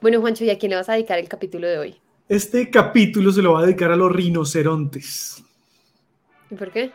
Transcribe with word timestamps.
Bueno, 0.00 0.20
Juancho, 0.20 0.44
¿y 0.44 0.50
a 0.50 0.58
quién 0.58 0.70
le 0.70 0.76
vas 0.76 0.88
a 0.88 0.92
dedicar 0.92 1.18
el 1.18 1.28
capítulo 1.28 1.66
de 1.66 1.78
hoy? 1.78 1.96
Este 2.28 2.70
capítulo 2.70 3.30
se 3.30 3.42
lo 3.42 3.52
va 3.52 3.60
a 3.60 3.62
dedicar 3.62 3.92
a 3.92 3.96
los 3.96 4.10
rinocerontes. 4.10 5.42
¿Y 6.50 6.54
por 6.54 6.70
qué? 6.70 6.90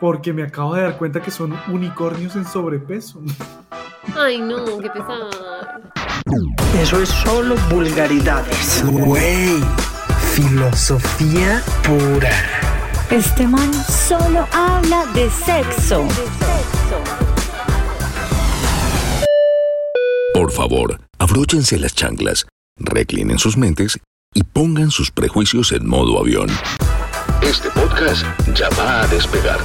Porque 0.00 0.32
me 0.32 0.42
acabo 0.42 0.74
de 0.74 0.82
dar 0.82 0.98
cuenta 0.98 1.20
que 1.20 1.30
son 1.30 1.54
unicornios 1.68 2.36
en 2.36 2.44
sobrepeso. 2.44 3.20
Ay, 4.16 4.40
no, 4.40 4.78
qué 4.78 4.90
pesar. 4.90 5.82
Eso 6.80 7.00
es 7.00 7.08
solo 7.08 7.54
vulgaridades. 7.70 8.84
Güey, 8.90 9.60
filosofía 10.32 11.62
pura. 11.82 12.30
Este 13.10 13.46
man 13.46 13.72
solo 13.72 14.46
habla 14.52 15.06
de 15.14 15.30
sexo. 15.30 16.06
Por 20.32 20.50
favor, 20.50 20.98
abróchense 21.18 21.78
las 21.78 21.94
chanclas, 21.94 22.46
reclinen 22.76 23.38
sus 23.38 23.56
mentes 23.56 23.98
y 24.34 24.42
pongan 24.42 24.90
sus 24.90 25.10
prejuicios 25.10 25.72
en 25.72 25.86
modo 25.86 26.18
avión. 26.18 26.48
Este 27.42 27.70
podcast 27.70 28.24
ya 28.54 28.68
va 28.70 29.02
a 29.02 29.06
despegar. 29.06 29.60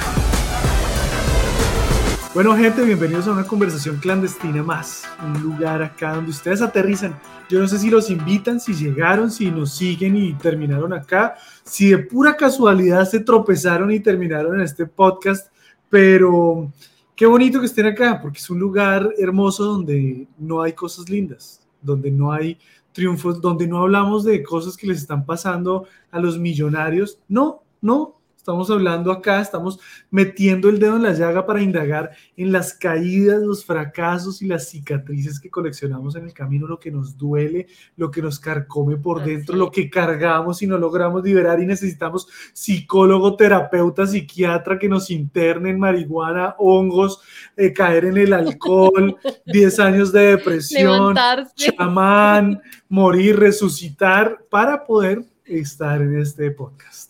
Bueno, 2.34 2.56
gente, 2.56 2.84
bienvenidos 2.84 3.28
a 3.28 3.32
una 3.32 3.44
conversación 3.44 3.98
clandestina 3.98 4.62
más. 4.62 5.04
Un 5.24 5.42
lugar 5.42 5.82
acá 5.82 6.14
donde 6.14 6.30
ustedes 6.30 6.62
aterrizan. 6.62 7.20
Yo 7.50 7.60
no 7.60 7.68
sé 7.68 7.80
si 7.80 7.90
los 7.90 8.12
invitan, 8.12 8.60
si 8.60 8.76
llegaron, 8.76 9.32
si 9.32 9.50
nos 9.50 9.76
siguen 9.76 10.16
y 10.16 10.34
terminaron 10.34 10.94
acá, 10.94 11.36
si 11.64 11.90
de 11.90 11.98
pura 11.98 12.38
casualidad 12.38 13.10
se 13.10 13.22
tropezaron 13.22 13.92
y 13.92 14.00
terminaron 14.00 14.56
en 14.56 14.62
este 14.62 14.86
podcast, 14.86 15.52
pero 15.90 16.72
qué 17.20 17.26
bonito 17.26 17.60
que 17.60 17.66
estén 17.66 17.86
acá, 17.86 18.22
porque 18.22 18.38
es 18.38 18.50
un 18.50 18.60
lugar 18.60 19.14
hermoso 19.18 19.66
donde 19.66 20.26
no 20.38 20.62
hay 20.62 20.72
cosas 20.72 21.10
lindas, 21.10 21.62
donde 21.82 22.10
no 22.10 22.32
hay 22.32 22.58
triunfos, 22.94 23.42
donde 23.42 23.68
no 23.68 23.80
hablamos 23.82 24.24
de 24.24 24.42
cosas 24.42 24.78
que 24.78 24.88
les 24.88 25.00
están 25.00 25.26
pasando 25.26 25.86
a 26.12 26.20
los 26.22 26.40
millonarios. 26.40 27.20
No, 27.28 27.62
no, 27.82 28.19
Estamos 28.40 28.72
hablando 28.72 29.12
acá, 29.12 29.42
estamos 29.42 29.82
metiendo 30.10 30.70
el 30.70 30.80
dedo 30.80 30.96
en 30.96 31.04
la 31.04 31.12
llaga 31.12 31.46
para 31.46 31.62
indagar 31.62 32.12
en 32.38 32.54
las 32.54 32.74
caídas, 32.74 33.42
los 33.42 33.66
fracasos 33.66 34.42
y 34.42 34.48
las 34.48 34.70
cicatrices 34.70 35.42
que 35.42 35.52
coleccionamos 35.52 36.16
en 36.16 36.24
el 36.24 36.34
camino, 36.34 36.66
lo 36.66 36.80
que 36.80 36.90
nos 36.90 37.18
duele, 37.18 37.68
lo 37.98 38.10
que 38.10 38.22
nos 38.22 38.40
carcome 38.40 38.96
por 38.96 39.26
dentro, 39.26 39.58
lo 39.58 39.70
que 39.70 39.90
cargamos 39.90 40.62
y 40.62 40.68
no 40.68 40.78
logramos 40.78 41.22
liberar 41.22 41.60
y 41.60 41.66
necesitamos 41.66 42.30
psicólogo, 42.54 43.36
terapeuta, 43.36 44.08
psiquiatra 44.08 44.80
que 44.80 44.88
nos 44.88 45.12
internen 45.12 45.78
marihuana, 45.78 46.56
hongos, 46.60 47.20
eh, 47.58 47.74
caer 47.74 48.06
en 48.06 48.18
el 48.20 48.32
alcohol, 48.32 49.18
10 49.48 49.80
años 49.82 50.14
de 50.14 50.38
depresión, 50.38 51.14
chamán, 51.56 52.62
morir, 52.88 53.38
resucitar 53.38 54.46
para 54.50 54.86
poder 54.86 55.26
estar 55.44 56.02
en 56.02 56.20
este 56.20 56.52
podcast. 56.52 57.09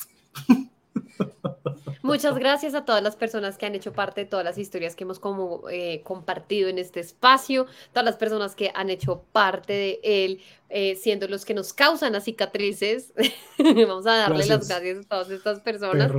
Muchas 2.02 2.36
gracias 2.36 2.74
a 2.74 2.86
todas 2.86 3.04
las 3.04 3.16
personas 3.16 3.58
que 3.58 3.66
han 3.66 3.76
hecho 3.76 3.94
parte 3.94 4.22
de 4.22 4.26
todas 4.26 4.46
las 4.46 4.58
historias 4.58 4.96
que 4.96 5.04
hemos 5.04 5.20
como, 5.20 5.70
eh, 5.70 6.02
compartido 6.04 6.70
en 6.70 6.78
este 6.78 7.00
espacio, 7.00 7.68
todas 7.92 8.06
las 8.06 8.16
personas 8.16 8.56
que 8.56 8.72
han 8.74 8.90
hecho 8.90 9.24
parte 9.32 9.74
de 9.74 10.00
él, 10.04 10.42
eh, 10.70 10.96
siendo 10.96 11.28
los 11.28 11.46
que 11.46 11.54
nos 11.54 11.74
causan 11.74 12.14
las 12.14 12.24
cicatrices. 12.24 13.14
Vamos 13.58 14.08
a 14.08 14.16
darle 14.16 14.46
las 14.46 14.68
gracias 14.68 15.06
a 15.06 15.08
todas 15.08 15.30
estas 15.30 15.60
personas. 15.60 16.12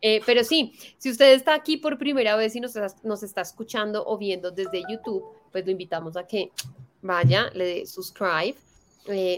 Eh, 0.00 0.20
pero 0.24 0.42
sí, 0.42 0.72
si 0.98 1.10
usted 1.10 1.32
está 1.32 1.54
aquí 1.54 1.76
por 1.76 1.98
primera 1.98 2.36
vez 2.36 2.56
y 2.56 2.60
nos, 2.60 2.74
nos 3.02 3.22
está 3.22 3.42
escuchando 3.42 4.04
o 4.06 4.16
viendo 4.18 4.50
desde 4.50 4.82
YouTube, 4.88 5.24
pues 5.52 5.64
lo 5.64 5.70
invitamos 5.70 6.16
a 6.16 6.26
que 6.26 6.50
vaya, 7.02 7.50
le 7.54 7.64
dé 7.64 7.86
subscribe, 7.86 8.56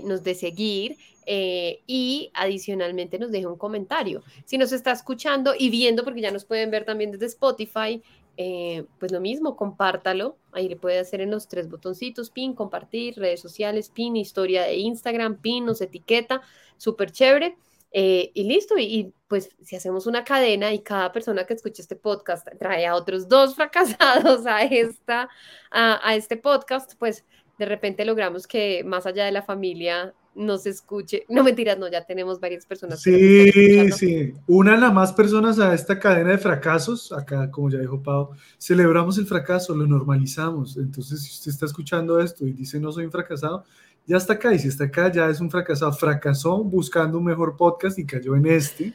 nos 0.05 0.22
dé 0.22 0.34
seguir 0.34 0.97
eh, 1.30 1.83
y 1.86 2.30
adicionalmente 2.33 3.19
nos 3.19 3.30
deje 3.30 3.47
un 3.47 3.58
comentario. 3.58 4.22
Si 4.47 4.56
nos 4.56 4.72
está 4.72 4.92
escuchando 4.92 5.52
y 5.56 5.69
viendo, 5.69 6.02
porque 6.02 6.22
ya 6.22 6.30
nos 6.30 6.47
pueden 6.47 6.70
ver 6.70 6.86
también 6.86 7.11
desde 7.11 7.27
Spotify, 7.27 8.02
eh, 8.39 8.86
pues 8.98 9.12
lo 9.12 9.20
mismo, 9.20 9.55
compártalo. 9.55 10.39
Ahí 10.52 10.70
le 10.70 10.77
puede 10.77 10.98
hacer 10.98 11.20
en 11.20 11.30
los 11.30 11.46
tres 11.46 11.68
botoncitos, 11.68 12.30
pin, 12.30 12.55
compartir, 12.55 13.18
redes 13.18 13.40
sociales, 13.40 13.90
pin, 13.90 14.17
historia 14.17 14.62
de 14.62 14.77
Instagram, 14.77 15.42
pin, 15.42 15.67
nos 15.67 15.83
etiqueta, 15.83 16.40
súper 16.79 17.12
chévere. 17.12 17.58
Eh, 17.92 18.30
y 18.33 18.45
listo, 18.45 18.79
y, 18.79 19.12
pues 19.29 19.50
si 19.62 19.77
hacemos 19.77 20.06
una 20.06 20.24
cadena 20.24 20.73
y 20.73 20.79
cada 20.79 21.12
persona 21.12 21.45
que 21.45 21.52
escuche 21.52 21.83
este 21.83 21.96
podcast 21.96 22.48
trae 22.58 22.86
a 22.86 22.95
otros 22.95 23.29
dos 23.29 23.55
fracasados 23.55 24.46
a, 24.46 24.62
esta, 24.62 25.29
a 25.70 26.14
este 26.14 26.39
podcast, 26.39 26.95
pues 26.98 27.27
de 27.58 27.67
repente 27.67 28.05
logramos 28.05 28.46
que 28.46 28.85
más 28.85 29.07
allá 29.07 29.24
de 29.24 29.33
la 29.33 29.42
familia 29.42 30.14
nos 30.39 30.67
escuche. 30.67 31.24
No 31.29 31.42
mentiras, 31.42 31.79
no, 31.79 31.89
ya 31.91 32.05
tenemos 32.05 32.39
varias 32.39 32.64
personas. 32.64 33.02
Sí, 33.02 33.91
sí. 33.91 34.33
Unan 34.46 34.85
a 34.85 34.92
más 34.92 35.13
personas 35.13 35.58
a 35.58 35.74
esta 35.74 35.98
cadena 35.98 36.30
de 36.30 36.39
fracasos. 36.39 37.13
Acá, 37.13 37.51
como 37.51 37.68
ya 37.68 37.79
dijo 37.79 38.01
Pau, 38.02 38.30
celebramos 38.58 39.18
el 39.18 39.27
fracaso, 39.27 39.74
lo 39.74 39.86
normalizamos. 39.86 40.77
Entonces, 40.77 41.20
si 41.23 41.33
usted 41.33 41.51
está 41.51 41.67
escuchando 41.67 42.20
esto 42.20 42.47
y 42.47 42.52
dice 42.52 42.79
no 42.79 42.92
soy 42.92 43.07
un 43.07 43.11
fracasado, 43.11 43.64
ya 44.07 44.17
está 44.17 44.35
acá. 44.35 44.55
Y 44.55 44.61
si 44.61 44.68
está 44.68 44.85
acá, 44.85 45.11
ya 45.11 45.29
es 45.29 45.41
un 45.41 45.51
fracasado. 45.51 45.92
Fracasó 45.92 46.63
buscando 46.63 47.18
un 47.18 47.24
mejor 47.24 47.57
podcast 47.57 47.98
y 47.98 48.07
cayó 48.07 48.36
en 48.36 48.47
este. 48.47 48.95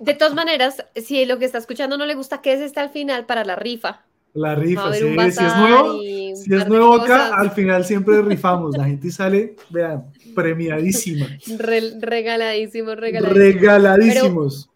De 0.00 0.14
todas 0.14 0.34
maneras, 0.34 0.84
si 0.94 1.24
lo 1.26 1.38
que 1.38 1.44
está 1.44 1.58
escuchando 1.58 1.98
no 1.98 2.06
le 2.06 2.14
gusta, 2.14 2.40
que 2.40 2.52
es 2.52 2.60
este 2.60 2.80
al 2.80 2.90
final 2.90 3.26
para 3.26 3.44
la 3.44 3.56
rifa. 3.56 4.04
La 4.34 4.56
rifa, 4.56 4.92
sí, 4.92 5.00
si 5.00 5.44
es 5.44 5.56
nuevo, 5.56 6.00
si 6.00 6.54
es 6.54 6.68
nuevo 6.68 6.94
acá, 6.94 7.36
al 7.36 7.52
final 7.52 7.84
siempre 7.84 8.20
rifamos. 8.20 8.76
La 8.76 8.84
gente 8.84 9.08
sale, 9.12 9.54
vean, 9.70 10.10
premiadísima. 10.34 11.28
regaladísimos, 12.00 12.96
regaladísimos. 12.96 13.54
Regaladísimos. 13.54 14.70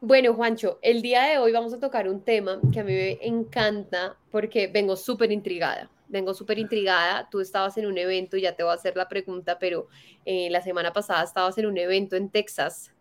bueno, 0.00 0.34
Juancho, 0.34 0.80
el 0.82 1.02
día 1.02 1.22
de 1.22 1.38
hoy 1.38 1.52
vamos 1.52 1.72
a 1.72 1.78
tocar 1.78 2.08
un 2.08 2.20
tema 2.20 2.60
que 2.72 2.80
a 2.80 2.84
mí 2.84 2.92
me 2.92 3.18
encanta 3.22 4.16
porque 4.32 4.66
vengo 4.66 4.96
súper 4.96 5.30
intrigada. 5.30 5.88
Vengo 6.08 6.34
súper 6.34 6.58
intrigada. 6.58 7.28
Tú 7.30 7.40
estabas 7.40 7.78
en 7.78 7.86
un 7.86 7.98
evento, 7.98 8.36
ya 8.36 8.56
te 8.56 8.64
voy 8.64 8.72
a 8.72 8.74
hacer 8.74 8.96
la 8.96 9.08
pregunta, 9.08 9.60
pero 9.60 9.86
eh, 10.24 10.50
la 10.50 10.62
semana 10.62 10.92
pasada 10.92 11.22
estabas 11.22 11.56
en 11.58 11.66
un 11.66 11.78
evento 11.78 12.16
en 12.16 12.28
Texas 12.28 12.92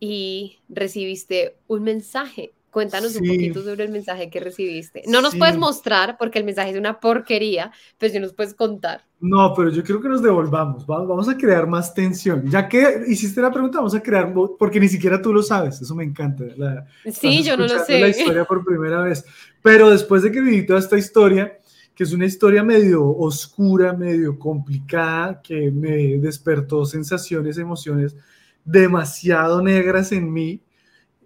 y 0.00 0.58
recibiste 0.68 1.56
un 1.68 1.84
mensaje 1.84 2.52
Cuéntanos 2.76 3.16
un 3.16 3.26
poquito 3.26 3.62
sobre 3.62 3.84
el 3.84 3.90
mensaje 3.90 4.28
que 4.28 4.38
recibiste. 4.38 5.02
No 5.06 5.22
nos 5.22 5.34
puedes 5.34 5.56
mostrar 5.56 6.18
porque 6.18 6.38
el 6.38 6.44
mensaje 6.44 6.72
es 6.72 6.76
una 6.76 7.00
porquería, 7.00 7.72
pero 7.96 8.12
sí 8.12 8.20
nos 8.20 8.34
puedes 8.34 8.52
contar. 8.52 9.02
No, 9.18 9.54
pero 9.56 9.70
yo 9.70 9.82
creo 9.82 9.98
que 9.98 10.10
nos 10.10 10.20
devolvamos. 10.20 10.84
Vamos 10.86 11.26
a 11.26 11.38
crear 11.38 11.66
más 11.66 11.94
tensión. 11.94 12.50
Ya 12.50 12.68
que 12.68 13.04
hiciste 13.08 13.40
la 13.40 13.50
pregunta, 13.50 13.78
vamos 13.78 13.94
a 13.94 14.02
crear, 14.02 14.30
porque 14.58 14.78
ni 14.78 14.88
siquiera 14.88 15.22
tú 15.22 15.32
lo 15.32 15.42
sabes. 15.42 15.80
Eso 15.80 15.94
me 15.94 16.04
encanta. 16.04 16.44
sí, 17.10 17.42
yo 17.42 17.56
no 17.56 17.66
lo 17.66 17.82
sé. 17.82 17.98
La 17.98 18.08
historia 18.08 18.44
por 18.44 18.62
primera 18.62 19.00
vez. 19.00 19.24
Pero 19.62 19.88
después 19.88 20.22
de 20.22 20.30
que 20.30 20.42
viví 20.42 20.66
toda 20.66 20.78
esta 20.78 20.98
historia, 20.98 21.58
que 21.94 22.04
es 22.04 22.12
una 22.12 22.26
historia 22.26 22.62
medio 22.62 23.06
oscura, 23.06 23.94
medio 23.94 24.38
complicada, 24.38 25.40
que 25.40 25.70
me 25.70 26.18
despertó 26.18 26.84
sensaciones, 26.84 27.56
emociones 27.56 28.14
demasiado 28.66 29.62
negras 29.62 30.12
en 30.12 30.30
mí. 30.30 30.60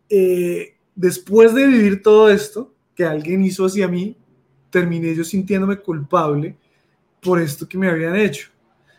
Eh, 0.09 0.77
después 1.01 1.55
de 1.55 1.67
vivir 1.67 2.03
todo 2.03 2.29
esto 2.29 2.71
que 2.95 3.05
alguien 3.05 3.43
hizo 3.43 3.65
hacia 3.65 3.89
mí, 3.89 4.17
terminé 4.69 5.15
yo 5.15 5.25
sintiéndome 5.25 5.79
culpable 5.79 6.57
por 7.23 7.41
esto 7.41 7.67
que 7.67 7.79
me 7.79 7.89
habían 7.89 8.17
hecho. 8.17 8.51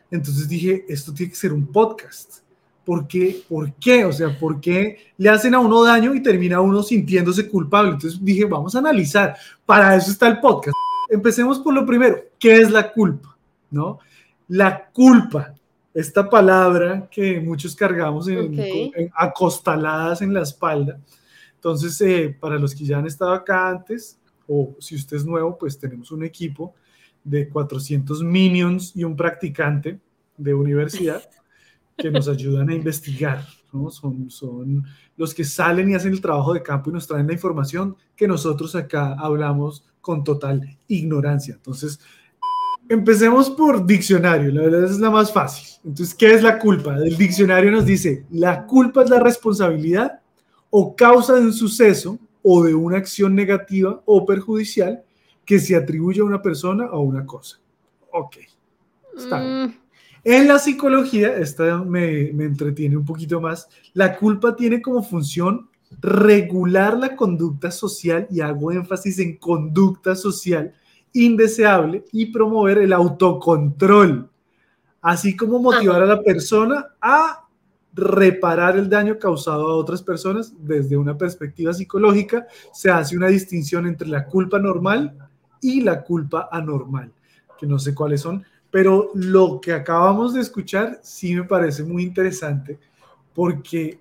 Entonces 0.09 0.49
dije, 0.49 0.83
esto 0.89 1.13
tiene 1.13 1.31
que 1.31 1.37
ser 1.37 1.53
un 1.53 1.67
podcast. 1.67 2.39
¿Por 2.83 3.07
qué? 3.07 3.43
¿Por 3.47 3.73
qué? 3.75 4.03
O 4.03 4.11
sea, 4.11 4.37
¿por 4.37 4.59
qué 4.59 4.97
le 5.15 5.29
hacen 5.29 5.53
a 5.53 5.59
uno 5.59 5.83
daño 5.83 6.15
y 6.15 6.23
termina 6.23 6.59
uno 6.59 6.81
sintiéndose 6.81 7.47
culpable? 7.47 7.91
Entonces 7.91 8.19
dije, 8.21 8.45
vamos 8.45 8.73
a 8.75 8.79
analizar. 8.79 9.37
Para 9.63 9.95
eso 9.95 10.09
está 10.09 10.27
el 10.27 10.39
podcast. 10.39 10.75
Empecemos 11.07 11.59
por 11.59 11.75
lo 11.75 11.85
primero. 11.85 12.17
¿Qué 12.39 12.55
es 12.55 12.71
la 12.71 12.91
culpa? 12.91 13.37
¿No? 13.69 13.99
La 14.47 14.89
culpa, 14.91 15.53
esta 15.93 16.27
palabra 16.27 17.07
que 17.11 17.39
muchos 17.39 17.75
cargamos 17.75 18.27
en, 18.27 18.59
acostaladas 19.13 20.23
en 20.23 20.33
la 20.33 20.41
espalda, 20.41 20.99
entonces, 21.61 22.01
eh, 22.01 22.35
para 22.39 22.57
los 22.57 22.73
que 22.73 22.83
ya 22.83 22.97
han 22.97 23.05
estado 23.05 23.33
acá 23.33 23.69
antes, 23.69 24.19
o 24.47 24.75
si 24.79 24.95
usted 24.95 25.17
es 25.17 25.25
nuevo, 25.25 25.59
pues 25.59 25.77
tenemos 25.77 26.11
un 26.11 26.23
equipo 26.23 26.73
de 27.23 27.47
400 27.47 28.23
minions 28.23 28.95
y 28.95 29.03
un 29.03 29.15
practicante 29.15 29.99
de 30.37 30.55
universidad 30.55 31.21
que 31.95 32.09
nos 32.09 32.27
ayudan 32.27 32.69
a 32.69 32.73
investigar. 32.73 33.45
Son, 33.91 34.31
son 34.31 34.85
los 35.15 35.35
que 35.35 35.43
salen 35.43 35.91
y 35.91 35.93
hacen 35.93 36.13
el 36.13 36.19
trabajo 36.19 36.51
de 36.51 36.63
campo 36.63 36.89
y 36.89 36.93
nos 36.93 37.05
traen 37.05 37.27
la 37.27 37.33
información 37.33 37.95
que 38.15 38.27
nosotros 38.27 38.73
acá 38.73 39.13
hablamos 39.13 39.85
con 40.01 40.23
total 40.23 40.79
ignorancia. 40.87 41.53
Entonces, 41.53 41.99
empecemos 42.89 43.51
por 43.51 43.85
diccionario, 43.85 44.51
la 44.51 44.63
verdad 44.63 44.85
es 44.85 44.97
la 44.97 45.11
más 45.11 45.31
fácil. 45.31 45.67
Entonces, 45.85 46.15
¿qué 46.15 46.33
es 46.33 46.41
la 46.41 46.57
culpa? 46.57 46.97
El 46.97 47.15
diccionario 47.15 47.69
nos 47.69 47.85
dice, 47.85 48.25
la 48.31 48.65
culpa 48.65 49.03
es 49.03 49.11
la 49.11 49.19
responsabilidad 49.19 50.20
o 50.71 50.95
causa 50.95 51.35
de 51.35 51.41
un 51.41 51.53
suceso 51.53 52.17
o 52.41 52.63
de 52.63 52.73
una 52.73 52.97
acción 52.97 53.35
negativa 53.35 54.01
o 54.05 54.25
perjudicial 54.25 55.03
que 55.45 55.59
se 55.59 55.75
atribuye 55.75 56.21
a 56.21 56.23
una 56.23 56.41
persona 56.41 56.85
o 56.85 56.95
a 56.95 56.99
una 57.01 57.25
cosa. 57.25 57.59
Ok. 58.11 58.37
Está 59.15 59.37
mm, 59.39 59.73
En 60.23 60.47
la 60.47 60.57
psicología, 60.57 61.35
esta 61.35 61.77
me, 61.83 62.31
me 62.33 62.45
entretiene 62.45 62.97
un 62.97 63.05
poquito 63.05 63.39
más, 63.39 63.67
la 63.93 64.17
culpa 64.17 64.55
tiene 64.55 64.81
como 64.81 65.03
función 65.03 65.69
regular 65.99 66.97
la 66.97 67.15
conducta 67.15 67.69
social, 67.69 68.27
y 68.31 68.39
hago 68.39 68.71
énfasis 68.71 69.19
en 69.19 69.37
conducta 69.37 70.15
social 70.15 70.73
indeseable, 71.13 72.05
y 72.13 72.27
promover 72.27 72.77
el 72.77 72.93
autocontrol, 72.93 74.29
así 75.01 75.35
como 75.35 75.59
motivar 75.59 76.01
a 76.01 76.05
la 76.05 76.21
persona 76.21 76.95
a 77.01 77.45
reparar 77.93 78.77
el 78.77 78.89
daño 78.89 79.19
causado 79.19 79.69
a 79.69 79.75
otras 79.75 80.01
personas 80.01 80.53
desde 80.59 80.97
una 80.97 81.17
perspectiva 81.17 81.73
psicológica. 81.73 82.47
Se 82.73 82.89
hace 82.89 83.17
una 83.17 83.27
distinción 83.27 83.85
entre 83.87 84.07
la 84.07 84.25
culpa 84.25 84.59
normal 84.59 85.17
y 85.61 85.81
la 85.81 86.03
culpa 86.03 86.49
anormal, 86.51 87.11
que 87.59 87.67
no 87.67 87.77
sé 87.79 87.93
cuáles 87.93 88.21
son, 88.21 88.43
pero 88.69 89.11
lo 89.13 89.59
que 89.59 89.73
acabamos 89.73 90.33
de 90.33 90.41
escuchar 90.41 90.99
sí 91.03 91.35
me 91.35 91.43
parece 91.43 91.83
muy 91.83 92.03
interesante 92.03 92.79
porque 93.33 93.99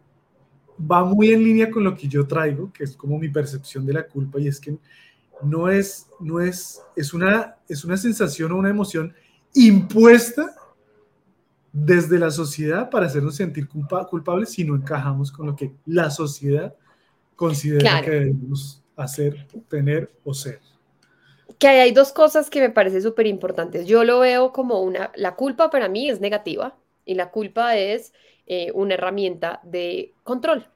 va 0.90 1.04
muy 1.04 1.32
en 1.32 1.44
línea 1.44 1.70
con 1.70 1.84
lo 1.84 1.94
que 1.94 2.08
yo 2.08 2.26
traigo, 2.26 2.72
que 2.72 2.84
es 2.84 2.96
como 2.96 3.18
mi 3.18 3.28
percepción 3.28 3.84
de 3.84 3.92
la 3.92 4.06
culpa, 4.06 4.40
y 4.40 4.48
es 4.48 4.58
que 4.60 4.78
no 5.42 5.68
es, 5.68 6.06
no 6.20 6.40
es, 6.40 6.80
es 6.96 7.12
una, 7.12 7.56
es 7.68 7.84
una 7.84 7.96
sensación 7.96 8.52
o 8.52 8.56
una 8.56 8.70
emoción 8.70 9.12
impuesta 9.52 10.54
desde 11.72 12.18
la 12.18 12.30
sociedad 12.30 12.90
para 12.90 13.06
hacernos 13.06 13.36
sentir 13.36 13.68
culpa, 13.68 14.06
culpables 14.06 14.50
si 14.50 14.64
no 14.64 14.74
encajamos 14.74 15.30
con 15.30 15.46
lo 15.46 15.56
que 15.56 15.72
la 15.86 16.10
sociedad 16.10 16.74
considera 17.36 18.02
que 18.02 18.10
debemos 18.10 18.82
hacer, 18.96 19.46
tener 19.68 20.10
o 20.24 20.34
ser. 20.34 20.60
Que 21.58 21.68
hay 21.68 21.92
dos 21.92 22.12
cosas 22.12 22.50
que 22.50 22.60
me 22.60 22.70
parecen 22.70 23.02
súper 23.02 23.26
importantes. 23.26 23.86
Yo 23.86 24.04
lo 24.04 24.20
veo 24.20 24.52
como 24.52 24.80
una, 24.80 25.12
la 25.14 25.36
culpa 25.36 25.70
para 25.70 25.88
mí 25.88 26.10
es 26.10 26.20
negativa 26.20 26.76
y 27.04 27.14
la 27.14 27.30
culpa 27.30 27.76
es 27.76 28.12
eh, 28.46 28.72
una 28.74 28.94
herramienta 28.94 29.60
de 29.62 30.12
control. 30.22 30.66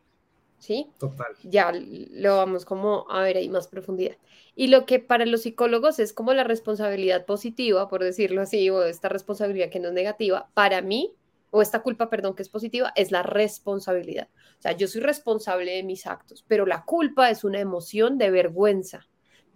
¿Sí? 0.65 0.91
Total. 0.99 1.27
Ya 1.43 1.73
lo 1.75 2.39
vamos 2.39 2.65
como 2.65 3.05
a 3.11 3.21
ver 3.21 3.37
ahí 3.37 3.51
más 3.51 3.69
profundidad. 3.69 4.17
Y 4.57 4.69
lo 4.69 4.87
que 4.87 4.99
para 4.99 5.27
los 5.27 5.43
psicólogos 5.43 5.99
es 5.99 6.15
como 6.15 6.33
la 6.33 6.43
responsabilidad 6.43 7.27
positiva, 7.27 7.87
por 7.91 8.03
decirlo 8.03 8.41
así, 8.41 8.71
o 8.71 8.83
esta 8.83 9.11
responsabilidad 9.11 9.69
que 9.69 9.79
no 9.79 9.89
es 9.89 9.95
negativa, 9.95 10.49
para 10.55 10.81
mí, 10.81 11.13
o 11.51 11.61
esta 11.61 11.83
culpa, 11.83 12.09
perdón, 12.09 12.35
que 12.35 12.43
es 12.43 12.49
positiva, 12.49 12.95
es 12.97 13.11
la 13.11 13.23
responsabilidad. 13.23 14.29
O 14.59 14.63
sea, 14.63 14.73
yo 14.73 14.89
soy 14.89 15.03
responsable 15.03 15.73
de 15.73 15.83
mis 15.83 16.07
actos, 16.07 16.47
pero 16.49 16.65
la 16.65 16.87
culpa 16.87 17.29
es 17.29 17.45
una 17.45 17.61
emoción 17.61 18.17
de 18.17 18.31
vergüenza 18.31 19.07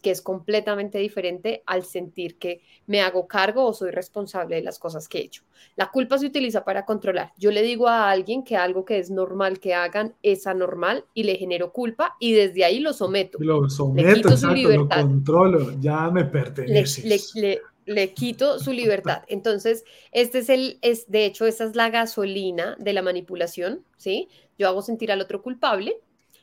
que 0.03 0.11
es 0.11 0.23
completamente 0.23 0.99
diferente 0.99 1.63
al 1.67 1.85
sentir 1.85 2.39
que 2.39 2.63
me 2.87 3.01
hago 3.01 3.27
cargo 3.27 3.67
o 3.67 3.73
soy 3.73 3.91
responsable 3.91 4.57
de 4.57 4.63
las 4.63 4.79
cosas 4.79 5.09
que 5.09 5.19
he 5.19 5.23
hecho. 5.23 5.43
La 5.77 5.91
culpa 5.91 6.19
se 6.19 6.27
utiliza 6.27 6.65
para 6.65 6.85
controlar. 6.85 7.33
Yo 7.37 7.51
le 7.51 7.63
digo 7.63 7.89
a 7.89 8.11
alguien 8.11 8.45
que 8.45 8.57
algo 8.57 8.85
que 8.85 8.99
es 8.99 9.11
normal 9.11 9.59
que 9.59 9.75
hagan 9.75 10.15
es 10.23 10.47
anormal 10.47 11.05
y 11.15 11.25
le 11.25 11.37
genero 11.37 11.73
culpa 11.73 12.17
y 12.21 12.33
desde 12.33 12.65
ahí 12.65 12.81
lo 12.81 12.93
someto. 12.93 13.39
Lo 13.41 13.69
someto, 13.69 14.09
le 14.09 14.15
quito 14.15 14.37
su 14.37 14.49
libertad. 14.51 14.97
lo 14.97 15.09
controlo, 15.09 15.81
ya 15.81 16.11
me 16.11 16.25
pertenece. 16.25 17.03
Le, 17.35 17.61
le, 17.87 18.13
quito 18.13 18.59
su 18.59 18.73
libertad. 18.73 19.23
Entonces, 19.29 19.85
este 20.13 20.39
es 20.39 20.49
el, 20.49 20.79
es, 20.83 21.11
de 21.11 21.25
hecho, 21.25 21.47
esa 21.47 21.65
es 21.65 21.75
la 21.75 21.91
gasolina 21.91 22.77
de 22.79 22.93
la 22.93 23.03
manipulación, 23.03 23.83
¿sí? 23.97 24.29
Yo 24.59 24.69
hago 24.69 24.83
sentir 24.83 25.11
al 25.11 25.21
otro 25.21 25.43
culpable 25.43 25.97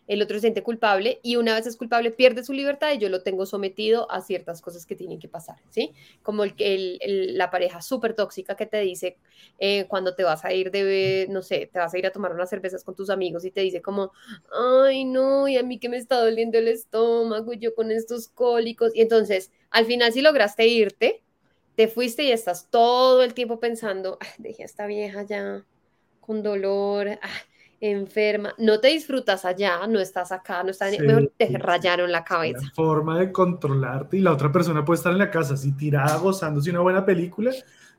el 0.08 0.22
otro 0.22 0.38
se 0.38 0.42
siente 0.42 0.64
culpable 0.64 1.20
y 1.24 1.36
una 1.38 1.56
vez 1.56 1.66
es 1.68 1.78
culpable 1.78 2.12
pierde 2.12 2.44
su 2.44 2.54
libertad 2.54 2.92
y 2.94 3.00
yo 3.00 3.10
lo 3.10 3.24
tengo 3.24 3.46
sometido 3.46 4.10
a 4.12 4.22
ciertas 4.22 4.62
cosas 4.62 4.86
que 4.86 4.96
tienen 4.96 5.20
que 5.20 5.28
pasar, 5.28 5.58
¿sí? 5.70 5.94
Como 6.22 6.44
el, 6.44 6.54
el, 6.60 7.38
la 7.38 7.50
pareja 7.50 7.82
súper 7.82 8.14
tóxica 8.14 8.56
que 8.56 8.66
te 8.66 8.80
dice 8.82 9.18
eh, 9.60 9.86
cuando 9.88 10.16
te 10.16 10.24
vas 10.24 10.46
a 10.46 10.54
ir 10.54 10.72
de, 10.72 11.28
no 11.30 11.42
sé, 11.42 11.70
te 11.72 11.80
vas 11.80 11.94
a 11.94 11.98
ir 11.98 12.06
a 12.06 12.12
tomar 12.12 12.34
unas 12.34 12.50
cervezas 12.50 12.84
con 12.84 12.96
tus 12.96 13.10
amigos 13.10 13.46
y 13.46 13.52
te 13.52 13.62
dice 13.62 13.82
como, 13.82 14.12
ay, 14.52 15.06
no, 15.06 15.48
y 15.48 15.58
a 15.58 15.64
mí 15.64 15.80
que 15.80 15.90
me 15.90 15.98
está 15.98 16.20
doliendo 16.20 16.58
el 16.58 16.68
estómago 16.68 17.54
yo 17.54 17.74
con 17.76 17.92
estos 17.92 18.28
cólicos. 18.28 18.96
Y 18.96 19.02
entonces, 19.02 19.52
al 19.72 19.86
final 19.86 20.14
si 20.14 20.22
lograste 20.22 20.68
irte, 20.68 21.24
te 21.76 21.88
fuiste 21.88 22.24
y 22.24 22.32
estás 22.32 22.70
todo 22.70 23.24
el 23.24 23.34
tiempo 23.34 23.60
pensando, 23.60 24.18
dejé 24.38 24.64
a 24.64 24.66
esta 24.66 24.86
vieja 24.86 25.24
ya 25.24 25.66
con 26.22 26.44
dolor, 26.44 27.20
ah, 27.22 27.30
enferma, 27.92 28.54
no 28.58 28.80
te 28.80 28.90
disfrutas 28.90 29.46
allá, 29.46 29.86
no 29.88 30.00
estás 30.00 30.32
acá, 30.32 30.64
no 30.64 30.72
estás, 30.72 30.98
mejor 31.00 31.32
te 31.38 31.58
rayaron 31.58 32.12
la 32.12 32.24
cabeza. 32.24 32.60
La 32.62 32.72
forma 32.72 33.20
de 33.20 33.32
controlarte 33.32 34.18
y 34.18 34.22
la 34.22 34.34
otra 34.34 34.52
persona 34.52 34.84
puede 34.84 34.98
estar 34.98 35.12
en 35.12 35.20
la 35.20 35.32
casa 35.32 35.56
así 35.56 35.72
tirada 35.74 36.18
gozándose 36.18 36.70
una 36.70 36.82
buena 36.82 37.06
película 37.06 37.52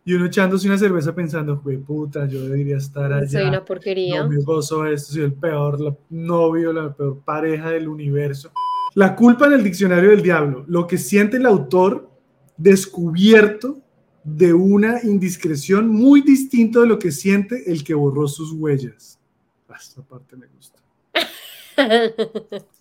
y 0.05 0.13
uno 0.13 0.27
echándose 0.27 0.69
una 0.69 0.79
cerveza 0.79 1.15
pensando, 1.15 1.59
güey, 1.59 1.79
puta, 1.79 2.27
yo 2.27 2.43
debería 2.43 2.77
estar 2.77 3.13
allá. 3.13 3.29
Soy 3.29 3.49
una 3.49 3.65
porquería. 3.65 4.23
No 4.23 4.29
me 4.31 4.43
gozo 4.43 4.87
esto, 4.87 5.15
soy 5.15 5.23
el 5.23 5.33
peor 5.33 5.99
novio, 6.11 6.73
la 6.73 6.95
peor 6.95 7.21
pareja 7.25 7.71
del 7.71 7.89
universo. 7.89 8.53
La 8.95 9.17
culpa 9.17 9.47
en 9.47 9.55
el 9.55 9.65
diccionario 9.65 10.11
del 10.11 10.23
diablo, 10.23 10.65
lo 10.69 10.87
que 10.87 10.97
siente 10.97 11.39
el 11.39 11.47
autor 11.47 12.09
descubierto 12.57 13.79
de 14.23 14.53
una 14.55 15.03
indiscreción 15.03 15.89
muy 15.89 16.21
distinto 16.21 16.81
de 16.81 16.89
lo 16.89 16.99
que 16.99 17.13
siente 17.13 17.71
el 17.71 17.85
que 17.85 17.95
borró 17.95 18.27
sus 18.27 18.53
huellas. 18.53 19.21
Esta 19.79 20.03
parte 20.03 20.37
me 20.37 20.47
gusta. 20.47 20.79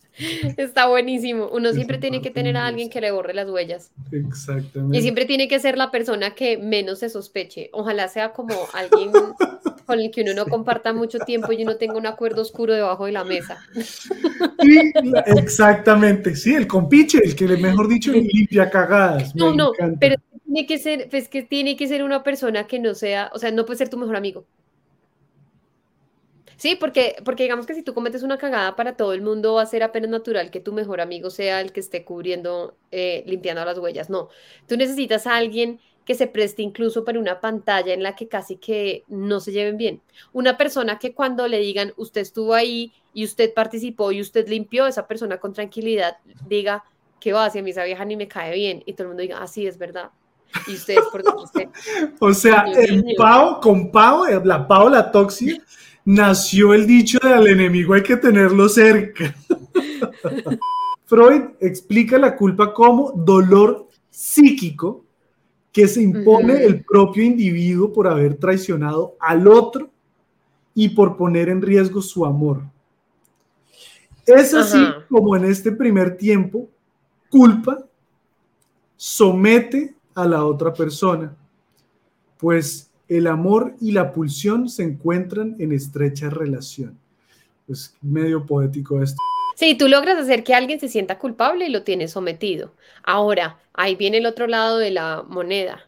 Está 0.58 0.88
buenísimo. 0.88 1.50
Uno 1.52 1.74
siempre 1.74 1.98
tiene 1.98 2.22
que 2.22 2.32
tener 2.32 2.56
a 2.56 2.68
alguien 2.68 2.90
que 2.90 3.02
le 3.02 3.12
borre 3.12 3.34
las 3.34 3.50
huellas. 3.50 3.92
Exactamente. 4.12 4.98
Y 4.98 5.02
siempre 5.02 5.26
tiene 5.26 5.48
que 5.48 5.60
ser 5.60 5.78
la 5.78 5.92
persona 5.92 6.34
que 6.36 6.58
menos 6.58 7.00
se 7.00 7.10
sospeche. 7.10 7.70
Ojalá 7.74 8.08
sea 8.08 8.32
como 8.32 8.56
alguien 8.74 9.12
con 9.86 10.00
el 10.00 10.12
que 10.12 10.22
uno 10.22 10.34
no 10.34 10.46
comparta 10.46 10.94
mucho 10.94 11.20
tiempo 11.20 11.52
y 11.52 11.64
uno 11.64 11.76
tenga 11.76 11.98
un 11.98 12.06
acuerdo 12.06 12.42
oscuro 12.42 12.74
debajo 12.74 13.06
de 13.06 13.12
la 13.12 13.24
mesa. 13.24 13.58
exactamente. 15.26 16.36
Sí, 16.36 16.56
el 16.56 16.68
compiche, 16.68 17.20
el 17.24 17.36
que, 17.36 17.46
mejor 17.48 17.88
dicho, 17.88 18.12
limpia 18.12 18.70
cagadas. 18.70 19.36
No, 19.36 19.54
no, 19.54 19.72
pero 20.00 20.16
tiene 20.46 20.66
que 20.66 20.78
ser, 20.78 21.10
pues 21.10 21.28
que 21.28 21.44
tiene 21.44 21.76
que 21.76 21.88
ser 21.88 22.04
una 22.04 22.24
persona 22.24 22.68
que 22.68 22.80
no 22.80 22.94
sea, 22.94 23.30
o 23.34 23.40
sea, 23.40 23.52
no 23.52 23.66
puede 23.66 23.80
ser 23.80 23.90
tu 23.90 23.98
mejor 23.98 24.16
amigo. 24.16 24.46
Sí, 26.58 26.76
porque, 26.76 27.16
porque 27.26 27.44
digamos 27.44 27.66
que 27.66 27.74
si 27.74 27.84
tú 27.84 27.94
cometes 27.94 28.24
una 28.24 28.38
cagada 28.38 28.76
para 28.76 28.96
todo 28.96 29.14
el 29.14 29.22
mundo 29.22 29.56
va 29.56 29.64
a 29.64 29.66
ser 29.66 29.84
apenas 29.84 30.10
natural 30.10 30.52
que 30.52 30.60
tu 30.60 30.72
mejor 30.72 31.02
amigo 31.02 31.30
sea 31.30 31.62
el 31.62 31.72
que 31.72 31.82
esté 31.82 32.06
cubriendo, 32.06 32.76
eh, 32.92 33.24
limpiando 33.26 33.66
las 33.66 33.78
huellas. 33.78 34.10
No, 34.10 34.30
tú 34.68 34.78
necesitas 34.78 35.28
a 35.28 35.36
alguien 35.36 35.80
que 36.06 36.16
se 36.16 36.28
preste 36.28 36.62
incluso 36.62 37.04
para 37.04 37.20
una 37.20 37.42
pantalla 37.42 37.94
en 37.94 38.04
la 38.04 38.16
que 38.16 38.28
casi 38.28 38.58
que 38.58 39.04
no 39.08 39.40
se 39.40 39.52
lleven 39.52 39.78
bien. 39.78 40.02
Una 40.34 40.56
persona 40.56 41.00
que 41.00 41.14
cuando 41.14 41.48
le 41.48 41.60
digan, 41.60 41.94
usted 41.98 42.22
estuvo 42.22 42.54
ahí 42.54 42.94
y 43.14 43.26
usted 43.26 43.54
participó 43.54 44.12
y 44.12 44.22
usted 44.22 44.48
limpió, 44.48 44.86
esa 44.86 45.08
persona 45.08 45.40
con 45.40 45.54
tranquilidad 45.54 46.18
diga, 46.48 46.84
¿qué 47.20 47.34
va? 47.34 47.50
Si 47.50 47.60
a 47.60 47.64
mí 47.64 47.72
esa 47.72 47.84
vieja 47.84 48.06
ni 48.06 48.16
me 48.16 48.28
cae 48.28 48.54
bien. 48.54 48.84
Y 48.86 48.94
todo 48.94 49.04
el 49.04 49.08
mundo 49.10 49.22
diga, 49.24 49.40
así 49.40 49.66
ah, 49.66 49.70
es 49.70 49.78
verdad. 49.80 50.12
Y 50.68 50.76
ustedes, 50.76 51.04
por 51.12 51.24
usted, 51.38 51.70
O 52.20 52.34
sea, 52.34 52.66
el 52.78 53.16
Pau, 53.18 53.60
con 53.60 53.92
Pau, 53.92 54.26
la 54.44 54.68
Pau, 54.68 54.90
la 54.90 55.12
tóxica 55.12 55.62
nació 56.06 56.74
el 56.74 56.86
dicho 56.86 57.18
de 57.22 57.34
al 57.34 57.48
enemigo 57.48 57.94
hay 57.94 58.04
que 58.04 58.16
tenerlo 58.16 58.70
cerca. 58.70 59.36
Freud 61.06 61.42
explica 61.60 62.18
la 62.18 62.36
culpa 62.36 62.74
como 62.74 63.12
dolor 63.12 63.88
psíquico 64.10 65.04
que 65.72 65.88
se 65.88 66.02
impone 66.02 66.64
el 66.64 66.86
propio 66.86 67.24
individuo 67.24 67.92
por 67.92 68.08
haber 68.08 68.36
traicionado 68.36 69.16
al 69.20 69.48
otro 69.48 69.90
y 70.74 70.90
por 70.90 71.18
poner 71.18 71.50
en 71.50 71.62
riesgo 71.62 72.02
su 72.02 72.26
amor. 72.26 72.64
Es 74.26 74.54
así 74.54 74.80
como 75.10 75.36
en 75.36 75.46
este 75.46 75.72
primer 75.72 76.18
tiempo, 76.18 76.70
culpa 77.30 77.78
somete 78.96 79.94
a 80.16 80.26
la 80.26 80.46
otra 80.46 80.74
persona, 80.74 81.36
pues 82.38 82.90
el 83.08 83.28
amor 83.28 83.76
y 83.80 83.92
la 83.92 84.12
pulsión 84.12 84.70
se 84.70 84.84
encuentran 84.84 85.56
en 85.60 85.72
estrecha 85.72 86.30
relación. 86.30 86.98
Es 87.68 87.96
medio 88.02 88.46
poético 88.46 89.02
esto. 89.02 89.18
Sí, 89.56 89.76
tú 89.76 89.88
logras 89.88 90.18
hacer 90.18 90.44
que 90.44 90.54
alguien 90.54 90.80
se 90.80 90.90
sienta 90.90 91.18
culpable 91.18 91.68
y 91.68 91.70
lo 91.70 91.84
tienes 91.84 92.12
sometido. 92.12 92.74
Ahora, 93.04 93.60
ahí 93.74 93.96
viene 93.96 94.18
el 94.18 94.26
otro 94.26 94.48
lado 94.48 94.78
de 94.78 94.92
la 94.92 95.24
moneda. 95.28 95.80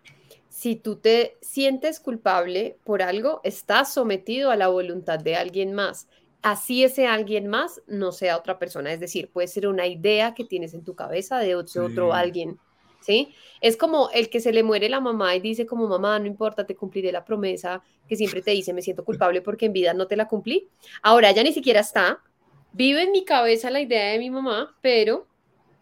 Si 0.48 0.76
tú 0.76 0.96
te 0.96 1.38
sientes 1.42 2.00
culpable 2.00 2.78
por 2.84 3.02
algo, 3.02 3.42
estás 3.44 3.94
sometido 3.94 4.52
a 4.52 4.56
la 4.56 4.70
voluntad 4.70 5.20
de 5.20 5.36
alguien 5.36 5.74
más. 5.74 6.08
Así 6.42 6.84
ese 6.84 7.08
alguien 7.08 7.48
más 7.48 7.82
no 7.88 8.12
sea 8.14 8.38
otra 8.38 8.58
persona. 8.58 8.94
Es 8.94 9.02
decir, 9.02 9.30
puede 9.30 9.50
ser 9.50 9.68
una 9.68 9.86
idea 9.86 10.34
que 10.34 10.46
tienes 10.46 10.74
en 10.74 10.84
tu 10.84 10.96
cabeza 10.96 11.40
de 11.40 11.56
otro, 11.56 11.86
otro 11.86 12.14
alguien. 12.14 12.58
¿Sí? 13.02 13.34
Es 13.62 13.78
como 13.78 14.10
el 14.12 14.30
que 14.30 14.40
se 14.40 14.52
le 14.52 14.64
muere 14.64 14.90
la 14.90 15.00
mamá 15.00 15.36
y 15.36 15.40
dice 15.40 15.66
como 15.66 15.88
mamá, 15.88 16.20
no 16.20 16.26
importa, 16.26 16.66
te 16.66 16.76
cumpliré 16.76 17.12
la 17.12 17.26
promesa 17.26 17.82
que 18.08 18.16
siempre 18.16 18.42
te 18.42 18.52
dice, 18.52 18.74
me 18.74 18.82
siento 18.82 19.04
culpable 19.04 19.42
porque 19.42 19.66
en 19.66 19.74
vida 19.74 19.94
no 19.94 20.08
te 20.08 20.16
la 20.16 20.28
cumplí. 20.28 20.70
Ahora 21.02 21.32
ya 21.32 21.44
ni 21.44 21.52
siquiera 21.52 21.80
está, 21.80 22.22
vive 22.74 23.04
en 23.04 23.12
mi 23.12 23.26
cabeza 23.26 23.70
la 23.70 23.82
idea 23.82 24.12
de 24.12 24.20
mi 24.20 24.30
mamá, 24.30 24.76
pero 24.82 25.28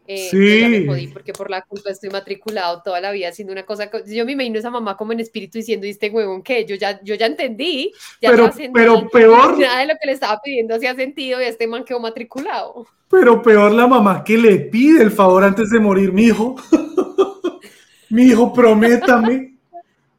Eh, 0.08 0.28
Sí. 0.30 0.60
ya 0.62 0.68
me 0.70 0.86
jodí 0.86 1.08
porque 1.08 1.34
por 1.34 1.50
la 1.50 1.64
culpa 1.64 1.90
estoy 1.90 2.10
matriculado 2.12 2.82
toda 2.84 3.02
la 3.02 3.12
vida 3.12 3.30
haciendo 3.30 3.52
una 3.54 3.64
cosa. 3.66 3.90
co- 3.90 4.06
Yo 4.06 4.24
me 4.26 4.34
imagino 4.34 4.58
a 4.58 4.60
esa 4.60 4.70
mamá 4.70 4.96
como 4.98 5.14
en 5.14 5.20
espíritu 5.20 5.58
diciendo, 5.58 5.88
¿y 5.88 5.90
este 5.90 6.10
huevón 6.12 6.44
qué? 6.44 6.64
Yo 6.66 6.76
ya, 6.76 7.00
yo 7.04 7.16
ya 7.16 7.26
entendí, 7.26 7.92
ya 8.22 8.30
Pero- 8.32 8.44
trascendí, 8.44 8.72
pero 8.74 9.10
peor- 9.10 9.58
Nada 9.58 9.80
de 9.80 9.88
lo 9.88 9.94
que 10.00 10.06
le 10.08 10.12
estaba 10.14 10.40
pidiendo 10.44 10.76
hacía 10.76 10.94
sentido 10.96 11.42
y 11.42 11.46
este 11.46 11.66
man 11.68 11.84
quedó 11.84 12.00
matriculado. 12.00 12.86
Pero 13.10 13.42
peor 13.42 13.72
la 13.72 13.88
mamá 13.88 14.24
que 14.24 14.38
le 14.38 14.58
pide 14.58 15.02
el 15.02 15.12
favor 15.12 15.44
antes 15.44 15.70
de 15.72 15.80
morir, 15.80 16.12
mi 16.14 16.26
hijo. 16.26 16.56
mi 18.10 18.24
hijo, 18.28 18.54
prométame, 18.54 19.56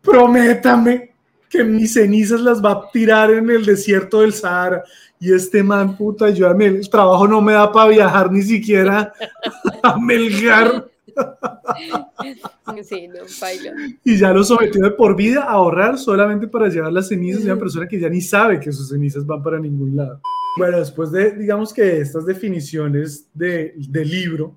prométame 0.02 1.10
que 1.48 1.64
mis 1.64 1.94
cenizas 1.94 2.40
las 2.40 2.64
va 2.64 2.72
a 2.72 2.90
tirar 2.92 3.30
en 3.30 3.50
el 3.50 3.64
desierto 3.64 4.20
del 4.20 4.32
Sahara. 4.32 4.84
Y 5.18 5.32
este 5.32 5.62
man, 5.62 5.96
puta, 5.96 6.26
ayúdame, 6.26 6.66
el 6.66 6.90
trabajo 6.90 7.26
no 7.26 7.40
me 7.40 7.52
da 7.52 7.72
para 7.72 7.90
viajar 7.90 8.30
ni 8.30 8.42
siquiera 8.42 9.12
a 9.82 9.98
Melgar. 9.98 10.88
Sí, 12.82 13.08
no, 13.08 13.20
baila. 13.40 13.72
Y 14.04 14.18
ya 14.18 14.32
lo 14.32 14.42
sometió 14.42 14.82
de 14.82 14.90
por 14.90 15.16
vida 15.16 15.44
a 15.44 15.52
ahorrar 15.52 15.96
solamente 15.98 16.48
para 16.48 16.68
llevar 16.68 16.92
las 16.92 17.08
cenizas 17.08 17.44
de 17.44 17.52
una 17.52 17.58
persona 17.58 17.86
que 17.86 17.98
ya 17.98 18.08
ni 18.08 18.20
sabe 18.20 18.60
que 18.60 18.72
sus 18.72 18.88
cenizas 18.88 19.24
van 19.24 19.42
para 19.42 19.58
ningún 19.58 19.96
lado. 19.96 20.20
Bueno, 20.58 20.78
después 20.78 21.10
de, 21.12 21.30
digamos 21.30 21.72
que 21.72 22.00
estas 22.00 22.26
definiciones 22.26 23.28
de, 23.32 23.74
de 23.76 24.04
libro 24.04 24.56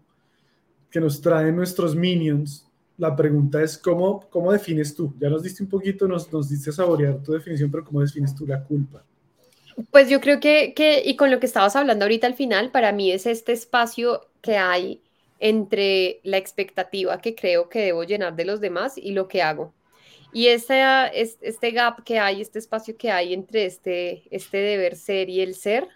que 0.89 0.99
nos 0.99 1.21
traen 1.21 1.55
nuestros 1.55 1.95
minions, 1.95 2.68
la 2.99 3.15
pregunta 3.15 3.63
es, 3.63 3.77
¿cómo, 3.79 4.29
cómo 4.29 4.51
defines 4.51 4.95
tú? 4.95 5.13
Ya 5.19 5.29
nos 5.29 5.43
diste 5.43 5.63
un 5.63 5.69
poquito, 5.69 6.07
nos, 6.07 6.31
nos 6.31 6.49
diste 6.49 6.69
a 6.69 6.73
saborear 6.73 7.23
tu 7.23 7.31
definición, 7.33 7.71
pero 7.71 7.83
¿cómo 7.85 8.01
defines 8.01 8.35
tú 8.35 8.45
la 8.47 8.63
culpa? 8.63 9.03
Pues 9.91 10.09
yo 10.09 10.19
creo 10.21 10.39
que, 10.39 10.73
que, 10.73 11.01
y 11.05 11.15
con 11.15 11.31
lo 11.31 11.39
que 11.39 11.45
estabas 11.45 11.75
hablando 11.75 12.05
ahorita 12.05 12.27
al 12.27 12.33
final, 12.35 12.71
para 12.71 12.91
mí 12.91 13.11
es 13.11 13.25
este 13.25 13.53
espacio 13.53 14.21
que 14.41 14.57
hay 14.57 15.01
entre 15.39 16.19
la 16.23 16.37
expectativa 16.37 17.21
que 17.21 17.35
creo 17.35 17.69
que 17.69 17.79
debo 17.81 18.03
llenar 18.03 18.35
de 18.35 18.45
los 18.45 18.59
demás 18.61 18.97
y 18.97 19.11
lo 19.13 19.27
que 19.27 19.41
hago. 19.41 19.73
Y 20.31 20.47
este, 20.47 20.75
es- 21.21 21.37
este 21.41 21.71
gap 21.71 22.03
que 22.05 22.19
hay, 22.19 22.41
este 22.41 22.59
espacio 22.59 22.97
que 22.97 23.11
hay 23.11 23.33
entre 23.33 23.65
este, 23.65 24.23
este 24.35 24.57
deber 24.59 24.95
ser 24.97 25.29
y 25.29 25.41
el 25.41 25.55
ser, 25.55 25.87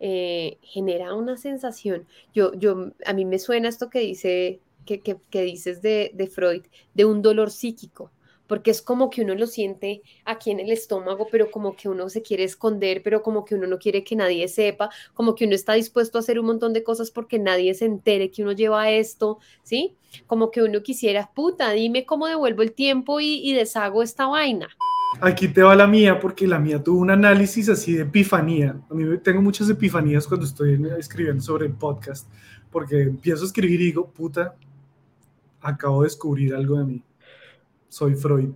eh, 0.00 0.58
genera 0.62 1.14
una 1.14 1.36
sensación. 1.36 2.06
Yo, 2.34 2.54
yo, 2.54 2.92
a 3.06 3.12
mí 3.12 3.24
me 3.24 3.38
suena 3.38 3.68
esto 3.68 3.90
que 3.90 4.00
dice, 4.00 4.62
que, 4.90 5.00
que, 5.00 5.16
que 5.30 5.42
dices 5.42 5.80
de, 5.82 6.10
de 6.14 6.26
Freud, 6.26 6.62
de 6.94 7.04
un 7.04 7.22
dolor 7.22 7.50
psíquico 7.52 8.10
porque 8.46 8.72
es 8.72 8.82
como 8.82 9.10
que 9.10 9.22
uno 9.22 9.36
lo 9.36 9.46
siente 9.46 10.02
aquí 10.24 10.50
en 10.50 10.58
el 10.58 10.72
estómago, 10.72 11.28
pero 11.30 11.52
como 11.52 11.76
que 11.76 11.88
uno 11.88 12.08
se 12.08 12.20
quiere 12.20 12.42
esconder, 12.42 13.00
pero 13.00 13.22
como 13.22 13.44
que 13.44 13.54
uno 13.54 13.68
no 13.68 13.78
quiere 13.78 14.02
que 14.02 14.16
nadie 14.16 14.48
sepa, 14.48 14.90
como 15.14 15.36
que 15.36 15.44
uno 15.44 15.54
está 15.54 15.74
dispuesto 15.74 16.18
a 16.18 16.20
hacer 16.20 16.40
un 16.40 16.46
montón 16.46 16.72
de 16.72 16.82
cosas 16.82 17.12
porque 17.12 17.38
nadie 17.38 17.72
se 17.74 17.84
entere 17.84 18.32
que 18.32 18.42
uno 18.42 18.50
lleva 18.50 18.90
esto, 18.90 19.38
¿sí? 19.62 19.94
Como 20.26 20.50
que 20.50 20.64
uno 20.64 20.82
quisiera, 20.82 21.30
puta, 21.32 21.70
dime 21.70 22.04
cómo 22.04 22.26
devuelvo 22.26 22.62
el 22.62 22.72
tiempo 22.72 23.20
y, 23.20 23.34
y 23.48 23.54
deshago 23.54 24.02
esta 24.02 24.26
vaina. 24.26 24.68
Aquí 25.20 25.46
te 25.46 25.62
va 25.62 25.76
la 25.76 25.86
mía, 25.86 26.18
porque 26.18 26.48
la 26.48 26.58
mía 26.58 26.82
tuvo 26.82 26.98
un 27.02 27.10
análisis 27.12 27.68
así 27.68 27.94
de 27.94 28.02
epifanía. 28.02 28.80
A 28.90 28.94
mí 28.94 29.16
tengo 29.22 29.42
muchas 29.42 29.70
epifanías 29.70 30.26
cuando 30.26 30.46
estoy 30.46 30.74
en- 30.74 30.86
escribiendo 30.98 31.40
sobre 31.40 31.66
el 31.66 31.74
podcast, 31.74 32.28
porque 32.72 33.02
empiezo 33.02 33.44
a 33.44 33.46
escribir 33.46 33.80
y 33.80 33.84
digo, 33.84 34.10
puta, 34.10 34.56
acabo 35.60 36.02
de 36.02 36.06
descubrir 36.06 36.54
algo 36.54 36.78
de 36.78 36.84
mí. 36.84 37.02
Soy 37.88 38.14
Freud. 38.14 38.50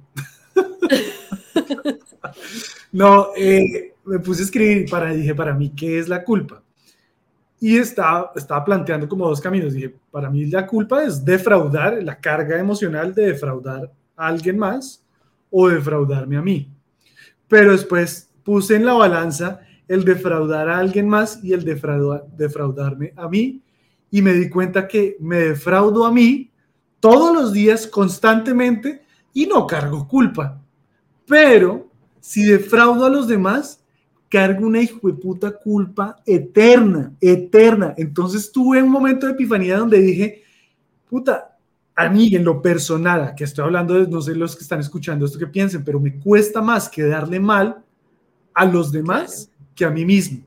no, 2.92 3.28
eh, 3.37 3.94
me 4.04 4.18
puse 4.18 4.42
a 4.42 4.44
escribir 4.44 4.88
para, 4.90 5.12
dije, 5.12 5.34
para 5.34 5.54
mí, 5.54 5.73
¿qué 5.75 5.99
es 5.99 6.08
la 6.08 6.23
culpa? 6.23 6.62
Y 7.61 7.78
estaba, 7.78 8.32
estaba 8.37 8.64
planteando 8.64 9.08
como 9.08 9.28
dos 9.28 9.40
caminos. 9.40 9.73
Dije, 9.73 9.94
para 10.11 10.30
mí 10.30 10.46
la 10.46 10.66
culpa 10.66 11.04
es 11.04 11.25
defraudar, 11.25 12.02
la 12.02 12.20
carga 12.20 12.58
emocional 12.58 13.14
de 13.14 13.28
defraudar 13.28 13.90
a 14.16 14.26
alguien 14.26 14.58
más 14.58 15.04
o 15.50 15.68
defraudarme 15.68 16.37
a 16.37 16.42
mí. 16.42 16.70
Pero 17.49 17.73
después 17.73 18.30
puse 18.42 18.76
en 18.76 18.84
la 18.84 18.94
balanza 18.94 19.61
el 19.88 20.04
defraudar 20.04 20.68
a 20.68 20.78
alguien 20.78 21.08
más 21.08 21.42
y 21.42 21.52
el 21.52 21.64
defrauda- 21.64 22.25
defraudarme 22.37 23.12
a 23.16 23.28
mí 23.28 23.62
y 24.11 24.23
me 24.23 24.32
di 24.32 24.49
cuenta 24.49 24.87
que 24.87 25.16
me 25.20 25.38
defraudo 25.38 26.06
a 26.06 26.12
mí 26.12 26.50
todos 27.04 27.34
los 27.34 27.52
días 27.52 27.87
constantemente 27.87 29.02
y 29.34 29.44
no 29.44 29.66
cargo 29.66 30.08
culpa. 30.08 30.58
Pero 31.26 31.90
si 32.18 32.44
defraudo 32.44 33.04
a 33.04 33.11
los 33.11 33.28
demás, 33.28 33.84
cargo 34.30 34.66
una 34.66 34.80
hijo 34.80 35.06
de 35.08 35.12
puta 35.12 35.50
culpa 35.50 36.16
eterna, 36.25 37.12
eterna. 37.20 37.92
Entonces 37.99 38.50
tuve 38.50 38.82
un 38.82 38.88
momento 38.88 39.26
de 39.26 39.32
epifanía 39.32 39.76
donde 39.76 39.99
dije, 39.99 40.44
puta, 41.06 41.58
a 41.94 42.08
mí 42.08 42.34
en 42.34 42.42
lo 42.42 42.62
personal, 42.62 43.34
que 43.37 43.44
estoy 43.44 43.66
hablando 43.66 43.92
de, 43.92 44.08
no 44.08 44.23
sé 44.23 44.34
los 44.34 44.56
que 44.56 44.62
están 44.62 44.80
escuchando 44.80 45.26
esto 45.26 45.38
que 45.38 45.46
piensen, 45.46 45.84
pero 45.84 46.00
me 46.00 46.18
cuesta 46.18 46.62
más 46.62 46.88
quedarle 46.88 47.38
mal 47.38 47.84
a 48.54 48.64
los 48.64 48.90
demás 48.90 49.50
que 49.75 49.84
a 49.84 49.90
mí 49.90 50.06
mismo. 50.06 50.42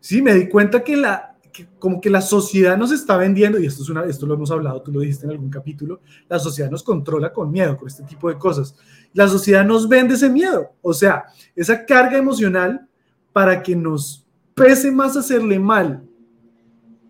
Sí, 0.00 0.22
me 0.22 0.32
di 0.32 0.48
cuenta 0.48 0.82
que 0.82 0.96
la 0.96 1.31
como 1.78 2.00
que 2.00 2.10
la 2.10 2.20
sociedad 2.20 2.76
nos 2.76 2.92
está 2.92 3.16
vendiendo, 3.16 3.58
y 3.58 3.66
esto, 3.66 3.82
es 3.82 3.88
una, 3.88 4.04
esto 4.04 4.26
lo 4.26 4.34
hemos 4.34 4.50
hablado, 4.50 4.82
tú 4.82 4.92
lo 4.92 5.00
dijiste 5.00 5.26
en 5.26 5.32
algún 5.32 5.50
capítulo, 5.50 6.00
la 6.28 6.38
sociedad 6.38 6.70
nos 6.70 6.82
controla 6.82 7.32
con 7.32 7.50
miedo, 7.50 7.76
con 7.76 7.88
este 7.88 8.02
tipo 8.04 8.28
de 8.28 8.38
cosas. 8.38 8.74
La 9.12 9.28
sociedad 9.28 9.64
nos 9.64 9.88
vende 9.88 10.14
ese 10.14 10.28
miedo, 10.28 10.72
o 10.80 10.94
sea, 10.94 11.24
esa 11.54 11.84
carga 11.84 12.18
emocional 12.18 12.88
para 13.32 13.62
que 13.62 13.76
nos 13.76 14.26
pese 14.54 14.90
más 14.90 15.16
hacerle 15.16 15.58
mal 15.58 16.04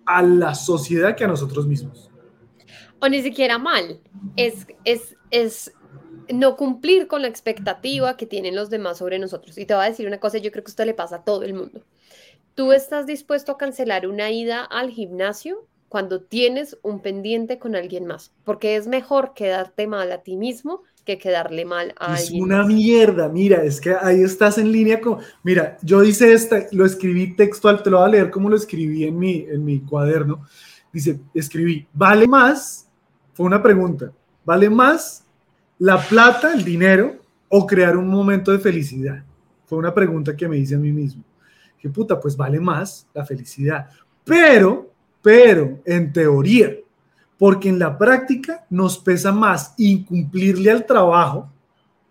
a 0.06 0.22
la 0.22 0.54
sociedad 0.54 1.14
que 1.16 1.25
a 1.25 1.28
nosotros 1.28 1.66
mismos. 1.66 2.11
O 3.00 3.08
ni 3.08 3.22
siquiera 3.22 3.58
mal, 3.58 4.00
es, 4.37 4.66
es, 4.84 5.16
es 5.30 5.72
no 6.32 6.56
cumplir 6.56 7.08
con 7.08 7.22
la 7.22 7.28
expectativa 7.28 8.16
que 8.16 8.26
tienen 8.26 8.54
los 8.54 8.70
demás 8.70 8.99
sobre 8.99 9.18
nosotros. 9.18 9.58
Y 9.58 9.66
te 9.66 9.75
voy 9.75 9.84
a 9.84 9.88
decir 9.88 10.06
una 10.06 10.20
cosa, 10.20 10.38
yo 10.38 10.50
creo 10.50 10.64
que 10.64 10.70
esto 10.70 10.84
le 10.84 10.94
pasa 10.94 11.16
a 11.16 11.25
todo 11.25 11.42
el 11.42 11.54
mundo. 11.54 11.82
Tú 12.54 12.73
estás 12.73 13.06
dispuesto 13.06 13.52
a 13.52 13.59
cancelar 13.59 14.06
una 14.06 14.30
ida 14.30 14.64
al 14.64 14.90
gimnasio 14.90 15.66
cuando 15.88 16.23
tienes 16.23 16.78
un 16.82 17.00
pendiente 17.00 17.59
con 17.59 17.76
alguien 17.76 18.06
más, 18.06 18.32
porque 18.44 18.76
es 18.76 18.87
mejor 18.87 19.35
quedarte 19.35 19.87
mal 19.87 20.11
a 20.12 20.23
ti 20.23 20.37
mismo 20.37 20.82
que 21.04 21.18
quedarle 21.18 21.64
mal 21.64 21.94
a 21.99 22.14
Es 22.14 22.21
alguien 22.21 22.44
una 22.44 22.62
más. 22.62 22.66
mierda, 22.66 23.28
mira, 23.28 23.64
es 23.64 23.80
que 23.80 23.94
ahí 23.94 24.23
estás 24.23 24.59
en 24.59 24.71
línea 24.71 25.00
con... 25.00 25.18
Mira, 25.42 25.78
yo 25.82 26.02
hice 26.04 26.32
esta, 26.32 26.66
lo 26.73 26.85
escribí 26.85 27.35
textual, 27.35 27.82
te 27.82 27.90
lo 27.90 27.99
voy 27.99 28.06
a 28.06 28.11
leer 28.11 28.30
como 28.30 28.49
lo 28.50 28.56
escribí 28.56 29.04
en 29.04 29.18
mi, 29.18 29.47
en 29.49 29.64
mi 29.64 29.80
cuaderno. 29.80 30.47
Dice, 30.92 31.21
escribí, 31.35 31.87
¿vale 31.92 32.26
más? 32.26 32.88
Fue 33.35 33.47
una 33.47 33.62
pregunta, 33.62 34.12
¿vale 34.44 34.68
más 34.68 35.25
la 35.78 36.00
plata, 36.00 36.52
el 36.52 36.64
dinero 36.64 37.16
o 37.49 37.66
crear 37.66 37.97
un 37.97 38.09
momento 38.09 38.52
de 38.52 38.59
felicidad? 38.59 39.25
Fue 39.66 39.78
una 39.78 39.94
pregunta 39.94 40.37
que 40.37 40.49
me 40.49 40.59
hice 40.59 40.75
a 40.75 40.78
mí 40.78 40.92
mismo. 40.92 41.25
Que 41.82 41.88
puta, 41.90 42.20
pues 42.20 42.36
vale 42.36 42.60
más 42.60 43.08
la 43.12 43.24
felicidad. 43.26 43.88
Pero, 44.22 44.92
pero, 45.20 45.80
en 45.84 46.12
teoría, 46.12 46.76
porque 47.36 47.68
en 47.68 47.80
la 47.80 47.98
práctica 47.98 48.64
nos 48.70 48.96
pesa 48.98 49.32
más 49.32 49.74
incumplirle 49.78 50.70
al 50.70 50.86
trabajo 50.86 51.50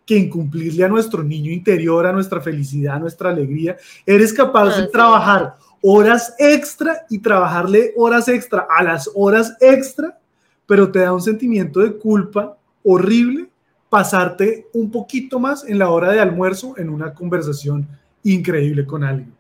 que 0.05 0.17
incumplirle 0.17 0.83
a 0.83 0.89
nuestro 0.89 1.23
niño 1.23 1.49
interior, 1.53 2.05
a 2.05 2.11
nuestra 2.11 2.41
felicidad, 2.41 2.97
a 2.97 2.99
nuestra 2.99 3.29
alegría. 3.29 3.77
Eres 4.05 4.33
capaz 4.33 4.73
Ah, 4.73 4.77
de 4.81 4.85
sí. 4.87 4.91
trabajar 4.91 5.55
horas 5.81 6.35
extra 6.37 7.05
y 7.09 7.19
trabajarle 7.19 7.93
horas 7.95 8.27
extra 8.27 8.67
a 8.69 8.83
las 8.83 9.09
horas 9.15 9.55
extra, 9.61 10.19
pero 10.67 10.91
te 10.91 10.99
da 10.99 11.13
un 11.13 11.21
sentimiento 11.21 11.79
de 11.79 11.93
culpa 11.93 12.57
horrible 12.83 13.47
pasarte 13.89 14.67
un 14.73 14.91
poquito 14.91 15.39
más 15.39 15.63
en 15.63 15.79
la 15.79 15.89
hora 15.91 16.11
de 16.11 16.19
almuerzo 16.19 16.73
en 16.77 16.89
una 16.89 17.13
conversación 17.13 17.87
increíble 18.23 18.85
con 18.85 19.05
alguien. 19.05 19.33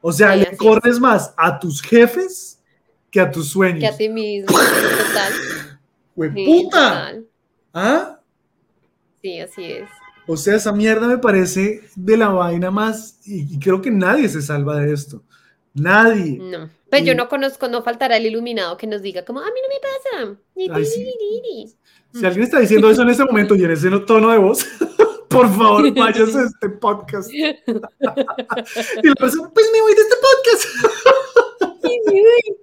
O 0.00 0.12
sea, 0.12 0.32
Sí, 0.32 0.38
le 0.40 0.50
es. 0.50 0.58
corres 0.58 0.98
más 1.00 1.34
a 1.36 1.58
tus 1.58 1.82
jefes 1.82 2.60
que 3.10 3.20
a 3.20 3.30
tus 3.30 3.48
sueños. 3.50 3.80
Que 3.80 3.86
a 3.86 3.96
ti 3.96 4.08
mismo, 4.08 4.46
total. 4.48 5.32
¡Hue 6.16 6.32
sí, 6.34 6.44
puta! 6.46 6.78
total. 6.90 7.26
¿Ah? 7.74 8.20
Sí, 9.22 9.38
así 9.40 9.64
es. 9.64 9.88
O 10.26 10.36
sea, 10.36 10.56
esa 10.56 10.72
mierda 10.72 11.08
me 11.08 11.18
parece 11.18 11.80
de 11.96 12.16
la 12.16 12.28
vaina 12.28 12.70
más, 12.70 13.18
y, 13.26 13.58
creo 13.58 13.82
que 13.82 13.90
nadie 13.90 14.28
se 14.28 14.40
salva 14.42 14.76
de 14.80 14.92
esto. 14.92 15.22
Nadie. 15.74 16.38
No. 16.40 16.68
Pues 16.88 17.04
yo 17.04 17.14
no 17.14 17.28
conozco, 17.28 17.68
no 17.68 17.82
faltará 17.82 18.16
el 18.16 18.26
iluminado 18.26 18.76
que 18.76 18.86
nos 18.86 19.02
diga 19.02 19.24
como, 19.24 19.40
a 19.40 19.44
mí 19.44 19.60
no 19.62 19.68
me 19.68 19.80
pasa. 19.80 20.40
Ni, 20.56 20.68
Ay, 20.68 20.80
ni, 20.82 20.86
sí. 20.86 21.04
ni, 21.04 21.40
ni, 21.40 21.64
ni". 21.64 21.74
Si 22.20 22.26
alguien 22.26 22.44
está 22.44 22.58
diciendo 22.58 22.90
eso 22.90 23.02
en 23.02 23.10
este 23.10 23.24
momento 23.24 23.54
y 23.54 23.64
en 23.64 23.70
ese 23.70 23.88
tono 24.00 24.30
de 24.30 24.38
voz, 24.38 24.66
por 25.30 25.48
favor, 25.48 25.90
váyase 25.94 26.38
a 26.38 26.42
este 26.44 26.68
podcast. 26.68 27.30
y 27.32 27.42
la 27.72 29.14
persona, 29.18 29.50
pues 29.54 29.66
me 29.72 29.80
voy 29.80 29.94
de 29.94 30.02
este 30.02 30.16
podcast. 30.26 30.62
Sí, 31.82 32.00
sí, 32.06 32.10
güey. 32.10 32.56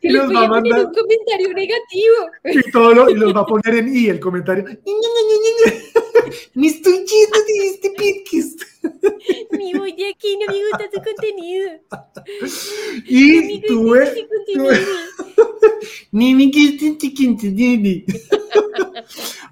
Que 0.00 0.08
Y 0.08 0.12
voy 0.26 0.34
va 0.34 0.44
a 0.44 0.48
mandar- 0.48 0.86
un 0.86 0.92
comentario 0.94 1.48
negativo. 1.52 2.16
Y 2.44 2.70
todo 2.70 2.94
lo, 2.94 3.10
y 3.10 3.14
los 3.14 3.34
va 3.34 3.40
a 3.40 3.46
poner 3.46 3.74
en 3.74 3.94
i 3.94 4.08
el 4.08 4.20
comentario. 4.20 4.64
"Ñe, 4.64 4.72
Ñe, 4.72 4.82
Ñe, 4.84 5.36
Ñe, 5.40 5.72
Ñe. 5.72 6.32
Me 6.54 6.66
estoy 6.68 7.04
de 7.46 7.66
este 7.66 7.90
podcast. 7.90 8.62
Me 9.50 9.78
voy 9.78 9.92
de 9.92 10.08
aquí, 10.10 10.38
no 10.38 10.52
me 10.52 10.60
gusta 10.68 10.88
su 10.92 11.02
contenido. 11.02 11.70
Y 13.06 13.60
tuve. 13.62 14.26
Nini, 16.12 16.50
nini. 17.52 18.04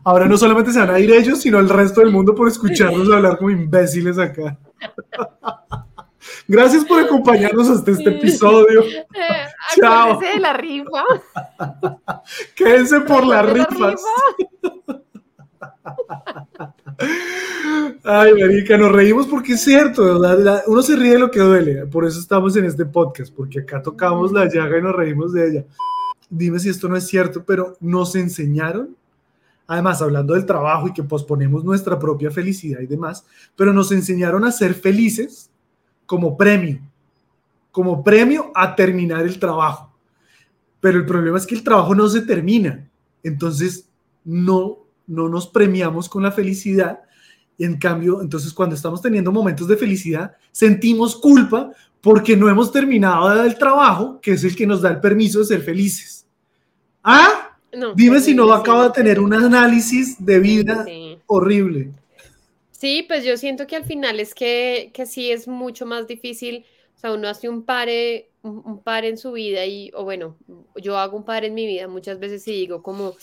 Ahora 0.05 0.27
no 0.27 0.37
solamente 0.37 0.73
se 0.73 0.79
van 0.79 0.91
a 0.91 1.01
ir 1.01 1.11
ellos, 1.11 1.41
sino 1.41 1.59
el 1.59 1.69
resto 1.69 2.01
del 2.01 2.11
mundo 2.11 2.35
por 2.35 2.49
escucharnos 2.49 3.11
hablar 3.11 3.39
como 3.39 3.51
imbéciles 3.51 4.19
acá. 4.19 4.59
Gracias 6.47 6.85
por 6.85 7.01
acompañarnos 7.01 7.69
hasta 7.69 7.91
este 7.91 8.11
episodio. 8.11 8.83
Eh, 8.85 9.07
Chao. 9.81 10.13
acuérdese 10.13 10.35
de 10.35 10.41
la 10.41 10.53
rifa. 10.55 11.05
Quédense 12.55 13.01
por 13.01 13.27
las 13.27 13.47
¿De 13.47 13.59
la 13.59 13.65
rifas. 13.67 14.03
Ay, 18.05 18.33
marica, 18.35 18.77
nos 18.79 18.93
reímos 18.93 19.27
porque 19.27 19.53
es 19.53 19.63
cierto, 19.63 20.21
uno 20.67 20.83
se 20.83 20.97
ríe 20.97 21.13
de 21.13 21.19
lo 21.19 21.31
que 21.31 21.41
duele, 21.41 21.87
por 21.87 22.05
eso 22.07 22.19
estamos 22.19 22.57
en 22.57 22.65
este 22.65 22.87
podcast, 22.87 23.35
porque 23.35 23.61
acá 23.61 23.83
tocamos 23.83 24.33
la 24.33 24.47
llaga 24.47 24.79
y 24.79 24.83
nos 24.83 24.95
reímos 24.95 25.33
de 25.33 25.49
ella. 25.49 25.65
Dime 26.31 26.59
si 26.59 26.69
esto 26.69 26.89
no 26.89 26.97
es 26.97 27.07
cierto, 27.07 27.45
pero 27.45 27.77
nos 27.81 28.15
enseñaron, 28.15 28.97
además 29.67 30.01
hablando 30.03 30.35
del 30.35 30.47
trabajo 30.47 30.89
y 30.89 30.93
que 30.93 31.03
posponemos 31.03 31.65
nuestra 31.65 31.99
propia 31.99 32.31
felicidad 32.31 32.81
y 32.81 32.87
demás, 32.87 33.25
pero 33.57 33.73
nos 33.73 33.93
enseñaron 33.93 34.45
a 34.45 34.53
ser 34.53 34.75
felices 34.75 35.51
como 36.07 36.37
premio, 36.37 36.81
como 37.71 38.03
premio 38.03 38.51
a 38.55 38.75
terminar 38.75 39.27
el 39.27 39.39
trabajo. 39.39 39.93
Pero 40.81 40.99
el 40.99 41.07
problema 41.07 41.39
es 41.39 41.47
que 41.47 41.55
el 41.55 41.65
trabajo 41.65 41.95
no 41.95 42.09
se 42.09 42.23
termina, 42.23 42.89
entonces 43.23 43.89
no, 44.25 44.79
no 45.09 45.29
nos 45.29 45.49
premiamos 45.49 46.09
con 46.09 46.23
la 46.23 46.31
felicidad. 46.31 47.01
En 47.59 47.77
cambio, 47.79 48.23
entonces 48.23 48.53
cuando 48.53 48.77
estamos 48.77 49.03
teniendo 49.03 49.33
momentos 49.33 49.67
de 49.67 49.77
felicidad, 49.77 50.37
sentimos 50.53 51.17
culpa 51.17 51.73
porque 52.01 52.37
no 52.37 52.49
hemos 52.49 52.71
terminado 52.71 53.43
el 53.43 53.59
trabajo, 53.59 54.21
que 54.21 54.33
es 54.33 54.45
el 54.45 54.55
que 54.55 54.67
nos 54.67 54.81
da 54.83 54.91
el 54.91 55.01
permiso 55.01 55.41
de 55.41 55.45
ser 55.47 55.63
felices. 55.63 56.25
Ah, 57.03 57.57
No, 57.77 57.95
dime 57.95 58.21
si 58.21 58.35
no 58.35 58.51
acaba 58.53 58.85
de 58.85 58.91
tener 58.93 59.19
un 59.21 59.35
análisis 59.35 60.25
de 60.25 60.39
vida 60.39 60.85
Sí. 60.85 61.19
horrible. 61.27 61.91
Sí, 62.71 63.05
pues 63.09 63.25
yo 63.25 63.37
siento 63.37 63.67
que 63.67 63.75
al 63.77 63.85
final 63.85 64.21
es 64.21 64.35
que, 64.35 64.91
que 64.95 65.05
sí 65.05 65.31
es 65.33 65.49
mucho 65.49 65.85
más 65.85 66.07
difícil, 66.07 66.65
o 66.97 67.01
sea, 67.01 67.13
uno 67.13 67.29
hace 67.29 67.49
un 67.49 67.65
pare, 67.65 68.31
un, 68.43 68.63
un 68.65 68.79
pare 68.83 69.09
en 69.09 69.19
su 69.19 69.33
vida 69.33 69.67
y, 69.67 69.91
o 69.95 70.05
bueno, 70.05 70.37
yo 70.77 70.97
hago 70.97 71.17
un 71.17 71.25
pare 71.25 71.49
en 71.49 71.55
mi 71.55 71.67
vida 71.67 71.89
muchas 71.89 72.19
veces 72.21 72.47
y 72.47 72.53
digo 72.53 72.83
como, 72.83 73.15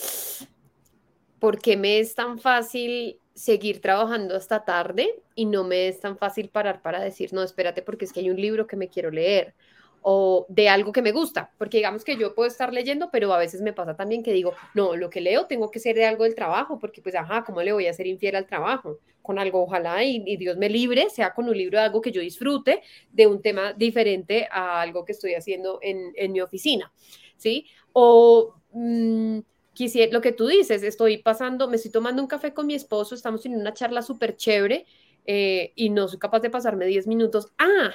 ¿por 1.45 1.59
qué 1.59 1.77
me 1.77 1.99
es 1.99 2.15
tan 2.15 2.39
fácil 2.39 3.19
seguir 3.35 3.79
trabajando 3.79 4.35
hasta 4.35 4.65
tarde 4.65 5.21
y 5.35 5.45
no 5.45 5.63
me 5.63 5.87
es 5.87 5.99
tan 5.99 6.17
fácil 6.17 6.49
parar 6.49 6.81
para 6.81 6.99
decir, 6.99 7.33
no, 7.33 7.43
espérate, 7.43 7.83
porque 7.83 8.05
es 8.05 8.11
que 8.11 8.21
hay 8.21 8.31
un 8.31 8.41
libro 8.41 8.65
que 8.65 8.75
me 8.75 8.89
quiero 8.89 9.11
leer? 9.11 9.53
o 10.01 10.47
de 10.49 10.69
algo 10.69 10.91
que 10.91 11.03
me 11.03 11.11
gusta, 11.11 11.51
porque 11.59 11.77
digamos 11.77 12.03
que 12.03 12.15
yo 12.17 12.33
puedo 12.33 12.47
estar 12.47 12.71
leyendo, 12.73 13.09
pero 13.11 13.31
a 13.33 13.39
veces 13.39 13.61
me 13.61 13.73
pasa 13.73 13.95
también 13.95 14.23
que 14.23 14.33
digo, 14.33 14.53
no, 14.73 14.95
lo 14.95 15.09
que 15.09 15.21
leo 15.21 15.45
tengo 15.45 15.69
que 15.69 15.79
ser 15.79 15.95
de 15.95 16.05
algo 16.05 16.23
del 16.23 16.35
trabajo, 16.35 16.79
porque 16.79 17.01
pues, 17.01 17.15
ajá, 17.15 17.43
¿cómo 17.43 17.61
le 17.61 17.73
voy 17.73 17.87
a 17.87 17.93
ser 17.93 18.05
infiel 18.05 18.35
al 18.35 18.45
trabajo? 18.45 18.99
Con 19.23 19.39
algo, 19.39 19.63
ojalá, 19.63 20.03
y, 20.03 20.37
Dios 20.37 20.57
me 20.57 20.69
libre, 20.69 21.09
sea 21.09 21.33
con 21.33 21.49
un 21.49 21.57
libro 21.57 21.79
de 21.79 21.85
algo 21.85 22.01
que 22.01 22.11
yo 22.11 22.21
disfrute, 22.21 22.81
de 23.11 23.25
un 23.25 23.41
tema 23.41 23.73
diferente 23.73 24.47
a 24.51 24.81
algo 24.81 25.05
que 25.05 25.11
estoy 25.11 25.33
haciendo 25.33 25.79
en, 25.81 26.11
en 26.15 26.31
mi 26.33 26.41
oficina, 26.41 26.91
¿sí? 27.37 27.67
O 27.93 28.53
mm, 28.73 29.39
quisiera, 29.75 30.11
lo 30.11 30.21
que 30.21 30.31
tú 30.31 30.47
dices, 30.47 30.81
estoy 30.81 31.19
pasando, 31.19 31.67
me 31.67 31.75
estoy 31.75 31.91
tomando 31.91 32.21
un 32.21 32.27
café 32.27 32.53
con 32.53 32.65
mi 32.65 32.73
esposo, 32.73 33.13
estamos 33.13 33.45
en 33.45 33.55
una 33.55 33.73
charla 33.73 34.01
súper 34.01 34.35
chévere 34.35 34.87
eh, 35.25 35.73
y 35.75 35.91
no 35.91 36.07
soy 36.07 36.17
capaz 36.17 36.39
de 36.39 36.49
pasarme 36.49 36.87
10 36.87 37.05
minutos. 37.05 37.49
Ah, 37.59 37.91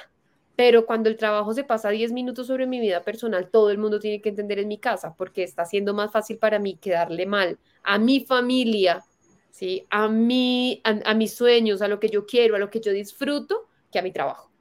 pero 0.55 0.85
cuando 0.85 1.09
el 1.09 1.17
trabajo 1.17 1.53
se 1.53 1.63
pasa 1.63 1.89
10 1.89 2.13
minutos 2.13 2.47
sobre 2.47 2.67
mi 2.67 2.79
vida 2.79 3.01
personal, 3.01 3.49
todo 3.49 3.71
el 3.71 3.77
mundo 3.77 3.99
tiene 3.99 4.21
que 4.21 4.29
entender 4.29 4.59
en 4.59 4.69
mi 4.69 4.77
casa, 4.77 5.15
porque 5.17 5.43
está 5.43 5.65
siendo 5.65 5.93
más 5.93 6.11
fácil 6.11 6.37
para 6.37 6.59
mí 6.59 6.77
quedarle 6.77 7.25
mal 7.25 7.57
a 7.83 7.97
mi 7.97 8.23
familia, 8.25 9.03
¿sí? 9.49 9.85
a, 9.89 10.07
mí, 10.07 10.81
a, 10.83 11.11
a 11.11 11.13
mis 11.15 11.33
sueños, 11.33 11.81
a 11.81 11.87
lo 11.87 11.99
que 11.99 12.09
yo 12.09 12.25
quiero, 12.25 12.55
a 12.55 12.59
lo 12.59 12.69
que 12.69 12.79
yo 12.79 12.93
disfruto, 12.93 13.67
que 13.91 13.99
a 13.99 14.03
mi 14.03 14.11
trabajo. 14.11 14.51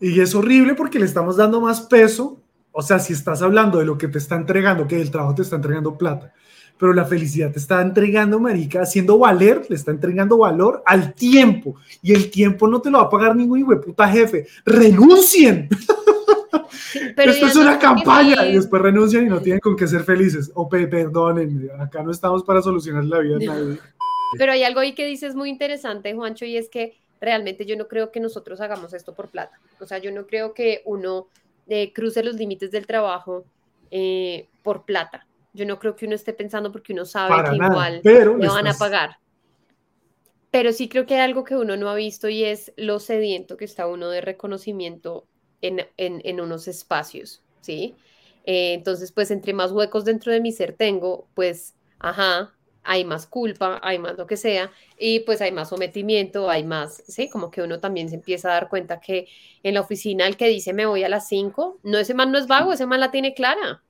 Y 0.00 0.20
es 0.20 0.34
horrible 0.34 0.74
porque 0.74 0.98
le 0.98 1.04
estamos 1.04 1.36
dando 1.36 1.60
más 1.60 1.82
peso. 1.82 2.40
O 2.72 2.82
sea, 2.82 2.98
si 2.98 3.12
estás 3.12 3.42
hablando 3.42 3.78
de 3.78 3.84
lo 3.84 3.98
que 3.98 4.08
te 4.08 4.18
está 4.18 4.36
entregando, 4.36 4.86
que 4.86 5.00
el 5.00 5.10
trabajo 5.10 5.34
te 5.34 5.42
está 5.42 5.56
entregando 5.56 5.98
plata, 5.98 6.32
pero 6.78 6.94
la 6.94 7.04
felicidad 7.04 7.52
te 7.52 7.58
está 7.58 7.82
entregando, 7.82 8.40
marica, 8.40 8.82
haciendo 8.82 9.18
valer, 9.18 9.66
le 9.68 9.76
está 9.76 9.90
entregando 9.90 10.38
valor 10.38 10.82
al 10.86 11.12
tiempo. 11.12 11.76
Y 12.02 12.14
el 12.14 12.30
tiempo 12.30 12.66
no 12.66 12.80
te 12.80 12.90
lo 12.90 12.98
va 12.98 13.04
a 13.04 13.10
pagar 13.10 13.36
ningún 13.36 13.58
hijo 13.58 13.72
de 13.72 13.76
puta 13.76 14.08
jefe. 14.08 14.46
¡Renuncien! 14.64 15.68
Pero 17.16 17.32
Esto 17.32 17.46
es 17.46 17.56
una 17.56 17.78
campaña 17.78 18.46
y 18.46 18.54
después 18.54 18.82
renuncian 18.82 19.26
y 19.26 19.28
no 19.28 19.40
tienen 19.40 19.60
con 19.60 19.76
qué 19.76 19.86
ser 19.86 20.04
felices. 20.04 20.50
O 20.54 20.68
perdonen, 20.68 21.70
acá 21.78 22.02
no 22.02 22.10
estamos 22.10 22.42
para 22.42 22.62
solucionar 22.62 23.04
la 23.04 23.18
vida 23.18 23.36
de 23.36 23.46
nadie. 23.46 23.78
Pero 24.38 24.52
hay 24.52 24.62
algo 24.62 24.80
ahí 24.80 24.94
que 24.94 25.06
dices 25.06 25.34
muy 25.34 25.50
interesante, 25.50 26.14
Juancho, 26.14 26.44
y 26.44 26.56
es 26.56 26.68
que 26.68 26.98
realmente 27.20 27.66
yo 27.66 27.76
no 27.76 27.88
creo 27.88 28.10
que 28.10 28.20
nosotros 28.20 28.60
hagamos 28.60 28.94
esto 28.94 29.14
por 29.14 29.28
plata. 29.28 29.58
O 29.80 29.86
sea, 29.86 29.98
yo 29.98 30.10
no 30.12 30.26
creo 30.26 30.54
que 30.54 30.82
uno 30.84 31.28
eh, 31.70 31.92
cruce 31.94 32.22
los 32.24 32.36
límites 32.36 32.72
del 32.72 32.86
trabajo 32.88 33.48
eh, 33.90 34.50
por 34.62 34.86
plata. 34.86 35.28
Yo 35.54 35.66
no 35.66 35.78
creo 35.80 35.96
que 35.96 36.06
uno 36.06 36.16
esté 36.16 36.34
pensando 36.34 36.72
porque 36.72 36.92
uno 36.94 37.06
sabe 37.06 37.42
Para 37.42 37.42
que 37.44 37.56
nada, 37.56 37.76
igual 37.80 38.02
pero 38.02 38.36
le 38.36 38.48
van 38.48 38.68
a 38.68 38.78
pagar. 38.78 39.18
Pero 40.50 40.72
sí 40.72 40.88
creo 40.88 41.06
que 41.06 41.14
hay 41.14 41.20
algo 41.20 41.44
que 41.44 41.56
uno 41.56 41.76
no 41.76 41.88
ha 41.90 41.94
visto 41.94 42.28
y 42.28 42.44
es 42.44 42.72
lo 42.76 42.98
sediento 42.98 43.56
que 43.56 43.64
está 43.64 43.86
uno 43.86 44.10
de 44.10 44.20
reconocimiento 44.20 45.28
en, 45.60 45.80
en- 45.96 46.20
en 46.24 46.40
unos 46.40 46.66
espacios, 46.68 47.44
¿sí? 47.60 47.96
Eh, 48.44 48.74
entonces, 48.74 49.12
pues 49.12 49.30
entre 49.30 49.52
más 49.54 49.70
huecos 49.72 50.04
dentro 50.04 50.32
de 50.32 50.40
mi 50.40 50.50
ser 50.52 50.76
tengo, 50.76 51.30
pues, 51.34 51.76
ajá, 51.98 52.58
hay 52.90 53.04
más 53.04 53.28
culpa, 53.28 53.78
hay 53.84 54.00
más 54.00 54.18
lo 54.18 54.26
que 54.26 54.36
sea, 54.36 54.72
y 54.98 55.20
pues 55.20 55.40
hay 55.40 55.52
más 55.52 55.68
sometimiento, 55.68 56.50
hay 56.50 56.64
más, 56.64 57.04
¿sí? 57.06 57.28
Como 57.30 57.48
que 57.48 57.62
uno 57.62 57.78
también 57.78 58.08
se 58.08 58.16
empieza 58.16 58.50
a 58.50 58.54
dar 58.54 58.68
cuenta 58.68 58.98
que 58.98 59.28
en 59.62 59.74
la 59.74 59.82
oficina 59.82 60.26
el 60.26 60.36
que 60.36 60.48
dice 60.48 60.72
me 60.72 60.86
voy 60.86 61.04
a 61.04 61.08
las 61.08 61.28
5, 61.28 61.78
no, 61.84 61.98
ese 61.98 62.14
man 62.14 62.32
no 62.32 62.38
es 62.38 62.48
vago, 62.48 62.72
ese 62.72 62.86
man 62.86 62.98
la 62.98 63.12
tiene 63.12 63.32
clara. 63.32 63.84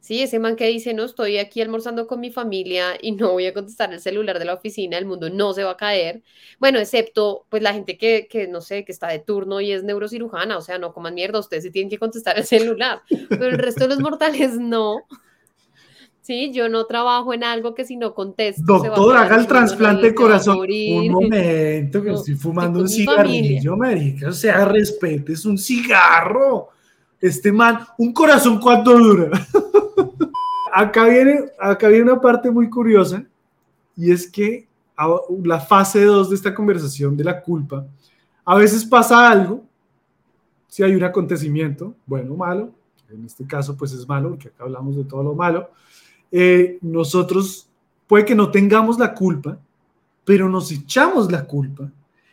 Sí, 0.00 0.20
ese 0.22 0.40
man 0.40 0.56
que 0.56 0.66
dice, 0.66 0.94
no, 0.94 1.04
estoy 1.04 1.38
aquí 1.38 1.62
almorzando 1.62 2.08
con 2.08 2.18
mi 2.18 2.32
familia 2.32 2.98
y 3.00 3.12
no 3.12 3.30
voy 3.30 3.46
a 3.46 3.54
contestar 3.54 3.92
el 3.92 4.00
celular 4.00 4.40
de 4.40 4.46
la 4.46 4.54
oficina, 4.54 4.98
el 4.98 5.06
mundo 5.06 5.30
no 5.30 5.52
se 5.52 5.62
va 5.62 5.72
a 5.72 5.76
caer. 5.76 6.22
Bueno, 6.58 6.80
excepto, 6.80 7.46
pues 7.50 7.62
la 7.62 7.72
gente 7.72 7.98
que, 7.98 8.26
que 8.26 8.48
no 8.48 8.62
sé, 8.62 8.84
que 8.84 8.90
está 8.90 9.08
de 9.08 9.20
turno 9.20 9.60
y 9.60 9.70
es 9.70 9.84
neurocirujana, 9.84 10.58
o 10.58 10.60
sea, 10.60 10.78
no 10.78 10.92
coman 10.92 11.14
mierda, 11.14 11.38
ustedes 11.38 11.62
sí 11.62 11.70
tienen 11.70 11.90
que 11.90 11.98
contestar 11.98 12.36
el 12.36 12.46
celular, 12.46 13.02
pero 13.28 13.46
el 13.46 13.58
resto 13.58 13.84
de 13.84 13.90
los 13.90 14.00
mortales 14.00 14.58
no. 14.58 15.06
Sí, 16.30 16.52
yo 16.52 16.68
no 16.68 16.86
trabajo 16.86 17.34
en 17.34 17.42
algo 17.42 17.74
que 17.74 17.84
si 17.84 17.96
no 17.96 18.14
contesto. 18.14 18.62
Doctor, 18.64 19.16
haga 19.16 19.34
el 19.34 19.48
trasplante 19.48 20.06
de 20.06 20.14
corazón. 20.14 20.58
Un 20.60 21.10
momento, 21.10 22.00
que 22.00 22.10
No, 22.10 22.14
estoy 22.14 22.36
fumando 22.36 22.78
un 22.82 22.88
cigarrillo, 22.88 23.76
marica. 23.76 24.28
O 24.28 24.32
sea, 24.32 24.64
respete, 24.64 25.32
es 25.32 25.44
un 25.44 25.58
cigarro. 25.58 26.68
Este 27.20 27.50
man, 27.50 27.80
un 27.98 28.12
corazón, 28.12 28.60
¿cuánto 28.60 28.96
dura? 28.96 29.28
acá, 30.72 31.06
viene, 31.06 31.46
acá 31.58 31.88
viene 31.88 32.04
una 32.04 32.20
parte 32.20 32.48
muy 32.48 32.70
curiosa, 32.70 33.24
y 33.96 34.12
es 34.12 34.30
que 34.30 34.68
a- 34.96 35.08
la 35.42 35.58
fase 35.58 36.04
2 36.04 36.30
de 36.30 36.36
esta 36.36 36.54
conversación 36.54 37.16
de 37.16 37.24
la 37.24 37.42
culpa, 37.42 37.84
a 38.44 38.54
veces 38.54 38.84
pasa 38.84 39.28
algo, 39.28 39.64
si 40.68 40.84
hay 40.84 40.94
un 40.94 41.02
acontecimiento, 41.02 41.92
bueno 42.06 42.34
o 42.34 42.36
malo, 42.36 42.70
en 43.12 43.24
este 43.24 43.44
caso 43.44 43.76
pues 43.76 43.90
es 43.90 44.06
malo, 44.06 44.28
porque 44.30 44.46
acá 44.46 44.62
hablamos 44.62 44.94
de 44.94 45.02
todo 45.02 45.24
lo 45.24 45.34
malo, 45.34 45.70
eh, 46.32 46.78
nosotros 46.82 47.68
puede 48.06 48.24
que 48.24 48.34
no 48.34 48.50
tengamos 48.50 48.98
la 48.98 49.14
culpa, 49.14 49.58
pero 50.24 50.48
nos 50.48 50.70
echamos 50.70 51.30
la 51.30 51.44
culpa 51.44 51.90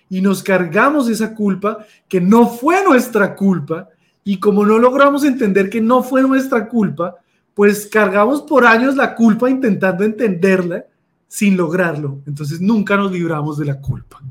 y 0.10 0.22
nos 0.22 0.44
cargamos 0.44 1.10
esa 1.10 1.34
culpa 1.34 1.86
que 2.08 2.22
no 2.22 2.48
fue 2.48 2.84
nuestra 2.84 3.36
culpa 3.36 3.90
y 4.24 4.40
como 4.40 4.66
no 4.66 4.78
logramos 4.78 5.24
entender 5.24 5.70
que 5.70 5.82
no 5.82 6.04
fue 6.04 6.22
nuestra 6.22 6.68
culpa, 6.68 7.16
pues 7.54 7.88
cargamos 7.88 8.42
por 8.42 8.66
años 8.66 8.96
la 8.96 9.16
culpa 9.16 9.50
intentando 9.50 10.04
entenderla 10.04 10.86
sin 11.28 11.58
lograrlo. 11.58 12.20
Entonces 12.26 12.62
nunca 12.62 12.98
nos 12.98 13.12
libramos 13.12 13.58
de 13.58 13.66
la 13.66 13.80
culpa. 13.80 14.22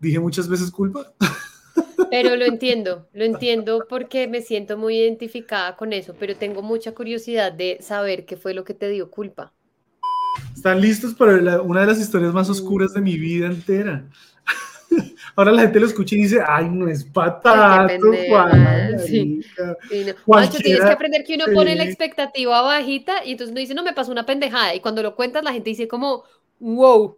Dije 0.00 0.18
muchas 0.18 0.48
veces 0.48 0.70
culpa. 0.70 1.12
Pero 2.10 2.36
lo 2.36 2.44
entiendo, 2.44 3.08
lo 3.12 3.24
entiendo 3.24 3.86
porque 3.88 4.26
me 4.26 4.42
siento 4.42 4.76
muy 4.76 4.98
identificada 4.98 5.76
con 5.76 5.92
eso, 5.92 6.14
pero 6.18 6.36
tengo 6.36 6.62
mucha 6.62 6.92
curiosidad 6.92 7.52
de 7.52 7.78
saber 7.80 8.26
qué 8.26 8.36
fue 8.36 8.54
lo 8.54 8.64
que 8.64 8.74
te 8.74 8.88
dio 8.88 9.10
culpa. 9.10 9.52
¿Están 10.54 10.80
listos 10.80 11.14
para 11.14 11.40
la- 11.40 11.60
una 11.62 11.82
de 11.82 11.86
las 11.86 12.00
historias 12.00 12.32
más 12.32 12.50
oscuras 12.50 12.92
de 12.94 13.00
mi 13.00 13.18
vida 13.18 13.46
entera? 13.46 14.04
Ahora 15.36 15.52
la 15.52 15.62
gente 15.62 15.80
lo 15.80 15.86
escucha 15.86 16.14
y 16.16 16.18
dice, 16.22 16.40
ay, 16.46 16.68
no 16.68 16.88
es 16.88 17.04
patato, 17.04 18.12
Juan, 18.28 18.98
sí. 19.06 19.42
marica". 19.56 19.76
Sí, 19.88 20.04
no. 20.04 20.14
Macho, 20.26 20.58
tienes 20.58 20.84
que 20.84 20.92
aprender 20.92 21.24
que 21.24 21.34
uno 21.34 21.44
pone 21.52 21.74
la 21.76 21.84
expectativa 21.84 22.60
bajita 22.62 23.24
y 23.24 23.32
entonces 23.32 23.52
uno 23.52 23.60
dice, 23.60 23.74
no, 23.74 23.82
me 23.82 23.92
pasó 23.92 24.12
una 24.12 24.26
pendejada. 24.26 24.74
Y 24.74 24.80
cuando 24.80 25.02
lo 25.02 25.14
cuentas, 25.16 25.42
la 25.44 25.52
gente 25.52 25.70
dice 25.70 25.88
como, 25.88 26.24
wow, 26.58 27.16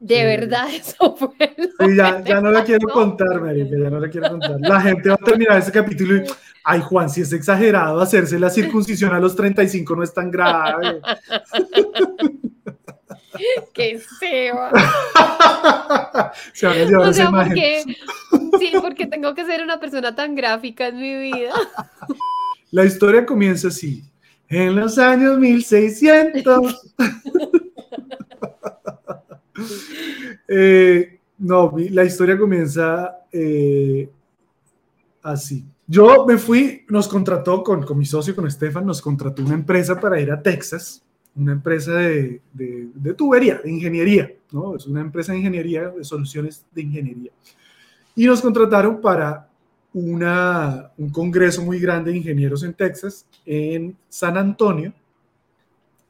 de 0.00 0.14
Sí. 0.16 0.22
verdad 0.22 0.66
eso 0.74 1.14
fue. 1.16 1.34
Sí, 1.56 1.96
ya, 1.96 2.40
no 2.40 2.50
la 2.50 2.64
quiero 2.64 2.88
pasó?". 2.88 2.98
contar, 3.00 3.40
marica, 3.40 3.76
ya 3.78 3.90
no 3.90 4.00
la 4.00 4.08
quiero 4.10 4.28
contar. 4.30 4.56
La 4.60 4.80
gente 4.80 5.08
va 5.10 5.14
a 5.14 5.24
terminar 5.24 5.58
ese 5.58 5.70
capítulo 5.72 6.16
y, 6.16 6.24
Ay, 6.64 6.80
Juan, 6.82 7.08
si 7.08 7.22
es 7.22 7.32
exagerado 7.32 8.00
hacerse 8.00 8.38
la 8.38 8.50
circuncisión 8.50 9.14
a 9.14 9.20
los 9.20 9.34
35 9.36 9.96
no 9.96 10.02
es 10.02 10.12
tan 10.12 10.30
grave. 10.30 11.00
¡Qué 13.72 13.98
feo! 14.18 14.56
Se 16.52 16.66
van 16.66 16.76
a 16.76 16.84
llevar 16.84 17.06
O 17.06 17.10
esa 17.10 17.12
sea, 17.14 17.28
imagen. 17.30 17.48
porque, 17.54 17.84
sí, 18.58 18.72
porque 18.80 19.06
tengo 19.06 19.34
que 19.34 19.44
ser 19.46 19.62
una 19.62 19.80
persona 19.80 20.14
tan 20.14 20.34
gráfica 20.34 20.88
en 20.88 20.98
mi 20.98 21.16
vida. 21.18 21.52
La 22.70 22.84
historia 22.84 23.24
comienza 23.24 23.68
así. 23.68 24.04
En 24.48 24.76
los 24.76 24.98
años 24.98 25.38
1600. 25.38 26.92
Eh, 30.48 31.18
no, 31.38 31.74
la 31.90 32.04
historia 32.04 32.38
comienza 32.38 33.18
eh, 33.32 34.08
así. 35.22 35.64
Yo 35.86 36.24
me 36.26 36.38
fui, 36.38 36.84
nos 36.88 37.08
contrató 37.08 37.62
con, 37.62 37.82
con 37.84 37.98
mi 37.98 38.04
socio, 38.06 38.34
con 38.36 38.46
Estefan, 38.46 38.86
nos 38.86 39.02
contrató 39.02 39.42
una 39.42 39.54
empresa 39.54 39.98
para 39.98 40.20
ir 40.20 40.30
a 40.30 40.40
Texas, 40.40 41.02
una 41.34 41.52
empresa 41.52 41.94
de, 41.94 42.40
de- 42.52 42.88
de 42.94 43.14
tubería, 43.14 43.60
de 43.62 43.70
ingeniería, 43.70 44.32
¿no? 44.52 44.76
Es 44.76 44.86
una 44.86 45.00
empresa 45.00 45.32
de 45.32 45.38
ingeniería, 45.38 45.88
de 45.88 46.04
soluciones 46.04 46.64
de 46.72 46.82
ingeniería. 46.82 47.30
Y 48.14 48.26
nos 48.26 48.40
contrataron 48.40 49.00
para 49.00 49.48
una, 49.92 50.92
un 50.96 51.10
congreso 51.10 51.62
muy 51.62 51.80
grande 51.80 52.12
de 52.12 52.18
ingenieros 52.18 52.62
en 52.62 52.74
Texas, 52.74 53.26
en 53.44 53.96
San 54.08 54.36
Antonio, 54.36 54.92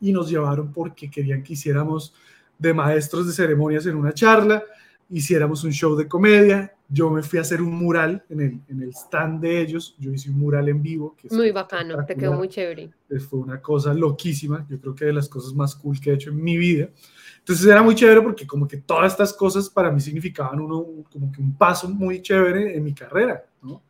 y 0.01 0.13
nos 0.13 0.29
llevaron 0.31 0.73
porque 0.73 1.11
querían 1.11 1.43
que 1.43 1.55
hiciéramos 1.55 2.15
de 2.61 2.75
maestros 2.75 3.27
de 3.27 3.33
ceremonias 3.33 3.87
en 3.87 3.97
una 3.97 4.13
charla, 4.13 4.63
hiciéramos 5.09 5.65
un 5.65 5.73
show 5.73 5.97
de 5.97 6.07
comedia. 6.07 6.73
Yo 6.89 7.09
me 7.09 7.23
fui 7.23 7.39
a 7.39 7.43
hacer 7.43 7.63
un 7.63 7.73
mural 7.73 8.25
en 8.29 8.41
el, 8.41 8.61
en 8.69 8.83
el 8.83 8.91
stand 8.91 9.41
de 9.41 9.61
ellos, 9.61 9.97
yo 9.99 10.13
hice 10.13 10.29
un 10.29 10.39
mural 10.39 10.69
en 10.69 10.83
vivo. 10.83 11.17
Que 11.17 11.29
Muy 11.35 11.53
bacano, 11.53 12.05
te 12.05 12.17
quedó 12.17 12.33
muy 12.35 12.49
chévere. 12.49 12.91
Eh, 13.09 13.19
Fue 13.21 13.39
una 13.39 13.63
cosa 13.63 13.95
loquísima, 13.95 14.67
yo 14.69 14.79
creo 14.81 14.95
que 14.95 15.07
de 15.07 15.13
las 15.13 15.29
cosas 15.29 15.55
más 15.55 15.75
cool 15.75 15.99
que 16.01 16.11
he 16.11 16.15
hecho 16.15 16.31
en 16.31 16.43
mi 16.43 16.57
vida. 16.57 16.91
Entonces 17.39 17.67
era 17.67 17.83
muy 17.83 17.95
chévere 17.95 18.21
porque 18.21 18.47
como 18.47 18.69
que 18.69 18.77
todas 18.77 19.13
estas 19.13 19.33
cosas 19.33 19.71
para 19.71 19.91
mí 19.91 20.01
significaban 20.01 20.61
uno, 20.61 20.85
como 21.11 21.33
que 21.33 21.41
un 21.41 21.57
paso 21.57 21.89
muy 21.89 22.21
chévere 22.21 22.77
en 22.77 22.85
mi 22.85 22.93
carrera, 22.93 23.45
¿no? 23.63 23.83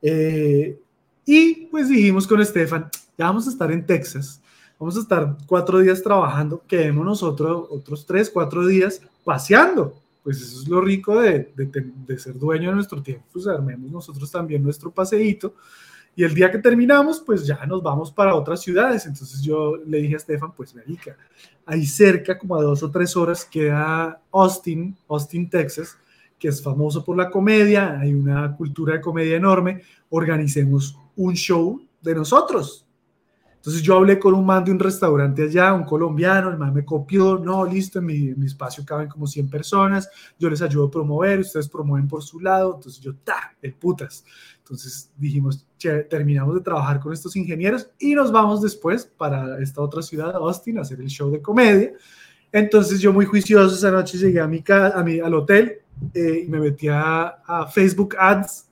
Eh, 0.00 0.78
y 1.24 1.66
pues 1.66 1.88
dijimos 1.88 2.26
con 2.26 2.40
Estefan, 2.40 2.88
ya 3.18 3.26
vamos 3.26 3.46
a 3.48 3.50
estar 3.50 3.72
en 3.72 3.84
Texas, 3.84 4.40
vamos 4.78 4.96
a 4.96 5.00
estar 5.00 5.36
cuatro 5.46 5.80
días 5.80 6.02
trabajando, 6.02 6.62
quedémonos 6.66 7.22
otro, 7.22 7.68
otros 7.70 8.06
tres, 8.06 8.30
cuatro 8.30 8.66
días 8.66 9.00
paseando. 9.24 9.94
Pues 10.22 10.42
eso 10.42 10.62
es 10.62 10.68
lo 10.68 10.80
rico 10.80 11.20
de, 11.20 11.52
de, 11.54 11.92
de 12.06 12.18
ser 12.18 12.36
dueño 12.38 12.70
de 12.70 12.74
nuestro 12.74 13.00
tiempo, 13.00 13.24
pues 13.32 13.46
armemos 13.46 13.90
nosotros 13.90 14.30
también 14.30 14.62
nuestro 14.62 14.90
paseíto. 14.90 15.54
Y 16.16 16.24
el 16.24 16.34
día 16.34 16.50
que 16.50 16.58
terminamos, 16.58 17.20
pues 17.20 17.46
ya 17.46 17.64
nos 17.66 17.82
vamos 17.82 18.10
para 18.10 18.34
otras 18.34 18.62
ciudades. 18.62 19.04
Entonces 19.04 19.42
yo 19.42 19.76
le 19.86 19.98
dije 19.98 20.14
a 20.14 20.16
Estefan, 20.16 20.50
pues 20.52 20.74
Marica, 20.74 21.14
ahí 21.66 21.84
cerca, 21.84 22.38
como 22.38 22.56
a 22.56 22.62
dos 22.62 22.82
o 22.82 22.90
tres 22.90 23.14
horas, 23.16 23.44
queda 23.44 24.18
Austin, 24.32 24.96
Austin, 25.08 25.50
Texas, 25.50 25.98
que 26.38 26.48
es 26.48 26.62
famoso 26.62 27.04
por 27.04 27.18
la 27.18 27.30
comedia, 27.30 27.98
hay 28.00 28.14
una 28.14 28.56
cultura 28.56 28.94
de 28.94 29.02
comedia 29.02 29.36
enorme, 29.36 29.82
organicemos 30.08 30.98
un 31.16 31.34
show 31.34 31.82
de 32.00 32.14
nosotros. 32.14 32.85
Entonces 33.66 33.82
yo 33.82 33.96
hablé 33.96 34.16
con 34.16 34.32
un 34.32 34.46
man 34.46 34.64
de 34.64 34.70
un 34.70 34.78
restaurante 34.78 35.42
allá, 35.42 35.74
un 35.74 35.82
colombiano, 35.82 36.50
el 36.50 36.56
man 36.56 36.72
me 36.72 36.84
copió, 36.84 37.36
no, 37.36 37.64
listo, 37.64 37.98
en 37.98 38.04
mi, 38.06 38.28
en 38.28 38.38
mi 38.38 38.46
espacio 38.46 38.84
caben 38.86 39.08
como 39.08 39.26
100 39.26 39.50
personas, 39.50 40.08
yo 40.38 40.48
les 40.48 40.62
ayudo 40.62 40.86
a 40.86 40.90
promover, 40.92 41.40
ustedes 41.40 41.68
promueven 41.68 42.06
por 42.06 42.22
su 42.22 42.38
lado, 42.38 42.76
entonces 42.76 43.02
yo, 43.02 43.16
ta, 43.16 43.56
el 43.60 43.74
putas. 43.74 44.24
Entonces 44.58 45.10
dijimos, 45.16 45.66
che, 45.78 46.04
terminamos 46.04 46.54
de 46.54 46.60
trabajar 46.60 47.00
con 47.00 47.12
estos 47.12 47.34
ingenieros 47.34 47.90
y 47.98 48.14
nos 48.14 48.30
vamos 48.30 48.62
después 48.62 49.04
para 49.04 49.58
esta 49.60 49.80
otra 49.80 50.00
ciudad, 50.00 50.36
Austin, 50.36 50.78
a 50.78 50.82
hacer 50.82 51.00
el 51.00 51.08
show 51.08 51.28
de 51.32 51.42
comedia. 51.42 51.92
Entonces 52.52 53.00
yo 53.00 53.12
muy 53.12 53.24
juicioso 53.26 53.74
esa 53.74 53.90
noche 53.90 54.16
llegué 54.16 54.38
a 54.40 54.46
mi, 54.46 54.62
ca- 54.62 54.90
a 54.90 55.02
mi 55.02 55.18
al 55.18 55.34
hotel 55.34 55.80
eh, 56.14 56.44
y 56.46 56.48
me 56.48 56.60
metí 56.60 56.86
a, 56.86 57.42
a 57.44 57.66
Facebook 57.66 58.14
Ads 58.16 58.65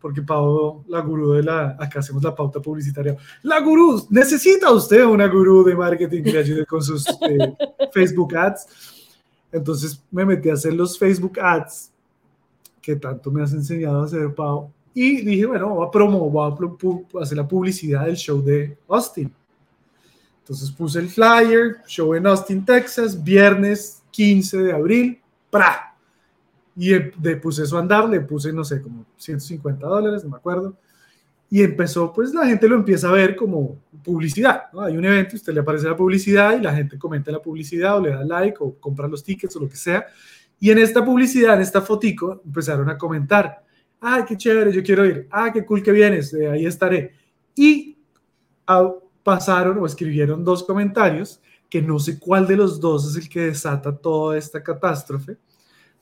porque 0.00 0.22
Pau, 0.22 0.84
la 0.88 1.00
gurú 1.00 1.32
de 1.32 1.42
la, 1.42 1.76
acá 1.78 1.98
hacemos 1.98 2.22
la 2.22 2.34
pauta 2.34 2.60
publicitaria. 2.60 3.16
La 3.42 3.60
gurú, 3.60 4.06
necesita 4.10 4.70
usted 4.70 5.04
una 5.04 5.26
gurú 5.26 5.64
de 5.64 5.74
marketing 5.74 6.22
que 6.22 6.38
ayude 6.38 6.66
con 6.66 6.82
sus 6.82 7.06
eh, 7.08 7.56
Facebook 7.92 8.36
Ads. 8.36 8.66
Entonces 9.50 10.00
me 10.10 10.24
metí 10.24 10.50
a 10.50 10.54
hacer 10.54 10.74
los 10.74 10.98
Facebook 10.98 11.38
Ads 11.40 11.90
que 12.80 12.96
tanto 12.96 13.30
me 13.30 13.42
has 13.42 13.52
enseñado 13.52 14.02
a 14.02 14.04
hacer, 14.04 14.34
Pau. 14.34 14.70
Y 14.94 15.20
dije, 15.22 15.46
bueno, 15.46 15.68
voy 15.68 15.86
a 15.86 15.90
promo, 15.90 16.30
voy 16.30 16.52
a 17.20 17.22
hacer 17.22 17.36
la 17.36 17.46
publicidad 17.46 18.06
del 18.06 18.16
show 18.16 18.42
de 18.42 18.76
Austin. 18.88 19.32
Entonces 20.40 20.70
puse 20.70 20.98
el 20.98 21.08
flyer, 21.08 21.82
show 21.86 22.14
en 22.14 22.26
Austin, 22.26 22.64
Texas, 22.64 23.22
viernes 23.22 24.02
15 24.10 24.58
de 24.58 24.72
abril, 24.72 25.20
¡pra! 25.50 25.87
Y 26.78 26.94
em- 26.94 27.10
le 27.20 27.36
puse 27.36 27.64
eso 27.64 27.76
a 27.76 27.80
andar, 27.80 28.08
le 28.08 28.20
puse, 28.20 28.52
no 28.52 28.62
sé, 28.62 28.80
como 28.80 29.04
150 29.16 29.84
dólares, 29.84 30.22
no 30.22 30.30
me 30.30 30.36
acuerdo. 30.36 30.76
Y 31.50 31.62
empezó, 31.62 32.12
pues 32.12 32.32
la 32.32 32.46
gente 32.46 32.68
lo 32.68 32.76
empieza 32.76 33.08
a 33.08 33.12
ver 33.12 33.34
como 33.34 33.76
publicidad. 34.04 34.64
Hay 34.80 34.96
un 34.96 35.04
evento, 35.04 35.34
usted 35.34 35.52
le 35.52 35.60
aparece 35.60 35.88
la 35.88 35.96
publicidad 35.96 36.56
y 36.56 36.62
la 36.62 36.72
gente 36.74 36.96
comenta 36.96 37.32
la 37.32 37.42
publicidad 37.42 37.96
o 37.96 38.00
le 38.00 38.10
da 38.10 38.24
like 38.24 38.58
o 38.60 38.74
compra 38.78 39.08
los 39.08 39.24
tickets 39.24 39.56
o 39.56 39.60
lo 39.60 39.68
que 39.68 39.76
sea. 39.76 40.06
Y 40.60 40.70
en 40.70 40.78
esta 40.78 41.04
publicidad, 41.04 41.56
en 41.56 41.62
esta 41.62 41.80
fotico, 41.82 42.42
empezaron 42.44 42.88
a 42.90 42.96
comentar, 42.96 43.64
ay, 44.00 44.22
qué 44.26 44.36
chévere, 44.36 44.72
yo 44.72 44.82
quiero 44.82 45.04
ir, 45.04 45.26
ah, 45.32 45.50
qué 45.52 45.64
cool 45.64 45.82
que 45.82 45.90
vienes, 45.90 46.32
eh, 46.34 46.48
ahí 46.48 46.64
estaré. 46.64 47.12
Y 47.56 47.96
ah, 48.68 48.92
pasaron 49.24 49.78
o 49.78 49.86
escribieron 49.86 50.44
dos 50.44 50.62
comentarios, 50.62 51.40
que 51.68 51.82
no 51.82 51.98
sé 51.98 52.18
cuál 52.20 52.46
de 52.46 52.56
los 52.56 52.78
dos 52.78 53.10
es 53.10 53.22
el 53.22 53.28
que 53.28 53.40
desata 53.40 53.96
toda 53.96 54.38
esta 54.38 54.62
catástrofe, 54.62 55.36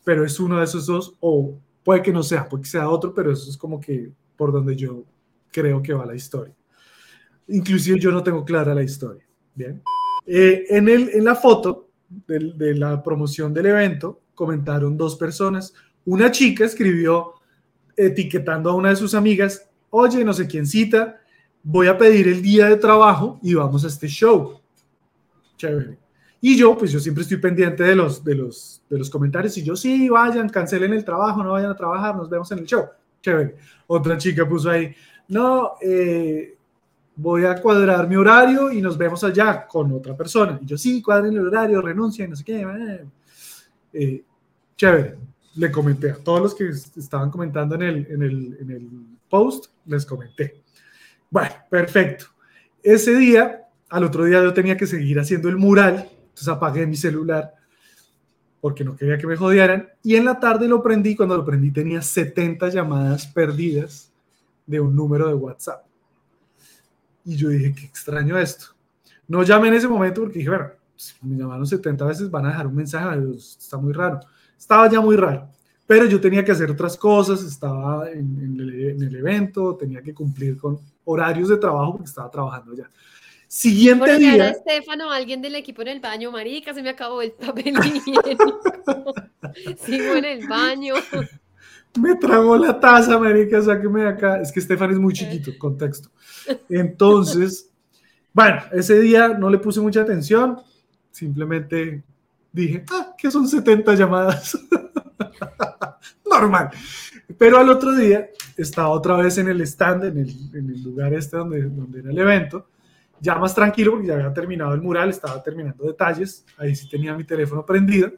pero 0.07 0.25
es 0.25 0.39
uno 0.39 0.59
de 0.59 0.65
esos 0.65 0.87
dos, 0.87 1.15
o 1.19 1.59
puede 1.83 2.01
que 2.01 2.13
no 2.13 2.23
sea, 2.23 2.49
puede 2.49 2.63
que 2.63 2.69
sea 2.69 2.89
otro, 2.89 3.13
pero 3.13 3.33
eso 3.33 3.51
es 3.51 3.57
como 3.57 3.81
que 3.81 4.13
por 4.37 4.53
donde 4.53 4.77
yo 4.77 5.03
creo 5.51 5.83
que 5.83 5.93
va 5.93 6.07
la 6.07 6.15
historia. 6.15 6.55
Inclusive 7.49 7.99
yo 7.99 8.13
no 8.13 8.23
tengo 8.23 8.45
clara 8.45 8.73
la 8.73 8.85
historia. 8.85 9.25
Bien. 9.53 9.83
Eh, 10.25 10.65
en, 10.69 10.89
el, 10.89 11.09
en 11.13 11.25
la 11.25 11.35
foto 11.35 11.89
del- 12.09 12.57
de, 12.57 12.77
la 12.77 13.03
promoción 13.03 13.53
del 13.53 13.67
evento 13.67 14.21
comentaron 14.33 14.97
dos 14.97 15.17
personas. 15.17 15.75
Una 16.05 16.31
chica 16.31 16.65
escribió 16.65 17.33
etiquetando 17.97 18.71
a 18.71 18.75
una 18.77 18.91
de 18.91 18.97
sus 18.97 19.13
amigas, 19.13 19.69
oye, 19.91 20.25
no 20.25 20.33
sé 20.33 20.47
quién 20.47 20.69
cita, 20.69 21.21
voy 21.65 21.89
a 21.89 21.99
pedir 21.99 22.29
el 22.29 22.43
día 22.43 22.69
de 22.69 22.77
trabajo 22.77 23.41
y 23.43 23.55
vamos 23.55 23.83
a 23.85 23.89
este 23.89 24.07
show. 24.07 24.61
Chévere. 25.57 25.99
Y 26.41 26.57
yo, 26.57 26.77
pues 26.77 26.93
yo 26.93 27.01
siempre 27.01 27.23
estoy 27.23 27.39
pendiente 27.39 27.83
de 27.83 27.97
los, 27.97 28.23
de 28.23 28.35
los, 28.35 28.83
de 28.89 28.99
los 28.99 29.11
comentarios 29.11 29.57
y 29.59 29.63
yo, 29.65 29.75
sí, 29.75 30.09
vayan, 30.09 30.49
cancelen 30.49 30.93
el 30.93 31.05
trabajo, 31.05 31.43
no 31.43 31.53
vayan 31.53 31.71
a 31.71 31.77
trabajar, 31.77 32.15
nos 32.15 32.29
vemos 32.29 32.51
en 32.53 32.59
el 32.59 32.67
show. 32.67 32.85
Chévere. 33.23 33.57
Otra 33.87 34.17
chica 34.19 34.49
puso 34.49 34.71
ahí, 34.71 34.95
no, 35.29 35.73
eh, 35.81 36.55
voy 37.17 37.45
a 37.47 37.61
cuadrar 37.61 38.07
mi 38.09 38.17
horario 38.17 38.71
y 38.71 38.81
nos 38.83 38.97
vemos 38.99 39.25
allá 39.25 39.67
con 39.67 39.91
otra 39.93 40.17
persona. 40.17 40.59
Y 40.63 40.67
yo, 40.67 40.77
sí, 40.79 41.01
cuadren 41.03 41.33
el 41.37 41.47
horario, 41.47 41.81
renuncien, 41.81 42.31
no 42.31 42.37
sé 42.37 42.45
qué. 42.45 42.61
eh". 42.61 43.05
Eh, 43.93 44.25
chévere. 44.77 45.17
Le 45.57 45.71
comenté 45.73 46.11
a 46.11 46.17
todos 46.17 46.41
los 46.43 46.55
que 46.55 46.69
est- 46.69 46.97
estaban 46.99 47.31
comentando 47.31 47.75
en 47.77 47.83
el, 47.83 48.07
en, 48.11 48.23
el, 48.23 48.59
en 48.61 48.71
el 48.71 48.89
post, 49.31 49.67
les 49.87 50.05
comenté. 50.05 50.61
Bueno, 51.31 51.51
perfecto. 51.71 52.27
Ese 52.83 53.17
día, 53.17 53.63
al 53.89 54.05
otro 54.05 54.25
día 54.25 54.43
yo 54.43 54.53
tenía 54.53 54.77
que 54.77 54.87
seguir 54.87 55.19
haciendo 55.19 55.49
el 55.49 55.57
mural, 55.57 56.11
entonces 56.37 56.49
apagué 56.49 56.87
mi 56.87 56.97
celular 56.97 57.55
porque 58.61 58.85
no 58.85 58.95
quería 58.95 59.17
que 59.17 59.27
me 59.27 59.37
jodieran. 59.37 59.89
Y 60.03 60.17
en 60.17 60.27
la 60.27 60.39
tarde 60.39 60.69
lo 60.69 60.83
prendí, 60.83 61.17
cuando 61.17 61.35
lo 61.35 61.47
prendí 61.47 61.71
tenía 61.71 62.03
70 62.03 62.69
llamadas 62.69 63.27
perdidas 63.27 64.13
de 64.67 64.79
un 64.79 64.95
número 64.95 65.29
de 65.29 65.35
WhatsApp. 65.35 65.87
Y 67.25 67.37
yo 67.37 67.49
dije, 67.49 67.75
qué 67.75 67.87
extraño 67.87 68.37
esto. 68.37 68.67
No 69.27 69.43
llamé 69.45 69.69
en 69.69 69.75
ese 69.75 69.89
momento 69.89 70.21
porque 70.21 70.41
dije, 70.41 70.51
bueno, 70.51 70.69
si 70.95 71.15
me 71.23 71.39
llamaron 71.39 71.67
70 71.67 72.05
veces, 72.05 72.31
van 72.31 72.45
a 72.45 72.51
dejar 72.51 72.67
un 72.67 72.75
mensaje, 72.75 73.19
está 73.35 73.79
muy 73.79 73.95
raro. 73.95 74.21
Estaba 74.59 74.91
ya 74.91 75.01
muy 75.01 75.17
raro, 75.17 75.49
pero 75.87 76.05
yo 76.05 76.21
tenía 76.21 76.45
que 76.45 76.53
hacer 76.53 76.71
otras 76.71 76.99
cosas, 76.99 77.43
estaba 77.43 78.11
en, 78.11 78.39
en 78.43 78.61
el, 78.61 78.91
en 78.91 79.03
el 79.03 79.17
evento, 79.17 79.75
tenía 79.75 80.03
que 80.03 80.13
cumplir 80.13 80.59
con 80.59 80.79
horarios 81.05 81.49
de 81.49 81.57
trabajo 81.57 81.93
porque 81.93 82.09
estaba 82.09 82.31
trabajando 82.31 82.75
ya. 82.75 82.91
Siguiente 83.49 84.07
Por 84.07 84.19
día, 84.19 84.49
Estefano, 84.49 85.11
alguien 85.11 85.41
del 85.41 85.55
equipo 85.55 85.83
en 85.83 85.89
el 85.89 86.01
baño, 86.01 86.33
marica, 86.33 86.75
se 86.75 86.83
me 86.83 86.91
acabó 86.91 87.23
el 87.23 87.33
papel 87.33 87.75
higiénico. 87.85 88.61
Sigo 89.85 90.15
en 90.17 90.25
el 90.25 90.49
baño. 90.49 90.95
me 92.01 92.17
tragó 92.17 92.57
la 92.57 92.79
taza, 92.79 93.19
marica, 93.19 93.63
sáqueme 93.63 94.03
de 94.03 94.09
acá. 94.09 94.41
Es 94.41 94.51
que 94.51 94.61
Estefan 94.61 94.91
es 94.91 94.99
muy 94.99 95.15
chiquito, 95.15 95.53
contexto. 95.59 96.11
Entonces, 96.69 97.71
bueno, 98.33 98.63
ese 98.73 98.99
día 99.01 99.29
no 99.29 99.49
le 99.49 99.59
puse 99.59 99.81
mucha 99.81 100.03
atención, 100.03 100.61
simplemente 101.11 102.03
dije, 102.53 102.85
ah, 102.91 103.15
que 103.17 103.31
son 103.31 103.47
70 103.47 103.95
llamadas. 103.95 104.59
Normal. 106.31 106.71
Pero 107.39 107.59
al 107.59 107.69
otro 107.71 107.95
día 107.95 108.29
estaba 108.57 108.89
otra 108.89 109.17
vez 109.17 109.39
en 109.39 109.49
el 109.49 109.61
stand, 109.63 110.05
en 110.05 110.19
el, 110.19 110.31
en 110.55 110.71
el 110.71 110.83
lugar 110.83 111.15
este 111.15 111.37
donde, 111.37 111.63
donde 111.63 112.01
era 112.01 112.11
el 112.11 112.19
evento, 112.19 112.67
ya 113.21 113.35
más 113.37 113.55
tranquilo 113.55 113.93
porque 113.93 114.09
ya 114.09 114.15
había 114.15 114.33
terminado 114.33 114.75
el 114.75 114.83
mural, 114.83 115.11
estaba 115.11 115.43
terminando 115.43 115.85
detalles, 115.85 116.45
ahí 116.59 116.75
sí 116.75 116.89
tenía 116.89 117.15
mi 117.15 117.25
teléfono 117.25 117.65
prendido, 117.65 118.13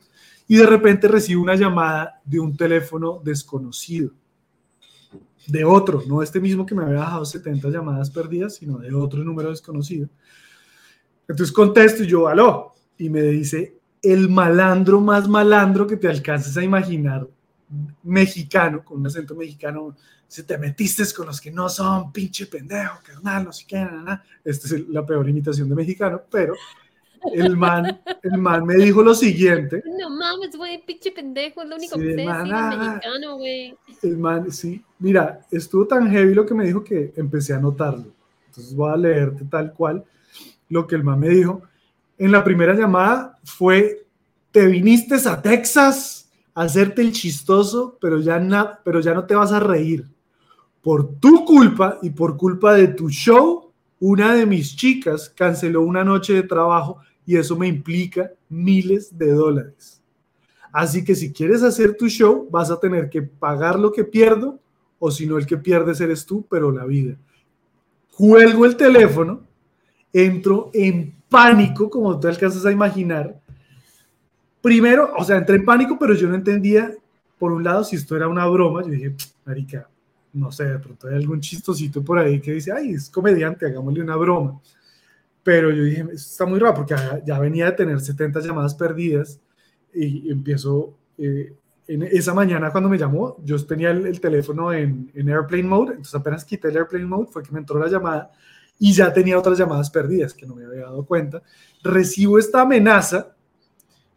y 0.47 0.57
de 0.57 0.67
repente 0.67 1.09
recibo 1.09 1.43
una 1.43 1.55
llamada 1.55 2.21
de 2.25 2.41
un 2.41 2.57
teléfono 2.57 3.21
desconocido, 3.23 4.13
de 5.47 5.65
otro, 5.65 6.03
no 6.07 6.23
este 6.23 6.41
mismo 6.41 6.67
que 6.67 6.75
me 6.75 6.85
había 6.85 7.01
dejado 7.01 7.25
70 7.25 7.69
llamadas 7.71 8.11
perdidas, 8.11 8.57
sino 8.57 8.79
de 8.79 8.95
otro 8.95 9.25
número 9.25 9.51
desconocido. 9.51 10.09
Entonces 11.27 11.53
contesto 11.53 12.03
y 12.03 12.07
yo, 12.07 12.29
aló, 12.29 12.73
y 12.97 13.09
me 13.11 13.23
dice, 13.23 13.79
el 14.03 14.29
malandro 14.29 15.01
más 15.01 15.29
malandro 15.29 15.87
que 15.87 15.97
te 15.97 16.09
alcances 16.09 16.57
a 16.57 16.63
imaginar, 16.63 17.27
mexicano, 18.03 18.85
con 18.85 18.99
un 18.99 19.07
acento 19.07 19.35
mexicano, 19.35 19.95
si 20.29 20.43
te 20.45 20.59
metiste 20.59 21.03
con 21.17 21.27
los 21.27 21.41
que 21.41 21.51
no 21.51 21.69
son, 21.69 22.13
pinche 22.13 22.47
pendejo, 22.47 23.01
carnal, 23.03 23.45
no 23.47 23.53
sé 23.53 23.65
qué, 23.67 23.77
nada. 23.79 24.23
Esta 24.45 24.77
es 24.77 24.89
la 24.89 25.05
peor 25.05 25.29
imitación 25.29 25.69
de 25.69 25.75
mexicano, 25.75 26.21
pero 26.31 26.55
el 27.33 27.57
man, 27.57 28.01
el 28.23 28.39
man 28.39 28.65
me 28.67 28.77
dijo 28.77 29.03
lo 29.03 29.15
siguiente. 29.15 29.83
No 29.99 30.11
mames, 30.11 30.55
güey, 30.57 30.85
pinche 30.85 31.11
pendejo, 31.11 31.63
es 31.63 31.69
lo 31.69 31.77
único 31.77 31.97
Sí, 31.97 32.03
que 32.03 32.15
sé 32.15 32.25
man, 32.25 32.53
ah. 32.53 32.77
mexicano, 32.79 33.37
güey. 33.39 33.77
El 34.03 34.19
man, 34.19 34.53
sí, 34.53 34.85
mira, 34.99 35.41
estuvo 35.51 35.87
tan 35.87 36.11
heavy 36.11 36.35
lo 36.35 36.45
que 36.47 36.55
me 36.55 36.65
dijo 36.67 36.85
que 36.85 37.13
empecé 37.17 37.55
a 37.55 37.59
notarlo. 37.59 38.13
Entonces 38.49 38.75
voy 38.75 38.93
a 38.93 38.97
leerte 38.97 39.45
tal 39.47 39.73
cual 39.73 40.05
lo 40.69 40.87
que 40.87 40.95
el 40.95 41.03
man 41.05 41.19
me 41.21 41.31
dijo. 41.31 41.63
En 42.19 42.31
la 42.33 42.45
primera 42.45 42.75
llamada 42.75 43.39
fue, 43.45 44.05
te 44.53 44.67
viniste 44.67 45.15
a 45.27 45.41
Texas 45.41 46.31
a 46.55 46.63
hacerte 46.63 47.01
el 47.03 47.13
chistoso, 47.13 47.97
pero 48.01 48.21
ya, 48.21 48.39
na- 48.39 48.79
pero 48.85 49.01
ya 49.01 49.15
no 49.15 49.25
te 49.25 49.35
vas 49.35 49.53
a 49.53 49.61
reír. 49.61 50.05
Por 50.83 51.17
tu 51.17 51.45
culpa 51.45 51.99
y 52.03 52.11
por 52.11 52.37
culpa 52.37 52.75
de 52.75 52.89
tu 52.89 53.11
show, 53.11 53.71
una 54.01 54.35
de 54.35 54.47
mis 54.47 54.77
chicas 54.77 55.29
canceló 55.29 55.83
una 55.83 56.05
noche 56.05 56.35
de 56.35 56.43
trabajo 56.43 56.99
y 57.27 57.37
eso 57.37 57.57
me 57.57 57.67
implica 57.67 58.31
miles 58.49 59.17
de 59.19 59.33
dólares. 59.33 60.01
Así 60.73 61.05
que 61.05 61.15
si 61.15 61.33
quieres 61.33 61.63
hacer 61.63 61.97
tu 61.97 62.09
show, 62.09 62.49
vas 62.51 62.71
a 62.71 62.79
tener 62.79 63.11
que 63.11 63.23
pagar 63.23 63.79
lo 63.79 63.93
que 63.93 64.05
pierdo, 64.05 64.59
o 64.99 65.11
si 65.11 65.27
no, 65.27 65.39
el 65.39 65.47
que 65.47 65.57
pierdes 65.57 66.01
eres 66.01 66.25
tú, 66.25 66.47
pero 66.49 66.71
la 66.71 66.85
vida. 66.85 67.17
Cuelgo 68.17 68.65
el 68.65 68.77
teléfono, 68.77 69.43
entro 70.13 70.71
en 70.73 71.15
pánico, 71.29 71.89
como 71.89 72.19
tú 72.19 72.29
alcanzas 72.29 72.65
a 72.67 72.73
imaginar. 72.73 73.41
Primero, 74.61 75.13
o 75.17 75.25
sea, 75.25 75.37
entré 75.37 75.57
en 75.57 75.65
pánico, 75.65 75.99
pero 75.99 76.15
yo 76.15 76.29
no 76.29 76.35
entendía, 76.35 76.93
por 77.39 77.53
un 77.53 77.63
lado, 77.63 77.85
si 77.85 77.97
esto 77.97 78.17
era 78.17 78.29
una 78.29 78.47
broma. 78.47 78.83
Yo 78.83 78.89
dije, 78.89 79.15
marica, 79.45 79.89
no 80.35 80.53
sé, 80.53 80.65
de 80.67 80.79
pronto 80.79 81.09
hay 81.09 81.17
algún 81.17 81.41
chistosito 81.41 82.03
por 82.05 82.19
ahí 82.19 82.41
que 82.41 82.53
dice, 82.53 82.73
ay, 82.73 82.93
es 82.93 83.11
comediante, 83.11 83.67
hagámosle 83.67 84.03
una 84.03 84.17
broma. 84.17 84.61
Pero 85.43 85.71
yo 85.71 85.85
dije, 85.85 86.05
está 86.13 86.45
muy 86.47 86.59
raro, 86.59 86.75
porque 86.75 86.95
ya- 87.25 87.39
venía 87.39 87.67
de 87.67 87.73
tener 87.73 88.01
70 88.01 88.41
llamadas 88.41 88.75
perdidas 88.75 89.41
y 89.95 90.31
empiezo, 90.31 90.95
eh, 91.17 91.55
en 91.87 92.03
esa 92.03 92.35
mañana 92.35 92.71
cuando 92.71 92.91
me 92.91 92.99
llamó, 92.99 93.37
yo 93.45 93.65
tenía 93.65 93.91
el, 93.91 94.07
el 94.07 94.21
teléfono 94.21 94.73
en, 94.73 95.11
en 95.15 95.29
airplane 95.31 95.63
mode, 95.65 95.91
entonces 95.93 96.15
apenas 96.15 96.45
quité 96.45 96.69
el 96.69 96.77
airplane 96.77 97.07
mode 97.07 97.29
fue 97.33 97.43
que 97.43 97.51
me 97.53 97.61
entró 97.61 97.79
la 97.79 97.89
llamada 97.89 98.31
y 98.79 98.93
ya 98.93 99.13
tenía 99.13 99.39
otras 99.39 99.59
llamadas 99.59 99.91
perdidas 99.91 100.35
que 100.35 100.47
no 100.47 100.55
me 100.55 100.65
había 100.67 100.83
dado 100.83 101.05
cuenta. 101.07 101.43
Recibo 101.83 102.39
esta 102.39 102.61
amenaza, 102.63 103.35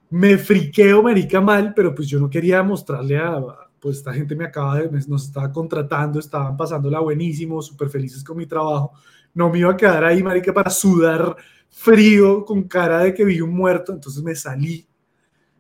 me 0.09 0.37
friqueo, 0.37 1.01
marica, 1.03 1.41
mal, 1.41 1.73
pero 1.73 1.95
pues 1.95 2.07
yo 2.07 2.19
no 2.19 2.29
quería 2.29 2.61
mostrarle 2.63 3.17
a, 3.17 3.39
pues 3.81 3.97
esta 3.97 4.13
gente 4.13 4.35
me 4.35 4.45
acaba 4.45 4.79
de, 4.79 4.89
nos 5.07 5.25
estaba 5.25 5.51
contratando, 5.51 6.19
estaban 6.19 6.55
pasándola 6.55 6.99
buenísimo, 6.99 7.61
súper 7.61 7.89
felices 7.89 8.23
con 8.23 8.37
mi 8.37 8.45
trabajo, 8.45 8.93
no 9.33 9.49
me 9.49 9.59
iba 9.59 9.71
a 9.71 9.77
quedar 9.77 10.05
ahí, 10.05 10.21
marica, 10.21 10.53
para 10.53 10.69
sudar 10.69 11.35
frío, 11.69 12.45
con 12.45 12.63
cara 12.63 12.99
de 12.99 13.13
que 13.13 13.25
vi 13.25 13.41
un 13.41 13.53
muerto, 13.53 13.91
entonces 13.91 14.21
me 14.21 14.35
salí, 14.35 14.85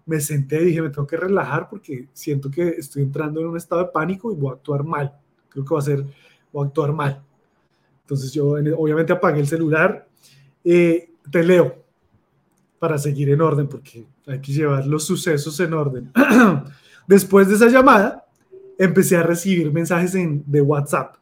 me 0.05 0.19
senté 0.19 0.61
y 0.61 0.65
dije, 0.65 0.81
me 0.83 0.89
tengo 0.89 1.07
que 1.07 1.17
relajar 1.17 1.67
porque 1.67 2.09
siento 2.13 2.51
que 2.51 2.67
estoy 2.69 3.01
entrando 3.01 3.39
en 3.41 3.47
un 3.47 3.57
estado 3.57 3.83
de 3.83 3.89
pánico 3.91 4.31
y 4.31 4.35
voy 4.35 4.51
a 4.51 4.53
actuar 4.55 4.83
mal, 4.83 5.13
creo 5.49 5.65
que 5.65 5.73
va 5.73 5.79
a 5.79 5.83
ser, 5.83 6.05
voy 6.53 6.65
a 6.65 6.67
actuar 6.67 6.93
mal. 6.93 7.23
Entonces 8.01 8.31
yo 8.33 8.57
en- 8.57 8.73
obviamente 8.77 9.13
apagué 9.13 9.39
el 9.39 9.47
celular, 9.47 10.07
eh, 10.63 11.09
te 11.31 11.43
leo 11.43 11.75
para 12.77 12.97
seguir 12.97 13.29
en 13.29 13.41
orden 13.41 13.67
porque 13.67 14.05
hay 14.27 14.39
que 14.39 14.51
llevar 14.51 14.85
los 14.85 15.05
sucesos 15.05 15.59
en 15.59 15.73
orden. 15.73 16.11
Después 17.11 17.49
de 17.49 17.55
esa 17.55 17.67
llamada, 17.67 18.25
empecé 18.77 19.17
a 19.17 19.23
recibir 19.23 19.69
mensajes 19.69 20.15
en- 20.15 20.45
de 20.47 20.61
WhatsApp 20.61 21.15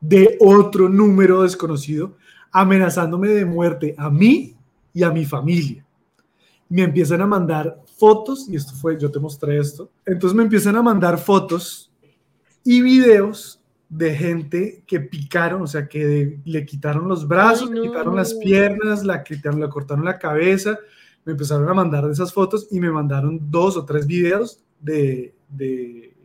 de 0.00 0.36
otro 0.40 0.88
número 0.88 1.42
desconocido 1.44 2.16
amenazándome 2.50 3.28
de 3.28 3.44
muerte 3.44 3.94
a 3.96 4.10
mí 4.10 4.56
y 4.92 5.04
a 5.04 5.12
mi 5.12 5.24
familia. 5.24 5.86
Me 6.68 6.82
empiezan 6.82 7.20
a 7.20 7.26
mandar 7.26 7.80
fotos, 7.96 8.48
y 8.48 8.56
esto 8.56 8.72
fue, 8.74 8.98
yo 8.98 9.12
te 9.12 9.20
mostré 9.20 9.58
esto, 9.58 9.90
entonces 10.04 10.36
me 10.36 10.42
empiezan 10.42 10.74
a 10.74 10.82
mandar 10.82 11.18
fotos 11.18 11.92
y 12.64 12.82
videos 12.82 13.60
de 13.88 14.12
gente 14.16 14.82
que 14.88 14.98
picaron, 14.98 15.62
o 15.62 15.66
sea, 15.68 15.86
que 15.88 16.04
de- 16.04 16.38
le 16.44 16.66
quitaron 16.66 17.06
los 17.06 17.28
brazos, 17.28 17.68
Ay, 17.70 17.76
le 17.76 17.82
quitaron 17.82 18.16
las 18.16 18.34
no. 18.34 18.40
piernas, 18.40 19.04
la 19.04 19.22
le 19.28 19.68
cortaron 19.68 20.04
la 20.04 20.18
cabeza, 20.18 20.78
me 21.28 21.32
empezaron 21.32 21.68
a 21.68 21.74
mandar 21.74 22.08
esas 22.10 22.32
fotos 22.32 22.68
y 22.70 22.80
me 22.80 22.90
mandaron 22.90 23.38
dos 23.50 23.76
o 23.76 23.84
tres 23.84 24.06
videos 24.06 24.62
de, 24.80 25.34
de 25.46 26.16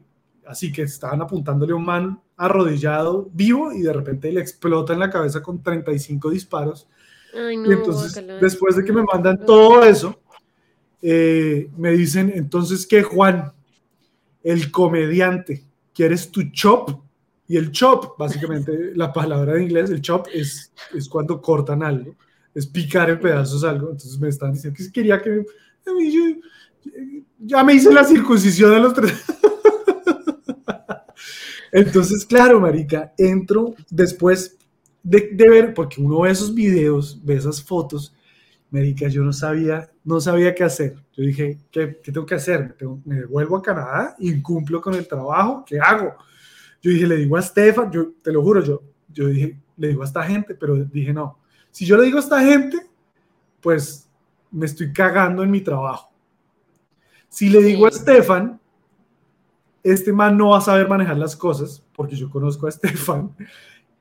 así 0.47 0.71
que 0.71 0.83
estaban 0.83 1.21
apuntándole 1.21 1.73
a 1.73 1.75
un 1.75 1.83
man 1.83 2.21
arrodillado 2.37 3.29
vivo 3.33 3.73
y 3.73 3.81
de 3.81 3.91
repente 3.91 4.31
le 4.31 4.39
explota 4.39 4.93
en 4.93 4.99
la 4.99 5.09
cabeza 5.09 5.43
con 5.43 5.61
35 5.61 6.29
disparos. 6.29 6.87
Ay, 7.33 7.57
no, 7.57 7.69
y 7.69 7.73
entonces, 7.73 8.25
después 8.39 8.77
de 8.77 8.85
que 8.85 8.93
me 8.93 9.03
mandan 9.03 9.45
todo 9.45 9.83
eso, 9.83 10.21
eh, 11.01 11.69
me 11.75 11.91
dicen, 11.91 12.31
entonces, 12.33 12.87
¿qué, 12.87 13.03
Juan? 13.03 13.51
El 14.41 14.71
comediante, 14.71 15.65
¿quieres 15.93 16.31
tu 16.31 16.43
chop? 16.43 16.91
Y 17.45 17.57
el 17.57 17.71
chop, 17.71 18.17
básicamente, 18.17 18.95
la 18.95 19.11
palabra 19.11 19.57
en 19.57 19.63
inglés, 19.63 19.89
el 19.89 20.01
chop 20.01 20.27
es, 20.33 20.71
es 20.93 21.09
cuando 21.09 21.41
cortan 21.41 21.83
algo, 21.83 22.15
es 22.55 22.67
picar 22.67 23.09
en 23.09 23.19
pedazos 23.19 23.63
algo. 23.63 23.91
Entonces 23.91 24.19
me 24.19 24.29
están 24.29 24.53
diciendo 24.53 24.77
que 24.77 24.91
quería 24.91 25.21
que... 25.21 25.45
a 25.87 25.93
mí 25.93 26.11
yo- 26.13 26.41
ya 27.39 27.63
me 27.63 27.73
hice 27.73 27.93
la 27.93 28.03
circuncisión 28.03 28.73
a 28.73 28.79
los 28.79 28.93
tres. 28.93 29.13
Entonces, 31.71 32.25
claro, 32.25 32.59
marica, 32.59 33.13
entro 33.17 33.73
después 33.89 34.57
de, 35.01 35.29
de 35.33 35.49
ver, 35.49 35.73
porque 35.73 36.01
uno 36.01 36.21
ve 36.21 36.31
esos 36.31 36.53
videos, 36.53 37.19
ve 37.23 37.35
esas 37.35 37.61
fotos, 37.61 38.13
marica, 38.69 39.07
yo 39.07 39.23
no 39.23 39.33
sabía, 39.33 39.89
no 40.03 40.21
sabía 40.21 40.53
qué 40.55 40.63
hacer. 40.63 40.95
Yo 41.13 41.23
dije, 41.23 41.59
¿qué, 41.71 41.99
qué 42.03 42.11
tengo 42.11 42.25
que 42.25 42.35
hacer? 42.35 42.61
¿Me, 42.67 42.73
tengo- 42.73 43.01
me 43.05 43.15
devuelvo 43.21 43.57
a 43.57 43.61
Canadá? 43.61 44.15
¿Incumplo 44.19 44.81
con 44.81 44.93
el 44.95 45.07
trabajo? 45.07 45.63
¿Qué 45.65 45.79
hago? 45.79 46.15
Yo 46.81 46.91
dije, 46.91 47.07
le 47.07 47.17
digo 47.17 47.37
a 47.37 47.41
Stefan, 47.41 47.91
yo 47.91 48.11
te 48.21 48.31
lo 48.31 48.43
juro, 48.43 48.63
yo, 48.63 48.81
yo 49.09 49.27
dije, 49.27 49.57
le 49.77 49.87
digo 49.89 50.03
a 50.03 50.05
esta 50.05 50.23
gente, 50.23 50.53
pero 50.55 50.75
dije, 50.75 51.13
no, 51.13 51.39
si 51.73 51.85
yo 51.85 51.97
le 51.97 52.03
digo 52.05 52.17
a 52.17 52.21
esta 52.21 52.39
gente, 52.39 52.77
pues 53.59 54.07
me 54.51 54.65
estoy 54.67 54.93
cagando 54.93 55.41
en 55.43 55.49
mi 55.51 55.61
trabajo. 55.61 56.11
Si 57.29 57.49
le 57.49 57.61
digo 57.63 57.87
a 57.87 57.91
Sí. 57.91 57.99
Stefan, 57.99 58.59
este 59.83 60.13
man 60.13 60.37
no 60.37 60.49
va 60.49 60.59
a 60.59 60.61
saber 60.61 60.87
manejar 60.87 61.17
las 61.17 61.35
cosas, 61.35 61.83
porque 61.95 62.15
yo 62.15 62.29
conozco 62.29 62.67
a 62.67 62.71
Stefan. 62.71 63.35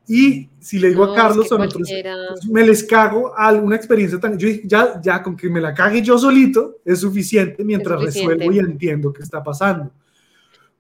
Y 0.07 0.51
si 0.59 0.79
le 0.79 0.89
digo 0.89 1.07
No, 1.07 1.13
a 1.13 1.17
es 1.17 1.23
Carlos 1.23 1.49
que 1.49 1.55
o 1.55 1.57
a 1.57 1.61
nosotros, 1.65 1.89
cualquiera- 1.89 2.17
pues, 2.33 2.47
me 2.47 2.67
les 2.67 2.85
cago 2.85 3.33
a 3.39 3.53
una 3.53 3.77
experiencia 3.77 4.21
tan... 4.21 4.37
Yo 4.39 4.49
ya, 4.65 5.01
ya, 5.01 5.23
con 5.23 5.37
que 5.37 5.49
me 5.49 5.61
la 5.61 5.73
cague 5.73 6.03
yo 6.03 6.19
solito 6.19 6.79
es 6.85 7.01
suficiente 7.01 7.65
mientras 7.65 7.99
suficiente. 8.01 8.35
resuelvo 8.35 8.53
y 8.53 8.59
entiendo 8.59 9.13
qué 9.13 9.23
está 9.23 9.43
pasando. 9.43 9.91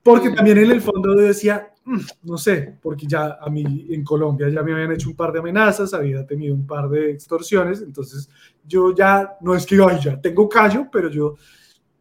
Porque 0.02 0.28
Mm. 0.30 0.34
también 0.34 0.58
en 0.58 0.70
el 0.72 0.82
fondo 0.82 1.14
yo 1.14 1.22
decía, 1.22 1.68
"Mm, 1.70 1.71
no 2.22 2.38
sé, 2.38 2.76
porque 2.80 3.06
ya 3.06 3.38
a 3.40 3.50
mí 3.50 3.86
en 3.90 4.04
Colombia 4.04 4.48
ya 4.48 4.62
me 4.62 4.72
habían 4.72 4.92
hecho 4.92 5.08
un 5.08 5.16
par 5.16 5.32
de 5.32 5.40
amenazas, 5.40 5.92
había 5.94 6.24
tenido 6.26 6.54
un 6.54 6.66
par 6.66 6.88
de 6.88 7.10
extorsiones, 7.10 7.82
entonces 7.82 8.28
yo 8.66 8.94
ya, 8.94 9.36
no 9.40 9.54
es 9.54 9.66
que 9.66 9.78
ay, 9.82 9.98
ya 10.00 10.20
tengo 10.20 10.48
callo, 10.48 10.86
pero 10.90 11.10
yo 11.10 11.36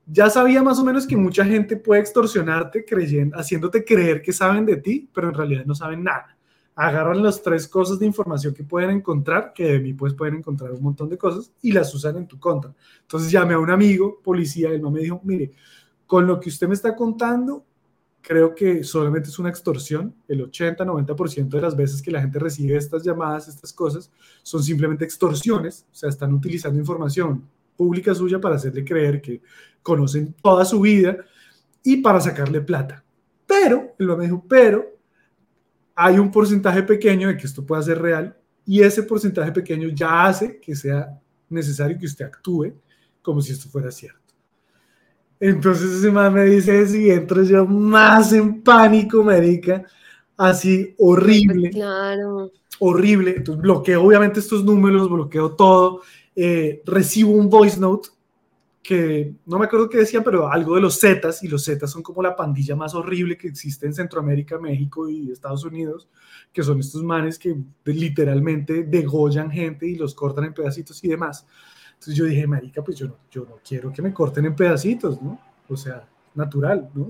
ya 0.06 0.30
sabía 0.30 0.62
más 0.62 0.78
o 0.80 0.84
menos 0.84 1.08
que 1.08 1.16
mucha 1.16 1.46
gente 1.46 1.78
puede 1.78 2.02
extorsionarte 2.02 2.86
creyendo, 2.86 3.38
haciéndote 3.38 3.84
creer 3.84 4.22
que 4.22 4.34
saben 4.34 4.66
de 4.66 4.78
ti, 4.78 5.10
pero 5.14 5.30
en 5.30 5.34
realidad 5.36 5.66
no 5.66 5.74
saben 5.74 6.04
nada. 6.04 6.38
Agarran 6.76 7.22
las 7.22 7.42
tres 7.42 7.68
cosas 7.68 8.00
de 8.00 8.06
información 8.06 8.54
que 8.54 8.64
pueden 8.64 8.90
encontrar, 8.90 9.54
que 9.54 9.66
de 9.66 9.80
mí 9.80 9.94
pues 9.94 10.14
pueden 10.14 10.36
encontrar 10.36 10.72
un 10.72 10.82
montón 10.82 11.10
de 11.10 11.18
cosas, 11.18 11.52
y 11.62 11.72
las 11.72 11.94
usan 11.94 12.18
en 12.18 12.28
tu 12.28 12.40
contra. 12.40 12.74
Entonces 13.02 13.32
llamé 13.32 13.54
a 13.54 13.60
un 13.60 13.70
amigo, 13.70 14.20
policía, 14.24 14.70
él 14.70 14.82
me 14.82 15.00
dijo, 15.00 15.22
mire, 15.24 15.52
con 16.06 16.28
lo 16.28 16.40
que 16.40 16.50
usted 16.50 16.68
me 16.68 16.74
está 16.74 16.96
contando, 16.96 17.64
creo 18.22 18.56
que 18.56 18.84
solamente 18.84 19.30
es 19.30 19.40
una 19.40 19.50
extorsión. 19.50 20.14
El 20.28 20.50
80-90% 20.50 21.50
de 21.50 21.62
las 21.62 21.76
veces 21.76 22.02
que 22.02 22.12
la 22.12 22.22
gente 22.22 22.40
recibe 22.40 22.78
estas 22.78 23.04
llamadas, 23.04 23.48
estas 23.48 23.74
cosas, 23.74 24.12
son 24.44 24.64
simplemente 24.64 25.04
extorsiones, 25.04 25.86
o 25.92 25.96
sea, 25.96 26.10
están 26.10 26.34
utilizando 26.34 26.80
información 26.80 27.48
pública 27.76 28.14
suya 28.14 28.40
para 28.40 28.56
hacerle 28.56 28.86
creer 28.86 29.22
que 29.22 29.42
conocen 29.82 30.36
toda 30.42 30.64
su 30.66 30.80
vida 30.82 31.18
y 31.84 31.98
para 31.98 32.22
sacarle 32.22 32.62
plata. 32.62 33.04
pero, 33.48 33.96
él 33.98 34.08
me 34.08 34.24
dijo, 34.24 34.46
pero 34.48 34.86
hay 35.96 36.18
un 36.18 36.32
porcentaje 36.32 36.84
pequeño 36.84 37.28
de 37.28 37.38
que 37.38 37.48
esto 37.48 37.66
pueda 37.66 37.82
ser 37.82 38.02
real 38.02 38.38
y 38.66 38.82
ese 38.82 39.04
porcentaje 39.04 39.52
pequeño 39.52 39.90
ya 39.90 40.26
hace 40.26 40.60
que 40.60 40.76
sea 40.76 41.20
necesario 41.50 41.98
que 42.00 42.06
usted 42.06 42.26
actúe 42.26 42.74
como 43.22 43.42
si 43.42 43.52
esto 43.52 43.70
fuera 43.70 43.92
cierto. 43.92 44.21
Entonces 45.42 45.92
ese 45.92 46.12
man 46.12 46.36
me 46.36 46.46
dice, 46.46 46.88
si 46.88 47.10
entro 47.10 47.44
yo 47.44 47.66
más 47.66 48.32
en 48.32 48.62
pánico, 48.62 49.24
marica, 49.24 49.84
así 50.38 50.94
horrible. 51.00 51.72
Pues 51.72 51.74
claro. 51.74 52.52
Horrible. 52.80 53.34
Entonces 53.38 53.62
bloqueo 53.62 54.04
obviamente 54.04 54.40
estos 54.40 54.64
números, 54.64 55.10
bloqueo 55.10 55.56
todo, 55.56 56.02
eh, 56.36 56.84
recibo 56.86 57.32
un 57.32 57.50
voice 57.50 57.80
note 57.80 58.10
que 58.84 59.34
no 59.46 59.58
me 59.58 59.66
acuerdo 59.66 59.90
qué 59.90 60.00
decía, 60.00 60.24
pero 60.24 60.52
algo 60.52 60.76
de 60.76 60.82
los 60.82 61.00
Zetas, 61.00 61.44
y 61.44 61.48
los 61.48 61.66
Zetas 61.66 61.90
son 61.90 62.04
como 62.04 62.22
la 62.22 62.36
pandilla 62.36 62.76
más 62.76 62.94
horrible 62.94 63.38
que 63.38 63.48
existe 63.48 63.86
en 63.86 63.94
Centroamérica, 63.94 64.60
México 64.60 65.10
y 65.10 65.32
Estados 65.32 65.64
Unidos, 65.64 66.08
que 66.54 66.64
son 66.64 66.80
estos 66.80 67.04
manes 67.04 67.40
que 67.40 67.56
literalmente 67.86 68.84
degollan 68.84 69.50
gente 69.50 69.88
y 69.88 69.96
los 69.96 70.14
cortan 70.14 70.46
en 70.46 70.54
pedacitos 70.54 71.04
y 71.04 71.10
demás. 71.10 71.46
Entonces 72.02 72.16
yo 72.16 72.26
dije, 72.26 72.48
marica, 72.48 72.84
pues 72.84 72.98
yo 72.98 73.10
no, 73.10 73.18
yo 73.30 73.46
no 73.46 73.60
quiero 73.64 73.94
que 73.94 74.02
me 74.02 74.12
corten 74.12 74.46
en 74.46 74.56
pedacitos, 74.56 75.22
¿no? 75.22 75.40
O 75.70 75.78
sea, 75.78 76.10
natural, 76.34 76.90
¿no? 76.96 77.08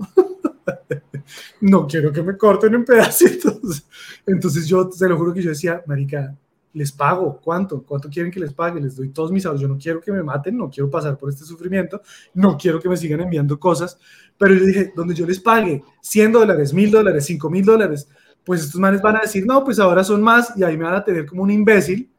no 1.62 1.86
quiero 1.86 2.12
que 2.12 2.22
me 2.22 2.36
corten 2.36 2.74
en 2.74 2.84
pedacitos. 2.84 3.88
Entonces 4.26 4.66
yo 4.66 4.86
te 4.90 5.08
lo 5.08 5.16
juro 5.16 5.32
que 5.32 5.40
yo 5.40 5.48
decía, 5.48 5.82
marica, 5.86 6.36
les 6.74 6.92
pago, 6.92 7.40
¿cuánto? 7.42 7.82
¿Cuánto 7.82 8.10
quieren 8.10 8.30
que 8.30 8.38
les 8.38 8.52
pague? 8.52 8.82
Les 8.82 8.94
doy 8.94 9.08
todos 9.08 9.32
mis 9.32 9.46
ahorros, 9.46 9.62
yo 9.62 9.68
no 9.68 9.78
quiero 9.78 9.98
que 9.98 10.12
me 10.12 10.22
maten, 10.22 10.58
no 10.58 10.68
quiero 10.68 10.90
pasar 10.90 11.16
por 11.16 11.30
este 11.30 11.46
sufrimiento, 11.46 12.02
no 12.34 12.58
quiero 12.58 12.78
que 12.78 12.90
me 12.90 12.98
sigan 12.98 13.22
enviando 13.22 13.58
cosas, 13.58 13.98
pero 14.36 14.52
yo 14.52 14.66
dije, 14.66 14.92
donde 14.94 15.14
yo 15.14 15.24
les 15.24 15.40
pague 15.40 15.82
100 16.02 16.32
dólares, 16.32 16.74
1000 16.74 16.90
dólares, 16.90 17.24
5 17.24 17.48
mil 17.48 17.64
dólares, 17.64 18.06
pues 18.44 18.62
estos 18.62 18.78
manes 18.78 19.00
van 19.00 19.16
a 19.16 19.20
decir, 19.20 19.46
no, 19.46 19.64
pues 19.64 19.78
ahora 19.78 20.04
son 20.04 20.22
más 20.22 20.52
y 20.54 20.62
ahí 20.62 20.76
me 20.76 20.84
van 20.84 20.96
a 20.96 21.02
tener 21.02 21.24
como 21.24 21.44
un 21.44 21.50
imbécil 21.50 22.11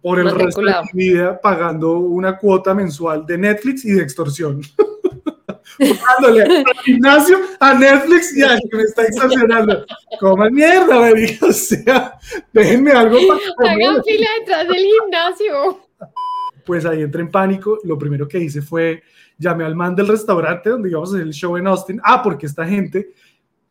por 0.00 0.18
el 0.18 0.30
resto 0.30 0.60
de 0.60 0.74
mi 0.92 1.04
vida 1.04 1.40
pagando 1.40 1.98
una 1.98 2.36
cuota 2.36 2.74
mensual 2.74 3.24
de 3.26 3.38
Netflix 3.38 3.84
y 3.84 3.92
de 3.92 4.02
extorsión. 4.02 4.60
Pagándole 5.78 6.42
al 6.42 6.78
gimnasio, 6.84 7.38
a 7.58 7.74
Netflix 7.74 8.36
y 8.36 8.42
al 8.42 8.60
que 8.70 8.76
me 8.76 8.82
está 8.82 9.02
extorsionando. 9.04 9.84
Coman 10.20 10.52
mierda, 10.52 11.00
me 11.00 11.38
O 11.42 11.52
sea, 11.52 12.18
déjenme 12.52 12.92
algo 12.92 13.18
para 13.26 13.72
Hagan 13.72 14.02
fila 14.04 14.26
detrás 14.40 14.68
del 14.68 14.86
gimnasio. 15.00 15.80
Pues 16.64 16.84
ahí 16.86 17.02
entré 17.02 17.22
en 17.22 17.30
pánico. 17.30 17.78
Lo 17.84 17.98
primero 17.98 18.28
que 18.28 18.38
hice 18.38 18.62
fue 18.62 19.02
llamé 19.38 19.64
al 19.64 19.74
man 19.74 19.96
del 19.96 20.08
restaurante 20.08 20.70
donde 20.70 20.90
íbamos 20.90 21.10
a 21.10 21.16
hacer 21.16 21.26
el 21.26 21.32
show 21.32 21.56
en 21.56 21.66
Austin. 21.66 22.00
Ah, 22.04 22.22
porque 22.22 22.46
esta 22.46 22.64
gente, 22.66 23.12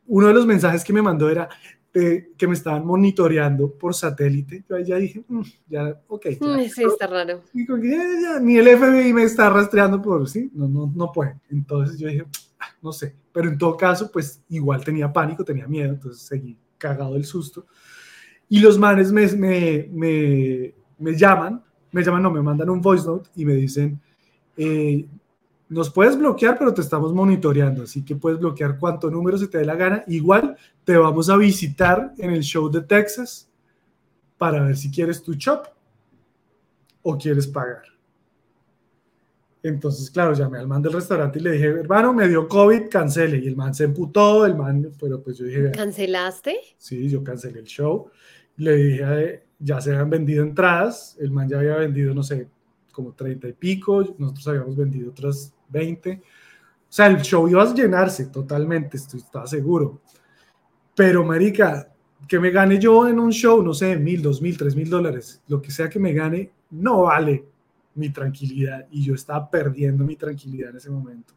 uno 0.08 0.28
de 0.28 0.34
los 0.34 0.46
mensajes 0.46 0.84
que 0.84 0.94
me 0.94 1.02
mandó 1.02 1.30
era, 1.30 1.50
que 1.94 2.48
me 2.48 2.54
estaban 2.54 2.86
monitoreando 2.86 3.72
por 3.72 3.94
satélite. 3.94 4.64
Yo 4.68 4.76
ahí 4.76 4.84
ya 4.84 4.98
dije, 4.98 5.24
mm, 5.28 5.42
ya, 5.68 6.02
ok. 6.08 6.26
Mm, 6.40 6.62
sí, 6.64 6.84
está 6.84 7.06
raro. 7.06 7.44
ni 8.42 8.58
el 8.58 8.68
FBI 8.68 9.14
me 9.14 9.24
está 9.24 9.50
rastreando 9.50 10.02
por, 10.02 10.28
sí, 10.28 10.50
no, 10.56 10.68
no, 10.68 10.92
no 10.94 11.12
puede. 11.12 11.40
Entonces 11.52 12.00
yo 12.00 12.08
dije, 12.08 12.26
ah, 12.60 12.70
no 12.82 12.92
sé. 12.92 13.16
Pero 13.32 13.48
en 13.48 13.60
todo 13.60 13.78
caso, 13.78 14.12
pues 14.12 14.42
igual 14.50 14.84
tenía 14.84 15.14
pánico, 15.14 15.44
tenía 15.44 15.68
miedo, 15.68 15.90
entonces 15.94 16.24
seguí 16.24 16.58
cagado 16.80 17.14
del 17.14 17.26
susto. 17.26 17.68
Y 18.50 18.60
los 18.60 18.80
manes 18.80 19.12
me, 19.12 19.28
me, 19.28 19.88
me, 19.92 20.74
me 20.98 21.16
llaman, 21.16 21.64
me 21.92 22.04
llaman, 22.04 22.24
no, 22.24 22.32
me 22.32 22.42
mandan 22.42 22.72
un 22.72 22.82
voice 22.82 23.06
note 23.06 23.30
y 23.36 23.46
me 23.46 23.54
dicen, 23.54 24.02
eh, 24.58 25.06
nos 25.70 25.90
puedes 25.90 26.18
bloquear, 26.18 26.58
pero 26.58 26.74
te 26.74 26.82
estamos 26.82 27.14
monitoreando, 27.14 27.84
así 27.84 28.04
que 28.04 28.16
puedes 28.16 28.40
bloquear 28.40 28.78
cuánto 28.78 29.10
número 29.10 29.38
se 29.38 29.48
te 29.48 29.58
dé 29.58 29.66
la 29.66 29.76
gana. 29.76 30.04
Igual 30.08 30.56
te 30.84 30.98
vamos 30.98 31.30
a 31.30 31.38
visitar 31.38 32.14
en 32.18 32.32
el 32.32 32.44
show 32.44 32.70
de 32.70 32.82
Texas 32.82 33.50
para 34.38 34.64
ver 34.64 34.78
si 34.78 34.92
quieres 34.92 35.24
tu 35.24 35.36
chop 35.36 35.68
o 37.02 37.18
quieres 37.18 37.48
pagar. 37.48 37.84
Entonces, 39.64 40.12
claro, 40.12 40.34
llamé 40.34 40.60
al 40.60 40.68
man 40.68 40.82
del 40.82 40.92
restaurante 40.92 41.40
y 41.40 41.42
le 41.42 41.54
dije, 41.54 41.68
hermano, 41.68 42.14
me 42.14 42.28
dio 42.28 42.50
COVID, 42.50 42.90
cancele. 42.90 43.38
Y 43.38 43.48
el 43.48 43.56
man 43.56 43.74
se 43.74 43.86
emputó, 43.86 44.46
el 44.46 44.56
man, 44.56 44.92
pero 45.00 45.22
pues 45.22 45.38
yo 45.38 45.46
dije... 45.46 45.72
¿Cancelaste? 45.72 46.58
Sí, 46.78 47.10
yo 47.10 47.24
cancelé 47.24 47.60
el 47.60 47.66
show. 47.66 48.10
Le 48.58 48.76
dije, 48.76 49.44
ya 49.60 49.80
se 49.80 49.92
habían 49.92 50.10
vendido 50.10 50.44
entradas, 50.44 51.16
el 51.20 51.32
man 51.32 51.48
ya 51.48 51.60
había 51.60 51.78
vendido, 51.78 52.14
no 52.14 52.24
sé, 52.24 52.50
como 52.94 53.12
30 53.12 53.50
y 53.50 53.54
pico, 53.54 54.16
nosotros 54.18 54.48
habíamos 54.48 54.78
vendido 54.78 55.10
otras 55.12 55.54
20. 55.68 56.12
O 56.14 56.22
sea, 56.88 57.08
el 57.08 57.22
show 57.22 57.50
iba 57.50 57.64
a 57.64 57.74
llenarse 57.74 58.28
totalmente, 58.28 58.96
estoy, 58.96 59.20
estaba 59.20 59.48
seguro. 59.48 60.02
Pero, 60.96 61.26
Marica, 61.26 61.92
que 62.28 62.40
me 62.40 62.52
gane 62.52 62.80
yo 62.80 63.08
en 63.08 63.20
un 63.20 63.32
show, 63.32 63.62
no 63.64 63.74
sé, 63.74 63.98
mil, 63.98 64.22
dos 64.22 64.42
mil, 64.42 64.58
tres 64.58 64.76
mil 64.76 64.90
dólares, 64.90 65.42
lo 65.48 65.62
que 65.62 65.72
sea 65.72 65.90
que 65.90 66.00
me 66.00 66.14
gane, 66.14 66.52
no 66.70 67.02
vale 67.04 67.44
mi 67.96 68.10
tranquilidad. 68.10 68.88
Y 68.92 69.04
yo 69.04 69.16
estaba 69.16 69.50
perdiendo 69.50 70.04
mi 70.04 70.16
tranquilidad 70.16 70.70
en 70.70 70.78
ese 70.78 70.90
momento. 70.90 71.34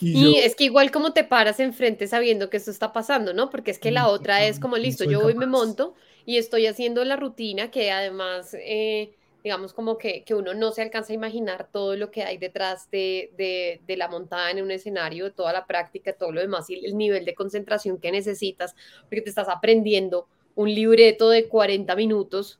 Y, 0.00 0.36
es 0.36 0.54
que 0.54 0.64
igual 0.64 0.90
como 0.90 1.12
te 1.12 1.24
paras 1.24 1.58
enfrente 1.58 2.06
sabiendo 2.06 2.50
que 2.50 2.58
esto 2.58 2.70
está 2.70 2.92
pasando, 2.92 3.32
¿no? 3.32 3.48
Porque 3.48 3.70
es 3.70 3.78
que 3.78 3.90
la 3.90 4.08
otra 4.08 4.44
es 4.44 4.60
como, 4.60 4.76
listo, 4.76 5.04
yo 5.04 5.22
voy, 5.22 5.34
me 5.34 5.46
monto 5.46 5.94
y 6.26 6.36
estoy 6.36 6.66
haciendo 6.66 7.04
la 7.04 7.16
rutina 7.16 7.70
que 7.70 7.90
además... 7.92 8.54
Eh, 8.54 9.14
digamos 9.46 9.72
como 9.72 9.96
que, 9.96 10.24
que, 10.24 10.34
uno 10.34 10.54
no 10.54 10.72
se 10.72 10.82
alcanza 10.82 11.12
a 11.12 11.14
imaginar 11.14 11.68
todo 11.70 11.94
lo 11.94 12.10
que 12.10 12.24
hay 12.24 12.36
detrás 12.36 12.90
de, 12.90 13.30
de, 13.38 13.80
de, 13.86 13.96
la 13.96 14.08
montada 14.08 14.50
en 14.50 14.60
un 14.60 14.72
escenario, 14.72 15.32
toda 15.32 15.52
la 15.52 15.66
práctica, 15.66 16.12
todo 16.12 16.32
lo 16.32 16.40
demás 16.40 16.68
y 16.68 16.84
el 16.84 16.98
nivel 16.98 17.24
de 17.24 17.36
concentración 17.36 17.98
que 17.98 18.10
necesitas, 18.10 18.74
porque 19.02 19.22
te 19.22 19.28
estás 19.28 19.48
aprendiendo 19.48 20.26
un 20.56 20.74
libreto 20.74 21.30
de 21.30 21.46
40 21.46 21.94
minutos 21.94 22.58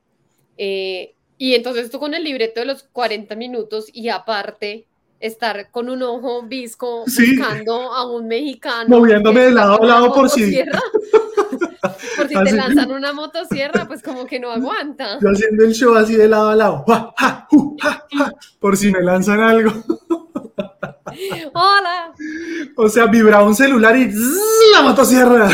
eh, 0.58 1.14
y 1.36 1.56
entonces 1.56 1.90
tú 1.90 1.98
con 1.98 2.14
el 2.14 2.22
libreto 2.22 2.60
de 2.60 2.66
los 2.66 2.84
40 2.84 3.34
minutos 3.34 3.86
y 3.92 4.08
aparte 4.08 4.86
estar 5.18 5.72
con 5.72 5.90
un 5.90 6.04
ojo 6.04 6.44
visco 6.44 7.00
buscando 7.04 7.92
a 7.92 8.08
un 8.08 8.28
mexicano. 8.28 9.00
Moviéndome 9.00 9.40
de 9.40 9.50
lado 9.50 9.82
a 9.82 9.86
lado 9.86 10.14
por 10.14 10.30
si. 10.30 10.56
por 12.16 12.28
si 12.28 12.34
te 12.34 12.52
lanzan 12.52 12.90
una 12.90 13.12
motosierra, 13.12 13.86
pues 13.86 14.02
como 14.02 14.26
que 14.26 14.40
no 14.40 14.50
aguanta. 14.50 15.18
Yo 15.20 15.30
haciendo 15.30 15.64
el 15.64 15.72
show 15.72 15.94
así 15.94 16.16
de 16.16 16.28
lado 16.28 16.50
a 16.50 16.56
lado. 16.56 16.84
por 18.60 18.76
si 18.76 18.90
me 18.90 19.02
lanzan 19.02 19.40
algo. 19.40 19.72
Hola. 21.54 22.12
O 22.76 22.88
sea, 22.88 23.06
vibraba 23.06 23.44
un 23.44 23.54
celular 23.54 23.96
y 23.96 24.12
la 24.72 24.82
motosierra. 24.82 25.48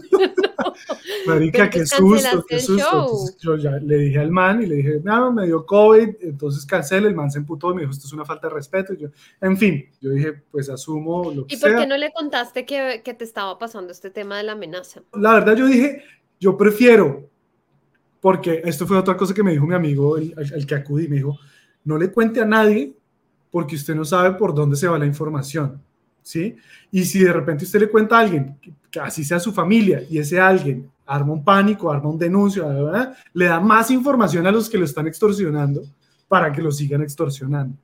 Marica, 1.26 1.68
qué 1.70 1.86
susto, 1.86 2.44
qué 2.48 2.60
susto. 2.60 3.24
yo 3.40 3.56
ya 3.56 3.72
le 3.72 3.96
dije 3.98 4.18
al 4.18 4.30
man 4.30 4.62
y 4.62 4.66
le 4.66 4.76
dije, 4.76 5.00
no, 5.02 5.32
me 5.32 5.46
dio 5.46 5.64
COVID, 5.66 6.08
entonces 6.20 6.64
cancele. 6.66 7.08
El 7.08 7.14
man 7.14 7.30
se 7.30 7.38
emputó 7.38 7.72
y 7.72 7.74
me 7.74 7.80
dijo, 7.82 7.92
esto 7.92 8.06
es 8.06 8.12
una 8.12 8.24
falta 8.24 8.48
de 8.48 8.54
respeto. 8.54 8.92
Y 8.94 8.98
yo, 8.98 9.08
en 9.40 9.56
fin, 9.56 9.88
yo 10.00 10.10
dije, 10.10 10.32
pues 10.50 10.68
asumo 10.68 11.32
lo 11.32 11.46
que 11.46 11.54
¿Y 11.54 11.58
por 11.58 11.76
qué 11.76 11.86
no 11.86 11.96
le 11.96 12.12
contaste 12.12 12.64
que, 12.64 13.02
que 13.04 13.14
te 13.14 13.24
estaba 13.24 13.58
pasando 13.58 13.92
este 13.92 14.10
tema 14.10 14.36
de 14.36 14.44
la 14.44 14.52
amenaza? 14.52 15.02
La 15.14 15.34
verdad, 15.34 15.56
yo 15.56 15.66
dije, 15.66 16.02
yo 16.38 16.56
prefiero, 16.56 17.28
porque 18.20 18.62
esto 18.64 18.86
fue 18.86 18.96
otra 18.96 19.16
cosa 19.16 19.34
que 19.34 19.42
me 19.42 19.52
dijo 19.52 19.66
mi 19.66 19.74
amigo, 19.74 20.16
el, 20.16 20.34
el 20.36 20.66
que 20.66 20.74
acudí, 20.74 21.08
me 21.08 21.16
dijo, 21.16 21.38
no 21.84 21.98
le 21.98 22.10
cuente 22.10 22.40
a 22.40 22.44
nadie 22.44 22.96
porque 23.50 23.76
usted 23.76 23.94
no 23.94 24.04
sabe 24.04 24.36
por 24.36 24.54
dónde 24.54 24.76
se 24.76 24.88
va 24.88 24.98
la 24.98 25.06
información. 25.06 25.82
¿Sí? 26.26 26.56
Y 26.90 27.04
si 27.04 27.20
de 27.20 27.32
repente 27.32 27.64
usted 27.64 27.78
le 27.78 27.88
cuenta 27.88 28.16
a 28.16 28.20
alguien, 28.20 28.58
que 28.90 28.98
así 28.98 29.24
sea 29.24 29.38
su 29.38 29.52
familia, 29.52 30.02
y 30.10 30.18
ese 30.18 30.40
alguien 30.40 30.90
arma 31.06 31.32
un 31.32 31.44
pánico, 31.44 31.90
arma 31.90 32.10
un 32.10 32.18
denuncio, 32.18 32.66
le 33.32 33.44
da 33.44 33.60
más 33.60 33.92
información 33.92 34.44
a 34.44 34.50
los 34.50 34.68
que 34.68 34.76
lo 34.76 34.84
están 34.84 35.06
extorsionando 35.06 35.82
para 36.26 36.50
que 36.52 36.60
lo 36.60 36.72
sigan 36.72 37.02
extorsionando. 37.02 37.76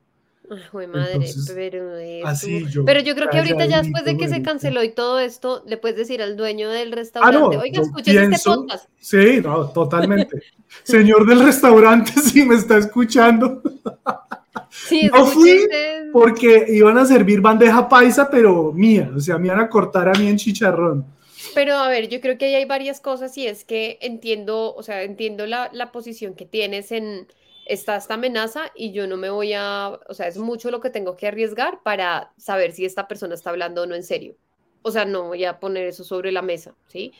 Ay, 0.73 0.87
madre, 0.87 1.25
pero, 1.55 1.93
así 2.25 2.65
yo, 2.69 2.83
pero 2.83 2.99
yo 2.99 3.15
creo 3.15 3.29
que 3.29 3.37
ahorita 3.37 3.65
ya 3.65 3.81
después 3.81 4.03
de 4.03 4.17
que 4.17 4.27
se 4.27 4.43
canceló 4.43 4.83
y 4.83 4.91
todo 4.91 5.19
esto, 5.19 5.63
le 5.65 5.77
puedes 5.77 5.95
decir 5.95 6.21
al 6.21 6.35
dueño 6.35 6.69
del 6.69 6.91
ah, 6.91 6.95
restaurante, 6.97 7.57
oiga, 7.57 7.81
escuchen 7.81 8.33
este 8.33 8.49
podcast. 8.49 8.89
Sí, 8.99 9.39
no, 9.41 9.69
totalmente. 9.69 10.43
Señor 10.83 11.25
del 11.25 11.45
restaurante, 11.45 12.11
si 12.21 12.45
me 12.45 12.55
está 12.55 12.77
escuchando. 12.77 13.61
Sí, 14.69 15.09
no 15.11 15.25
fui 15.25 15.67
porque 16.11 16.65
iban 16.69 16.97
a 16.97 17.05
servir 17.05 17.41
bandeja 17.41 17.89
paisa, 17.89 18.29
pero 18.29 18.71
mía, 18.71 19.11
o 19.15 19.19
sea, 19.19 19.37
me 19.37 19.47
iban 19.47 19.59
a 19.59 19.69
cortar 19.69 20.07
a 20.09 20.13
mí 20.13 20.27
en 20.27 20.37
chicharrón. 20.37 21.05
Pero 21.53 21.75
a 21.75 21.87
ver, 21.87 22.09
yo 22.09 22.21
creo 22.21 22.37
que 22.37 22.45
ahí 22.45 22.55
hay 22.55 22.65
varias 22.65 22.99
cosas 22.99 23.37
y 23.37 23.47
es 23.47 23.65
que 23.65 23.97
entiendo, 24.01 24.73
o 24.75 24.83
sea, 24.83 25.03
entiendo 25.03 25.45
la, 25.45 25.69
la 25.73 25.91
posición 25.91 26.35
que 26.35 26.45
tienes 26.45 26.91
en 26.91 27.27
esta, 27.65 27.95
esta 27.95 28.15
amenaza 28.15 28.71
y 28.75 28.91
yo 28.91 29.07
no 29.07 29.17
me 29.17 29.29
voy 29.29 29.53
a, 29.53 29.99
o 30.07 30.13
sea, 30.13 30.27
es 30.27 30.37
mucho 30.37 30.71
lo 30.71 30.81
que 30.81 30.89
tengo 30.89 31.15
que 31.15 31.27
arriesgar 31.27 31.81
para 31.83 32.31
saber 32.37 32.73
si 32.73 32.85
esta 32.85 33.07
persona 33.07 33.35
está 33.35 33.49
hablando 33.49 33.83
o 33.83 33.85
no 33.85 33.95
en 33.95 34.03
serio. 34.03 34.35
O 34.81 34.91
sea, 34.91 35.05
no 35.05 35.27
voy 35.27 35.45
a 35.45 35.59
poner 35.59 35.87
eso 35.87 36.03
sobre 36.03 36.31
la 36.31 36.41
mesa, 36.41 36.75
¿sí? 36.87 37.13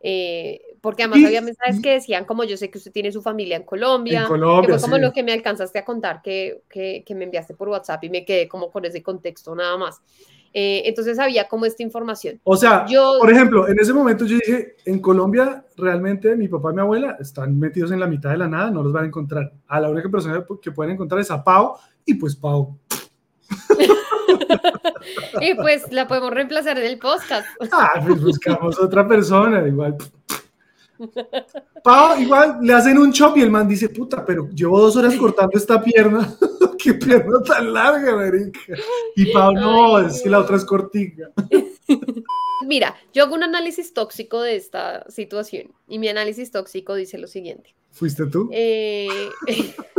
Eh, 0.00 0.60
porque 0.80 1.02
además 1.02 1.24
había 1.26 1.40
mensajes 1.40 1.80
que 1.80 1.92
decían 1.92 2.24
como 2.24 2.44
yo 2.44 2.56
sé 2.56 2.70
que 2.70 2.78
usted 2.78 2.92
tiene 2.92 3.12
su 3.12 3.22
familia 3.22 3.56
en 3.56 3.64
Colombia, 3.64 4.26
que 4.28 4.68
fue 4.72 4.80
como 4.80 4.98
lo 4.98 5.12
que 5.12 5.22
me 5.22 5.32
alcanzaste 5.32 5.78
a 5.78 5.84
contar 5.84 6.22
que, 6.22 6.62
que, 6.68 7.02
que, 7.04 7.14
me 7.14 7.24
enviaste 7.24 7.54
por 7.54 7.68
WhatsApp 7.68 8.02
y 8.04 8.10
me 8.10 8.24
quedé 8.24 8.48
como 8.48 8.70
con 8.70 8.84
ese 8.84 9.02
contexto 9.02 9.54
nada 9.54 9.76
más. 9.76 10.00
Eh, 10.52 10.82
entonces 10.86 11.18
había 11.18 11.46
como 11.48 11.64
esta 11.64 11.82
información. 11.82 12.40
O 12.42 12.56
sea, 12.56 12.84
Yo- 12.88 13.18
por 13.20 13.30
ejemplo, 13.30 13.68
en 13.68 13.78
ese 13.78 13.92
momento 13.92 14.24
yo 14.24 14.36
dije, 14.36 14.74
en 14.84 15.00
Colombia 15.00 15.64
realmente 15.76 16.34
mi 16.34 16.48
papá 16.48 16.72
y 16.72 16.74
mi 16.74 16.80
abuela 16.80 17.16
están 17.20 17.58
metidos 17.58 17.92
en 17.92 18.00
la 18.00 18.06
mitad 18.06 18.30
de 18.30 18.38
la 18.38 18.48
nada, 18.48 18.70
no 18.70 18.82
los 18.82 18.92
van 18.92 19.04
a 19.04 19.06
encontrar. 19.06 19.52
A 19.68 19.80
la 19.80 19.90
única 19.90 20.08
persona 20.08 20.44
que 20.60 20.72
pueden 20.72 20.94
encontrar 20.94 21.20
es 21.20 21.30
a 21.30 21.44
Pau 21.44 21.76
y 22.04 22.14
pues 22.14 22.34
Pau. 22.34 22.76
Y 25.40 25.54
pues 25.54 25.90
la 25.92 26.06
podemos 26.06 26.30
reemplazar 26.30 26.78
en 26.78 26.86
el 26.86 26.98
podcast. 26.98 27.46
Ah, 27.72 28.02
pues 28.06 28.22
buscamos 28.22 28.78
otra 28.78 29.06
persona, 29.06 29.66
igual. 29.66 29.96
Pau, 31.82 32.20
igual 32.20 32.58
le 32.62 32.72
hacen 32.72 32.98
un 32.98 33.12
chop 33.12 33.36
y 33.36 33.42
el 33.42 33.50
man 33.50 33.68
dice, 33.68 33.88
puta, 33.88 34.24
pero 34.24 34.48
llevo 34.50 34.80
dos 34.80 34.96
horas 34.96 35.14
cortando 35.16 35.56
esta 35.56 35.82
pierna. 35.82 36.36
Qué 36.78 36.94
pierna 36.94 37.42
tan 37.42 37.72
larga, 37.72 38.16
marica. 38.16 38.60
Y 39.16 39.32
Pau, 39.32 39.52
no, 39.52 39.96
Ay, 39.96 40.06
es 40.06 40.22
que 40.22 40.30
la 40.30 40.38
otra 40.40 40.56
es 40.56 40.64
cortica. 40.64 41.30
Mira, 42.66 42.94
yo 43.12 43.24
hago 43.24 43.34
un 43.34 43.42
análisis 43.42 43.94
tóxico 43.94 44.42
de 44.42 44.56
esta 44.56 45.08
situación 45.10 45.72
y 45.88 45.98
mi 45.98 46.08
análisis 46.08 46.50
tóxico 46.50 46.94
dice 46.94 47.18
lo 47.18 47.26
siguiente. 47.26 47.74
¿Fuiste 47.90 48.26
tú? 48.26 48.48
Eh, 48.52 49.08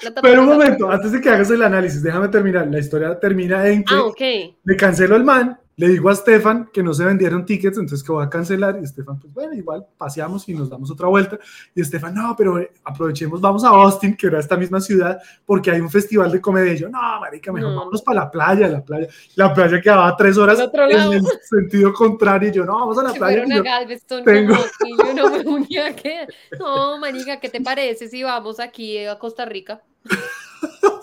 plata 0.00 0.22
Pero 0.22 0.42
un 0.42 0.48
momento, 0.48 0.90
antes 0.90 1.12
de 1.12 1.20
que 1.20 1.28
hagas 1.28 1.50
el 1.50 1.62
análisis, 1.62 2.02
déjame 2.02 2.28
terminar. 2.28 2.66
La 2.68 2.78
historia 2.78 3.18
termina 3.18 3.66
en 3.68 3.84
que 3.84 3.94
Ah, 3.94 4.04
ok. 4.04 4.20
le 4.64 4.76
cancelo 4.76 5.16
el 5.16 5.24
man, 5.24 5.58
le 5.78 5.88
digo 5.88 6.08
a 6.08 6.14
Stefan 6.14 6.70
que 6.72 6.82
no 6.82 6.94
se 6.94 7.04
vendieron 7.04 7.44
tickets, 7.44 7.76
entonces 7.76 8.02
que 8.02 8.10
voy 8.10 8.24
a 8.24 8.30
cancelar. 8.30 8.78
Y 8.82 8.86
Stefan, 8.86 9.18
pues 9.20 9.32
bueno, 9.34 9.52
igual 9.54 9.86
paseamos 9.98 10.48
y 10.48 10.54
nos 10.54 10.70
damos 10.70 10.90
otra 10.90 11.06
vuelta. 11.08 11.38
Y 11.74 11.84
Stefan, 11.84 12.14
no, 12.14 12.34
pero 12.36 12.58
aprovechemos, 12.82 13.40
vamos 13.42 13.62
a 13.62 13.68
Austin, 13.68 14.16
que 14.16 14.26
era 14.28 14.40
esta 14.40 14.56
misma 14.56 14.80
ciudad, 14.80 15.18
porque 15.44 15.70
hay 15.70 15.80
un 15.80 15.90
festival 15.90 16.32
de 16.32 16.40
comedia. 16.40 16.72
Y 16.72 16.78
yo, 16.78 16.88
no, 16.88 16.98
marica, 17.20 17.52
mejor 17.52 17.72
No. 17.72 17.80
vamos 17.84 18.00
para 18.00 18.20
la 18.24 18.30
playa, 18.30 18.68
la 18.68 18.82
playa. 18.82 19.06
La 19.34 19.52
playa 19.52 19.80
quedaba 19.80 20.08
a 20.08 20.16
tres 20.16 20.38
horas 20.38 20.58
otro 20.60 20.88
en 20.90 21.12
el 21.12 21.22
sentido 21.42 21.92
contrario. 21.92 22.48
Y 22.48 22.52
yo, 22.52 22.64
no, 22.64 22.74
vamos 22.74 22.96
a 22.98 23.02
la 23.02 23.10
Se 23.12 23.18
playa. 23.18 23.44
fueron 23.44 23.52
Y 23.52 23.68
a 23.68 23.78
Galveston 23.78 24.24
tengo- 24.24 24.54
si 24.56 24.96
yo 24.96 25.12
no 25.14 25.30
me 25.36 25.40
unía 25.46 25.94
que 25.94 26.26
no, 26.58 26.98
manica, 26.98 27.38
¿qué 27.38 27.50
te 27.50 27.60
parece 27.60 28.08
si 28.08 28.22
vamos 28.22 28.60
aquí 28.60 29.04
a 29.04 29.18
Costa 29.18 29.44
Rica? 29.44 29.82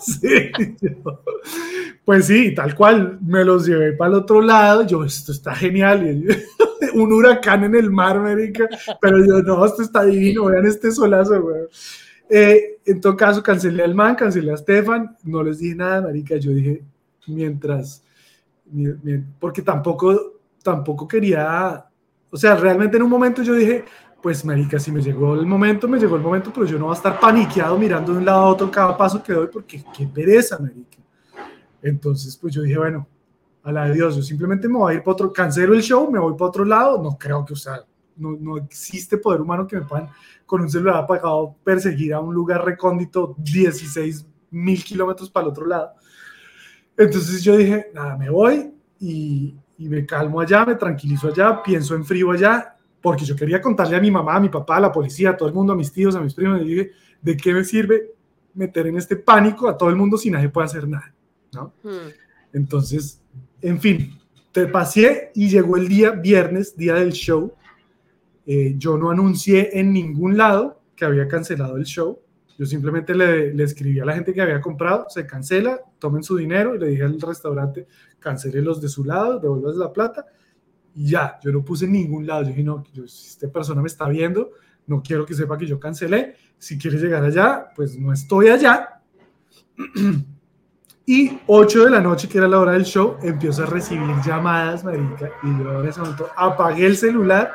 Sí, 0.06 0.50
pues 2.04 2.26
sí, 2.26 2.54
tal 2.54 2.74
cual, 2.74 3.18
me 3.22 3.44
los 3.44 3.66
llevé 3.66 3.92
para 3.92 4.10
el 4.10 4.16
otro 4.18 4.40
lado, 4.42 4.86
yo, 4.86 5.04
esto 5.04 5.32
está 5.32 5.54
genial, 5.54 6.24
un 6.94 7.12
huracán 7.12 7.64
en 7.64 7.74
el 7.74 7.90
mar, 7.90 8.20
marica, 8.20 8.68
pero 9.00 9.18
yo, 9.24 9.40
no, 9.42 9.64
esto 9.64 9.82
está 9.82 10.04
divino, 10.04 10.44
vean 10.46 10.66
este 10.66 10.90
solazo, 10.92 11.40
güey. 11.42 11.62
Eh, 12.28 12.78
en 12.84 13.00
todo 13.00 13.16
caso, 13.16 13.42
cancelé 13.42 13.82
al 13.82 13.94
man, 13.94 14.14
cancelé 14.14 14.52
a 14.52 14.56
Stefan, 14.56 15.16
no 15.24 15.42
les 15.42 15.58
dije 15.58 15.74
nada, 15.74 16.02
marica, 16.02 16.36
yo 16.36 16.50
dije, 16.52 16.82
mientras, 17.26 18.02
mi- 18.70 18.94
mi- 19.02 19.22
porque 19.38 19.62
tampoco, 19.62 20.34
tampoco 20.62 21.06
quería, 21.08 21.84
o 22.30 22.36
sea, 22.36 22.56
realmente 22.56 22.96
en 22.96 23.02
un 23.04 23.10
momento 23.10 23.42
yo 23.42 23.54
dije, 23.54 23.84
pues 24.24 24.42
marica, 24.42 24.78
si 24.78 24.90
me 24.90 25.02
llegó 25.02 25.34
el 25.34 25.44
momento, 25.44 25.86
me 25.86 25.98
llegó 25.98 26.16
el 26.16 26.22
momento, 26.22 26.50
pero 26.50 26.64
yo 26.64 26.78
no 26.78 26.86
voy 26.86 26.94
a 26.94 26.96
estar 26.96 27.20
paniqueado 27.20 27.76
mirando 27.76 28.10
de 28.10 28.18
un 28.20 28.24
lado 28.24 28.40
a 28.40 28.46
otro 28.46 28.70
cada 28.70 28.96
paso 28.96 29.22
que 29.22 29.34
doy, 29.34 29.48
porque 29.48 29.84
qué 29.94 30.06
pereza, 30.06 30.58
marica. 30.58 30.96
Entonces, 31.82 32.34
pues 32.34 32.54
yo 32.54 32.62
dije, 32.62 32.78
bueno, 32.78 33.06
a 33.62 33.70
la 33.70 33.84
de 33.84 33.92
Dios, 33.92 34.16
yo 34.16 34.22
simplemente 34.22 34.66
me 34.66 34.78
voy 34.78 34.94
a 34.94 34.96
ir 34.96 35.02
para 35.02 35.12
otro, 35.12 35.30
cancelo 35.30 35.74
el 35.74 35.82
show, 35.82 36.10
me 36.10 36.18
voy 36.18 36.32
para 36.32 36.46
otro 36.46 36.64
lado, 36.64 37.02
no 37.02 37.18
creo 37.18 37.44
que, 37.44 37.52
o 37.52 37.56
sea, 37.56 37.84
no, 38.16 38.30
no 38.40 38.56
existe 38.56 39.18
poder 39.18 39.42
humano 39.42 39.66
que 39.66 39.76
me 39.76 39.82
puedan 39.82 40.08
con 40.46 40.62
un 40.62 40.70
celular 40.70 40.96
apagado 40.96 41.54
perseguir 41.62 42.14
a 42.14 42.20
un 42.20 42.32
lugar 42.32 42.64
recóndito 42.64 43.34
16 43.36 44.26
mil 44.52 44.82
kilómetros 44.82 45.28
para 45.28 45.44
el 45.44 45.50
otro 45.50 45.66
lado. 45.66 45.92
Entonces 46.96 47.44
yo 47.44 47.58
dije, 47.58 47.90
nada, 47.92 48.16
me 48.16 48.30
voy 48.30 48.72
y, 48.98 49.54
y 49.76 49.86
me 49.86 50.06
calmo 50.06 50.40
allá, 50.40 50.64
me 50.64 50.76
tranquilizo 50.76 51.28
allá, 51.28 51.62
pienso 51.62 51.94
en 51.94 52.06
frío 52.06 52.30
allá, 52.30 52.73
porque 53.04 53.26
yo 53.26 53.36
quería 53.36 53.60
contarle 53.60 53.96
a 53.96 54.00
mi 54.00 54.10
mamá, 54.10 54.36
a 54.36 54.40
mi 54.40 54.48
papá, 54.48 54.78
a 54.78 54.80
la 54.80 54.90
policía, 54.90 55.28
a 55.28 55.36
todo 55.36 55.46
el 55.46 55.54
mundo, 55.54 55.74
a 55.74 55.76
mis 55.76 55.92
tíos, 55.92 56.16
a 56.16 56.22
mis 56.22 56.32
primos, 56.32 56.62
y 56.62 56.64
dije, 56.64 56.92
¿de 57.20 57.36
qué 57.36 57.52
me 57.52 57.62
sirve 57.62 58.12
meter 58.54 58.86
en 58.86 58.96
este 58.96 59.16
pánico 59.16 59.68
a 59.68 59.76
todo 59.76 59.90
el 59.90 59.96
mundo 59.96 60.16
si 60.16 60.30
nadie 60.30 60.48
puede 60.48 60.64
hacer 60.64 60.88
nada? 60.88 61.14
¿no? 61.52 61.74
Hmm. 61.82 62.08
Entonces, 62.54 63.20
en 63.60 63.78
fin, 63.78 64.18
te 64.52 64.68
pasé 64.68 65.32
y 65.34 65.50
llegó 65.50 65.76
el 65.76 65.86
día 65.86 66.12
viernes, 66.12 66.78
día 66.78 66.94
del 66.94 67.12
show. 67.12 67.52
Eh, 68.46 68.74
yo 68.78 68.96
no 68.96 69.10
anuncié 69.10 69.78
en 69.78 69.92
ningún 69.92 70.38
lado 70.38 70.80
que 70.96 71.04
había 71.04 71.28
cancelado 71.28 71.76
el 71.76 71.84
show. 71.84 72.18
Yo 72.58 72.64
simplemente 72.64 73.14
le, 73.14 73.52
le 73.52 73.64
escribí 73.64 74.00
a 74.00 74.06
la 74.06 74.14
gente 74.14 74.32
que 74.32 74.40
había 74.40 74.62
comprado, 74.62 75.10
se 75.10 75.26
cancela, 75.26 75.78
tomen 75.98 76.22
su 76.22 76.38
dinero 76.38 76.74
y 76.74 76.78
le 76.78 76.86
dije 76.86 77.02
al 77.02 77.20
restaurante, 77.20 77.86
cancele 78.18 78.62
los 78.62 78.80
de 78.80 78.88
su 78.88 79.04
lado, 79.04 79.38
devuelvas 79.40 79.76
la 79.76 79.92
plata. 79.92 80.24
Y 80.94 81.10
ya, 81.10 81.38
yo 81.42 81.52
no 81.52 81.64
puse 81.64 81.86
en 81.86 81.92
ningún 81.92 82.26
lado. 82.26 82.42
Yo 82.42 82.48
dije, 82.48 82.62
no, 82.62 82.84
yo, 82.92 83.06
si 83.06 83.28
esta 83.28 83.48
persona 83.48 83.80
me 83.80 83.88
está 83.88 84.08
viendo, 84.08 84.50
no 84.86 85.02
quiero 85.02 85.26
que 85.26 85.34
sepa 85.34 85.58
que 85.58 85.66
yo 85.66 85.80
cancelé. 85.80 86.36
Si 86.58 86.78
quiere 86.78 86.98
llegar 86.98 87.24
allá, 87.24 87.68
pues 87.74 87.98
no 87.98 88.12
estoy 88.12 88.48
allá. 88.48 89.00
Y 91.06 91.38
8 91.46 91.84
de 91.84 91.90
la 91.90 92.00
noche, 92.00 92.28
que 92.28 92.38
era 92.38 92.48
la 92.48 92.58
hora 92.58 92.72
del 92.72 92.84
show, 92.84 93.18
empiezo 93.22 93.64
a 93.64 93.66
recibir 93.66 94.08
llamadas, 94.24 94.84
marica. 94.84 95.30
Y 95.42 95.48
yo 95.62 95.80
en 95.82 95.88
ese 95.88 96.00
momento 96.00 96.30
apagué 96.34 96.86
el 96.86 96.96
celular, 96.96 97.52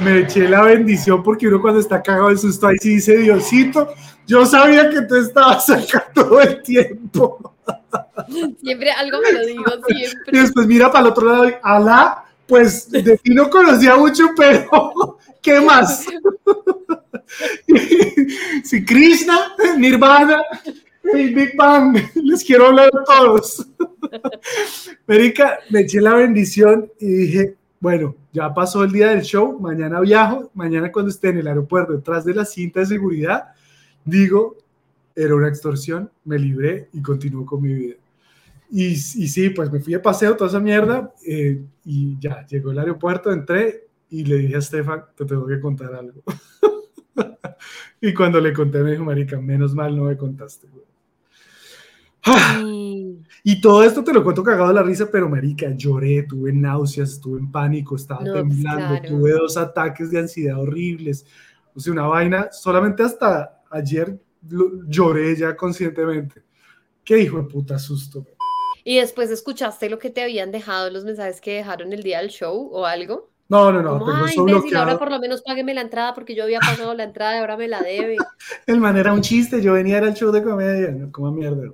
me 0.00 0.18
eché 0.18 0.46
la 0.46 0.62
bendición, 0.64 1.22
porque 1.22 1.48
uno 1.48 1.62
cuando 1.62 1.80
está 1.80 2.02
cagado 2.02 2.28
de 2.28 2.36
susto 2.36 2.66
ahí 2.66 2.76
sí 2.78 2.96
dice, 2.96 3.16
Diosito, 3.16 3.88
yo 4.26 4.44
sabía 4.44 4.90
que 4.90 5.00
tú 5.02 5.16
estabas 5.16 5.70
acá 5.70 6.08
todo 6.14 6.42
el 6.42 6.62
tiempo. 6.62 7.54
Siempre 8.60 8.90
algo 8.90 9.18
me 9.22 9.32
lo 9.32 9.46
digo, 9.46 9.64
Y 9.88 9.94
siempre. 10.04 10.40
después 10.40 10.66
mira 10.66 10.92
para 10.92 11.06
el 11.06 11.10
otro 11.10 11.26
lado 11.26 11.48
y, 11.48 11.54
Alá, 11.62 12.24
pues 12.50 12.90
de 12.90 13.16
ti 13.16 13.32
no 13.32 13.48
conocía 13.48 13.96
mucho, 13.96 14.30
pero 14.36 15.18
¿qué 15.40 15.60
más? 15.60 16.04
Si 18.64 18.84
Krishna, 18.84 19.54
Nirvana, 19.78 20.42
el 21.04 21.32
Big 21.32 21.56
Bang, 21.56 21.96
les 22.16 22.44
quiero 22.44 22.66
hablar 22.66 22.88
a 22.88 23.04
todos. 23.04 23.66
Marica, 25.06 25.60
me 25.70 25.80
eché 25.80 26.00
la 26.00 26.14
bendición 26.16 26.90
y 26.98 27.06
dije, 27.06 27.54
bueno, 27.78 28.16
ya 28.32 28.52
pasó 28.52 28.82
el 28.82 28.90
día 28.90 29.10
del 29.10 29.22
show, 29.22 29.58
mañana 29.60 30.00
viajo, 30.00 30.50
mañana 30.54 30.90
cuando 30.90 31.10
esté 31.12 31.28
en 31.28 31.38
el 31.38 31.46
aeropuerto 31.46 31.92
detrás 31.92 32.24
de 32.24 32.34
la 32.34 32.44
cinta 32.44 32.80
de 32.80 32.86
seguridad, 32.86 33.44
digo, 34.04 34.56
era 35.14 35.34
una 35.36 35.48
extorsión, 35.48 36.10
me 36.24 36.38
libré 36.38 36.88
y 36.92 37.00
continúo 37.00 37.46
con 37.46 37.62
mi 37.62 37.72
vida. 37.72 37.94
Y, 38.72 38.86
y 38.92 38.96
sí, 38.96 39.50
pues 39.50 39.70
me 39.72 39.80
fui 39.80 39.92
de 39.94 39.98
paseo, 39.98 40.36
toda 40.36 40.48
esa 40.48 40.60
mierda, 40.60 41.12
eh, 41.26 41.60
y 41.84 42.16
ya, 42.20 42.46
llegó 42.46 42.70
el 42.70 42.78
aeropuerto, 42.78 43.32
entré 43.32 43.88
y 44.08 44.24
le 44.24 44.36
dije 44.38 44.56
a 44.56 44.60
Stefan, 44.62 45.04
te 45.16 45.24
tengo 45.24 45.46
que 45.46 45.58
contar 45.60 45.92
algo. 45.94 46.22
y 48.00 48.14
cuando 48.14 48.40
le 48.40 48.52
conté 48.52 48.82
me 48.82 48.92
dijo, 48.92 49.04
marica, 49.04 49.40
menos 49.40 49.74
mal 49.74 49.96
no 49.96 50.04
me 50.04 50.16
contaste. 50.16 50.68
güey". 50.68 50.84
Sí. 52.22 53.18
y 53.44 53.60
todo 53.62 53.82
esto 53.82 54.04
te 54.04 54.12
lo 54.12 54.22
cuento 54.22 54.42
cagado 54.42 54.68
de 54.68 54.74
la 54.74 54.82
risa, 54.82 55.08
pero 55.10 55.28
marica, 55.28 55.70
lloré, 55.74 56.24
tuve 56.24 56.52
náuseas, 56.52 57.12
estuve 57.12 57.38
en 57.40 57.50
pánico, 57.50 57.96
estaba 57.96 58.22
No, 58.22 58.34
temblando, 58.34 59.00
claro. 59.00 59.08
tuve 59.08 59.32
dos 59.32 59.56
ataques 59.56 60.10
de 60.10 60.18
ansiedad 60.18 60.60
horribles. 60.60 61.24
O 61.74 61.80
sea, 61.80 61.92
una 61.92 62.06
vaina, 62.06 62.48
solamente 62.52 63.02
hasta 63.02 63.62
ayer 63.70 64.20
lo- 64.48 64.84
lloré 64.86 65.34
ya 65.34 65.56
conscientemente. 65.56 66.42
Qué 67.02 67.18
hijo 67.20 67.38
de 67.38 67.44
puta 67.44 67.78
susto. 67.78 68.20
güey. 68.22 68.34
Y 68.84 68.98
después 68.98 69.30
escuchaste 69.30 69.90
lo 69.90 69.98
que 69.98 70.10
te 70.10 70.22
habían 70.22 70.50
dejado, 70.52 70.90
los 70.90 71.04
mensajes 71.04 71.40
que 71.40 71.54
dejaron 71.54 71.92
el 71.92 72.02
día 72.02 72.18
del 72.20 72.28
show 72.30 72.68
o 72.72 72.86
algo. 72.86 73.30
No, 73.48 73.72
no, 73.72 73.82
no, 73.82 73.98
Como, 73.98 74.06
tengo 74.06 74.24
ay, 74.24 74.30
eso 74.32 74.40
imbécil, 74.42 74.76
ahora 74.76 74.98
por 74.98 75.10
lo 75.10 75.18
menos 75.18 75.42
págueme 75.42 75.74
la 75.74 75.80
entrada 75.80 76.14
porque 76.14 76.34
yo 76.36 76.44
había 76.44 76.60
pagado 76.60 76.94
la 76.94 77.02
entrada 77.02 77.36
y 77.36 77.40
ahora 77.40 77.56
me 77.56 77.66
la 77.66 77.82
debe. 77.82 78.16
El 78.66 78.80
man 78.80 78.96
era 78.96 79.12
un 79.12 79.20
chiste, 79.22 79.60
yo 79.60 79.72
venía 79.72 79.98
el 79.98 80.14
show 80.14 80.30
de 80.30 80.42
comedia, 80.42 80.90
no 80.92 81.10
como 81.10 81.32
mierda. 81.32 81.64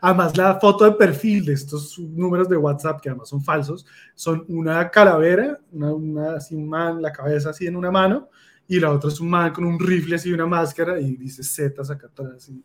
Además, 0.00 0.36
la 0.36 0.60
foto 0.60 0.84
de 0.84 0.92
perfil 0.92 1.44
de 1.44 1.54
estos 1.54 1.98
números 1.98 2.48
de 2.48 2.56
WhatsApp, 2.56 3.00
que 3.00 3.08
además 3.08 3.28
son 3.28 3.42
falsos, 3.42 3.84
son 4.14 4.44
una 4.48 4.88
calavera, 4.90 5.58
una, 5.72 5.92
una- 5.92 6.34
así 6.36 6.54
un 6.54 6.68
man, 6.68 7.02
la 7.02 7.10
cabeza 7.12 7.50
así 7.50 7.66
en 7.66 7.74
una 7.74 7.90
mano, 7.90 8.28
y 8.68 8.78
la 8.78 8.92
otra 8.92 9.10
es 9.10 9.18
un 9.18 9.28
man 9.30 9.52
con 9.52 9.64
un 9.64 9.78
rifle 9.80 10.14
así, 10.16 10.32
una 10.32 10.46
máscara, 10.46 11.00
y 11.00 11.16
dice 11.16 11.42
Zetas 11.42 11.90
acá 11.90 12.06
atrás. 12.06 12.48
y- 12.48 12.62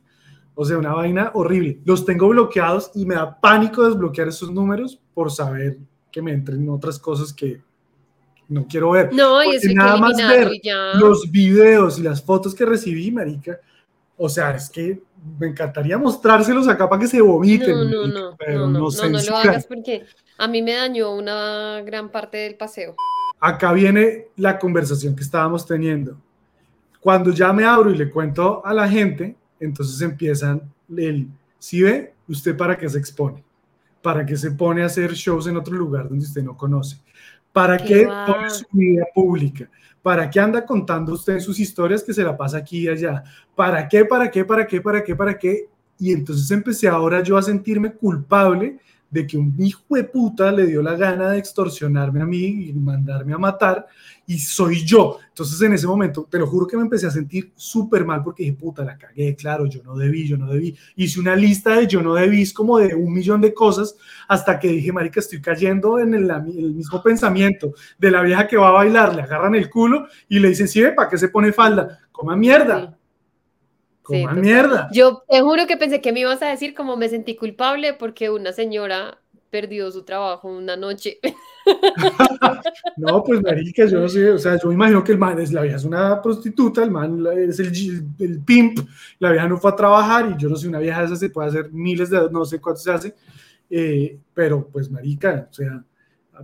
o 0.56 0.66
sea, 0.66 0.78
una 0.78 0.93
vaina 0.93 1.32
horrible. 1.34 1.80
Los 1.86 2.06
tengo 2.06 2.30
bloqueados 2.30 2.91
y 2.93 3.06
me 3.06 3.16
da 3.16 3.39
pánico 3.39 3.84
desbloquear 3.84 4.28
esos 4.28 4.51
números 4.51 4.99
por 5.14 5.32
saber 5.32 5.78
que 6.12 6.22
me 6.22 6.32
entren 6.32 6.70
otras 6.70 6.99
cosas 6.99 7.34
que 7.34 7.62
no 8.47 8.68
quiero 8.68 8.91
ver. 8.91 9.12
No, 9.14 9.43
y 9.43 9.56
eso 9.56 9.70
nada 9.74 9.97
más 9.97 10.16
ver 10.18 10.51
ya. 10.64 10.93
los 10.95 11.30
videos 11.32 11.97
y 11.97 12.04
las 12.04 12.22
fotos 12.24 12.54
que 12.54 12.66
recibí, 12.66 13.12
marica, 13.12 13.60
o 14.16 14.30
sea, 14.30 14.51
es 14.51 14.70
que 14.70 15.01
me 15.39 15.47
encantaría 15.47 15.97
mostrárselos 15.97 16.68
acá 16.68 16.88
para 16.88 17.01
que 17.01 17.08
se 17.08 17.22
vomiten, 17.22 17.72
No, 17.72 17.84
no, 17.84 18.01
marica, 18.01 18.20
no, 18.20 18.36
pero 18.38 18.60
no, 18.60 18.68
no, 18.68 18.80
no, 18.80 18.89
no, 18.89 19.10
no 19.10 19.22
lo 19.22 19.38
hagas 19.38 19.66
porque 19.66 20.06
a 20.38 20.47
mí 20.47 20.62
me 20.62 20.74
dañó 20.74 21.16
una 21.16 21.82
gran 21.82 22.10
parte 22.10 22.38
del 22.38 22.56
paseo. 22.56 22.95
Acá 23.39 23.74
viene 23.74 24.28
la 24.38 24.60
conversación 24.60 25.16
que 25.16 25.24
estábamos 25.24 25.66
teniendo. 25.66 26.18
Cuando 26.99 27.32
ya 27.32 27.51
me 27.51 27.66
abro 27.66 27.91
y 27.91 27.97
le 27.97 28.10
cuento 28.10 28.66
a 28.66 28.74
la 28.74 28.88
gente, 28.88 29.36
entonces 29.64 30.01
empiezan 30.01 30.61
el, 30.95 31.28
si 31.59 31.82
ve, 31.82 32.14
usted 32.28 32.55
para 32.55 32.78
qué 32.78 32.89
se 32.89 32.99
expone. 32.99 33.43
¿Para 34.01 34.26
qué 34.26 34.36
se 34.36 34.51
pone 34.51 34.84
a 34.84 34.88
hacer 34.88 35.14
shows 35.14 35.47
en 35.47 35.55
otro 35.55 35.74
lugar 35.76 36.09
donde 36.09 36.26
usted 36.26 36.43
no 36.43 36.57
conoce? 36.57 36.97
¿Para 37.53 37.78
Qué 37.78 37.86
qué 37.86 38.07
pone 38.28 38.49
su 38.49 38.66
vida 38.72 39.05
pública? 39.14 39.70
¿Para 40.01 40.30
qué 40.30 40.39
anda 40.39 40.66
contando 40.66 41.14
usted 41.14 41.39
sus 41.39 41.59
historias 41.59 42.03
que 42.03 42.14
se 42.14 42.24
la 42.24 42.36
pasa 42.36 42.57
aquí 42.57 42.80
y 42.80 42.88
allá? 42.89 43.24
¿Para 43.55 43.88
qué, 43.88 44.03
para 44.03 44.30
qué, 44.30 44.43
para 44.43 44.68
qué, 44.68 44.82
para 44.82 45.03
qué, 45.03 45.16
para 45.16 45.38
qué? 45.38 45.70
Y 45.97 46.11
entonces 46.11 46.49
empecé 46.51 46.88
ahora 46.88 47.24
yo 47.24 47.38
a 47.38 47.41
sentirme 47.41 47.93
culpable 47.93 48.80
de 49.14 49.28
que 49.28 49.38
un 49.38 49.55
hijo 49.59 49.84
de 49.91 50.03
puta 50.05 50.51
le 50.51 50.66
dio 50.66 50.82
la 50.82 50.95
gana 50.95 51.30
de 51.30 51.38
extorsionarme 51.38 52.20
a 52.20 52.26
mí 52.26 52.70
y 52.70 52.74
mandarme 52.74 53.34
a 53.34 53.38
matar 53.38 53.86
y 54.26 54.39
soy 54.39 54.84
yo. 54.84 55.20
Entonces 55.28 55.61
en 55.61 55.74
ese 55.74 55.86
momento, 55.86 56.28
te 56.30 56.39
lo 56.39 56.47
juro 56.47 56.66
que 56.66 56.76
me 56.76 56.82
empecé 56.82 57.05
a 57.05 57.11
sentir 57.11 57.51
súper 57.55 58.05
mal 58.05 58.24
porque 58.24 58.41
dije, 58.41 58.55
puta, 58.55 58.84
la 58.84 58.97
cagué, 58.97 59.36
claro, 59.36 59.68
yo 59.68 59.84
no 59.84 59.95
debí, 59.95 60.28
yo 60.28 60.36
no 60.36 60.47
debí. 60.47 60.76
Hice 60.95 61.20
una 61.20 61.36
lista 61.36 61.76
de 61.76 61.86
yo 61.86 62.01
no 62.01 62.16
debí, 62.16 62.51
como 62.53 62.80
de 62.80 62.95
un 62.95 63.14
millón 63.14 63.39
de 63.39 63.53
cosas, 63.53 63.95
hasta 64.28 64.57
que 64.57 64.70
dije, 64.70 64.91
marica, 64.91 65.20
estoy 65.20 65.39
cayendo 65.41 65.99
en 65.99 66.16
el, 66.16 66.32
mismo 66.74 67.03
pensamiento 67.03 67.74
de 67.99 68.09
la 68.09 68.24
vieja 68.24 68.47
que 68.47 68.57
va 68.57 68.70
a 68.70 68.72
bailar, 68.72 69.16
le 69.16 69.22
agarran 69.22 69.53
el 69.53 69.70
culo 69.70 70.07
y 70.28 70.39
le 70.39 70.49
dicen, 70.49 70.68
sí, 70.68 70.82
¿para 70.95 71.07
qué 71.07 71.20
se 71.20 71.30
pone 71.30 71.53
falda? 71.53 71.99
Coma 72.11 72.36
mierda. 72.36 72.97
Sí, 74.08 74.22
Coma 74.24 74.34
mierda. 74.34 74.89
Yo 74.91 75.24
te 75.30 75.41
juro 75.41 75.66
que 75.66 75.78
pensé 75.78 76.01
que 76.01 76.12
me 76.12 76.22
ibas 76.22 76.41
a 76.41 76.49
decir 76.49 76.74
como 76.74 76.97
me 76.97 77.10
sentí 77.10 77.36
culpable 77.36 77.93
porque 77.93 78.30
una 78.30 78.51
señora 78.51 79.20
perdió 79.54 79.91
su 79.91 80.04
trabajo 80.04 80.49
una 80.49 80.76
noche. 80.76 81.20
No, 82.97 83.24
pues 83.24 83.41
marica, 83.41 83.86
yo 83.86 84.01
no 84.01 84.10
sé, 84.10 84.30
o 84.32 84.38
sea, 84.38 84.60
yo 84.60 84.68
me 84.68 84.74
imagino 84.74 85.01
que 85.01 85.14
el 85.14 85.18
man 85.18 85.39
es, 85.39 85.54
la 85.54 85.62
vieja 85.62 85.78
es 85.78 85.86
una 85.86 86.22
prostituta, 86.22 86.84
el 86.84 86.91
man 86.91 87.26
es 87.38 87.58
el, 87.60 88.06
el 88.20 88.41
pimp, 88.41 88.80
la 89.20 89.32
vieja 89.32 89.47
no 89.47 89.58
fue 89.58 89.72
a 89.72 89.76
trabajar 89.76 90.30
y 90.30 90.41
yo 90.41 90.49
no 90.49 90.58
sé, 90.58 90.68
una 90.68 90.80
vieja 90.80 90.99
de 90.99 91.06
esas 91.06 91.20
se 91.20 91.30
puede 91.30 91.47
hacer 91.47 91.72
miles 91.72 92.10
de, 92.10 92.30
no 92.30 92.43
sé 92.43 92.60
cuánto 92.60 92.82
se 92.82 92.91
hace, 92.91 93.16
eh, 93.70 94.18
pero 94.34 94.68
pues 94.68 94.91
marica, 94.91 95.47
o 95.49 95.54
sea, 95.54 95.84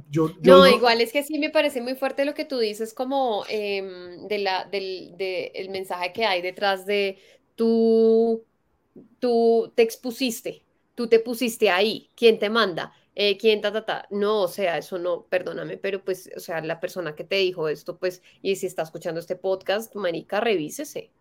yo, 0.10 0.30
yo 0.42 0.58
No, 0.58 0.68
igual 0.68 1.02
es 1.02 1.12
que 1.12 1.24
sí 1.24 1.38
me 1.38 1.50
parece 1.50 1.82
muy 1.82 1.96
fuerte 1.96 2.24
lo 2.24 2.34
que 2.34 2.46
tú 2.46 2.60
dices, 2.60 2.94
como 2.94 3.44
em, 3.50 4.28
de 4.28 4.38
la, 4.38 4.66
del 4.66 5.16
de 5.18 5.52
el 5.56 5.70
mensaje 5.70 6.14
que 6.14 6.26
hay 6.26 6.42
detrás 6.42 6.86
de 6.86 7.18
tú, 7.60 8.46
tú 9.20 9.74
te 9.76 9.84
expusiste, 9.84 10.64
tú 10.96 11.08
te 11.08 11.20
pusiste 11.20 11.70
ahí, 11.70 12.10
¿quién 12.16 12.40
te 12.40 12.50
manda? 12.50 12.94
Eh, 13.16 13.38
¿quién 13.38 13.60
ta, 13.60 13.70
ta, 13.74 13.86
ta? 13.86 14.08
No, 14.12 14.44
o 14.44 14.48
sea, 14.48 14.78
eso 14.78 14.98
no, 14.98 15.24
perdóname, 15.24 15.76
pero 15.76 16.02
pues, 16.02 16.30
o 16.38 16.40
sea, 16.40 16.62
la 16.62 16.80
persona 16.80 17.16
que 17.16 17.26
te 17.26 17.36
dijo 17.36 17.68
esto, 17.68 17.98
pues, 17.98 18.24
y 18.42 18.56
si 18.56 18.66
está 18.66 18.84
escuchando 18.84 19.20
este 19.20 19.36
podcast, 19.36 19.94
marica, 19.98 20.40
revísese. 20.40 21.12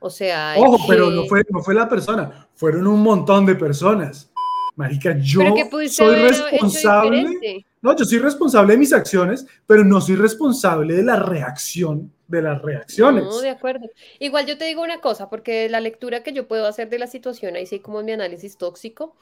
O 0.00 0.10
sea, 0.10 0.56
Ojo, 0.58 0.84
pero 0.88 1.10
no 1.10 1.26
fue, 1.26 1.44
no 1.48 1.62
fue 1.62 1.74
la 1.74 1.88
persona, 1.88 2.48
fueron 2.56 2.88
un 2.88 3.00
montón 3.00 3.46
de 3.46 3.54
personas. 3.54 4.32
Marica, 4.74 5.16
yo 5.20 5.42
soy 5.88 6.16
responsable. 6.16 7.64
No, 7.80 7.94
yo 7.96 8.04
soy 8.04 8.18
responsable 8.18 8.72
de 8.72 8.78
mis 8.78 8.92
acciones, 8.92 9.46
pero 9.64 9.84
no 9.84 10.00
soy 10.00 10.16
responsable 10.16 10.94
de 10.94 11.04
la 11.04 11.20
reacción 11.20 12.12
de 12.28 12.42
las 12.42 12.62
reacciones. 12.62 13.24
No, 13.24 13.40
de 13.40 13.50
acuerdo. 13.50 13.88
Igual 14.18 14.46
yo 14.46 14.56
te 14.58 14.64
digo 14.64 14.82
una 14.82 15.00
cosa, 15.00 15.28
porque 15.28 15.68
la 15.68 15.80
lectura 15.80 16.22
que 16.22 16.32
yo 16.32 16.48
puedo 16.48 16.66
hacer 16.66 16.88
de 16.88 16.98
la 16.98 17.06
situación, 17.06 17.56
ahí 17.56 17.66
sí 17.66 17.80
como 17.80 18.00
en 18.00 18.06
mi 18.06 18.12
análisis 18.12 18.56
tóxico, 18.56 19.14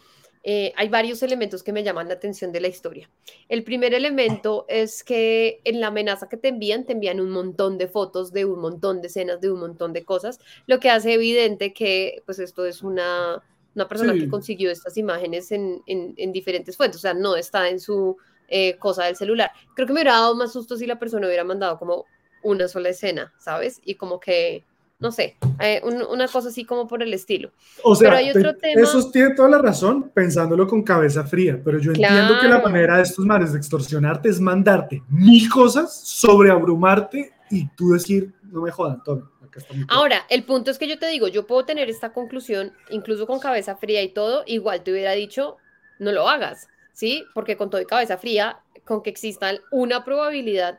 eh, 0.44 0.72
hay 0.76 0.88
varios 0.88 1.22
elementos 1.22 1.62
que 1.62 1.72
me 1.72 1.84
llaman 1.84 2.08
la 2.08 2.14
atención 2.14 2.50
de 2.50 2.60
la 2.60 2.66
historia. 2.68 3.08
El 3.48 3.62
primer 3.62 3.94
elemento 3.94 4.64
es 4.68 5.04
que 5.04 5.60
en 5.64 5.80
la 5.80 5.88
amenaza 5.88 6.28
que 6.28 6.36
te 6.36 6.48
envían, 6.48 6.84
te 6.84 6.92
envían 6.94 7.20
un 7.20 7.30
montón 7.30 7.78
de 7.78 7.86
fotos 7.86 8.32
de 8.32 8.44
un 8.44 8.60
montón 8.60 9.00
de 9.00 9.06
escenas, 9.06 9.40
de 9.40 9.52
un 9.52 9.60
montón 9.60 9.92
de 9.92 10.04
cosas, 10.04 10.40
lo 10.66 10.80
que 10.80 10.90
hace 10.90 11.12
evidente 11.14 11.72
que 11.72 12.22
pues 12.26 12.40
esto 12.40 12.66
es 12.66 12.82
una, 12.82 13.40
una 13.76 13.88
persona 13.88 14.14
Sí. 14.14 14.20
que 14.20 14.28
consiguió 14.28 14.70
estas 14.72 14.96
imágenes 14.96 15.52
en, 15.52 15.80
en- 15.86 16.14
en 16.16 16.32
diferentes 16.32 16.76
fuentes, 16.76 16.96
o 16.98 17.02
sea, 17.02 17.14
no 17.14 17.36
está 17.36 17.68
en 17.68 17.78
su 17.78 18.16
eh, 18.48 18.76
cosa 18.78 19.04
del 19.04 19.14
celular. 19.16 19.50
Creo 19.74 19.86
que 19.86 19.92
me 19.92 20.00
hubiera 20.00 20.12
dado 20.18 20.34
más 20.34 20.52
susto 20.52 20.76
si 20.76 20.86
la 20.86 20.98
persona 20.98 21.26
hubiera 21.26 21.44
mandado 21.44 21.78
como 21.78 22.04
una 22.42 22.68
sola 22.68 22.88
escena, 22.90 23.32
¿sabes? 23.38 23.80
Y 23.84 23.94
como 23.96 24.20
que, 24.20 24.64
no 24.98 25.10
sé, 25.12 25.36
eh, 25.60 25.80
un- 25.84 26.02
una 26.02 26.28
cosa 26.28 26.48
así 26.48 26.64
como 26.64 26.86
por 26.86 27.02
el 27.02 27.12
estilo. 27.12 27.50
O 27.82 27.94
sea, 27.96 28.10
Pero 28.10 28.18
hay 28.18 28.30
otro 28.30 28.54
te- 28.54 28.60
tema- 28.70 28.82
eso 28.82 29.10
tiene 29.10 29.34
toda 29.34 29.48
la 29.48 29.58
razón 29.58 30.10
pensándolo 30.14 30.66
con 30.66 30.82
cabeza 30.82 31.24
fría, 31.24 31.60
pero 31.64 31.78
yo 31.78 31.92
entiendo 31.92 32.34
que 32.40 32.48
la 32.48 32.60
manera 32.60 32.96
de 32.98 33.02
estos 33.02 33.24
mares 33.24 33.52
de 33.52 33.58
extorsionarte 33.58 34.28
es 34.28 34.40
mandarte 34.40 35.02
mil 35.08 35.48
cosas, 35.50 35.92
sobreabrumarte 36.06 37.32
y 37.50 37.66
tú 37.76 37.90
decir, 37.92 38.32
no 38.50 38.62
me 38.62 38.70
jodan, 38.70 39.02
plata". 39.02 39.22
Ahora, 39.88 40.24
el 40.30 40.44
punto 40.44 40.70
es 40.70 40.78
que 40.78 40.88
yo 40.88 40.98
te 40.98 41.06
digo, 41.08 41.28
yo 41.28 41.46
puedo 41.46 41.64
tener 41.64 41.90
esta 41.90 42.12
conclusión, 42.12 42.72
incluso 42.90 43.26
con 43.26 43.38
cabeza 43.38 43.76
fría 43.76 44.02
y 44.02 44.08
todo, 44.08 44.44
igual 44.46 44.82
te 44.82 44.92
hubiera 44.92 45.12
dicho, 45.12 45.56
no 45.98 46.10
lo 46.12 46.28
hagas, 46.28 46.68
¿sí? 46.94 47.24
Porque 47.34 47.56
con 47.56 47.68
todo 47.68 47.80
y 47.80 47.84
cabeza 47.86 48.16
fría, 48.16 48.60
con 48.84 49.02
que 49.02 49.10
exista 49.10 49.50
una 49.70 50.04
probabilidad 50.04 50.78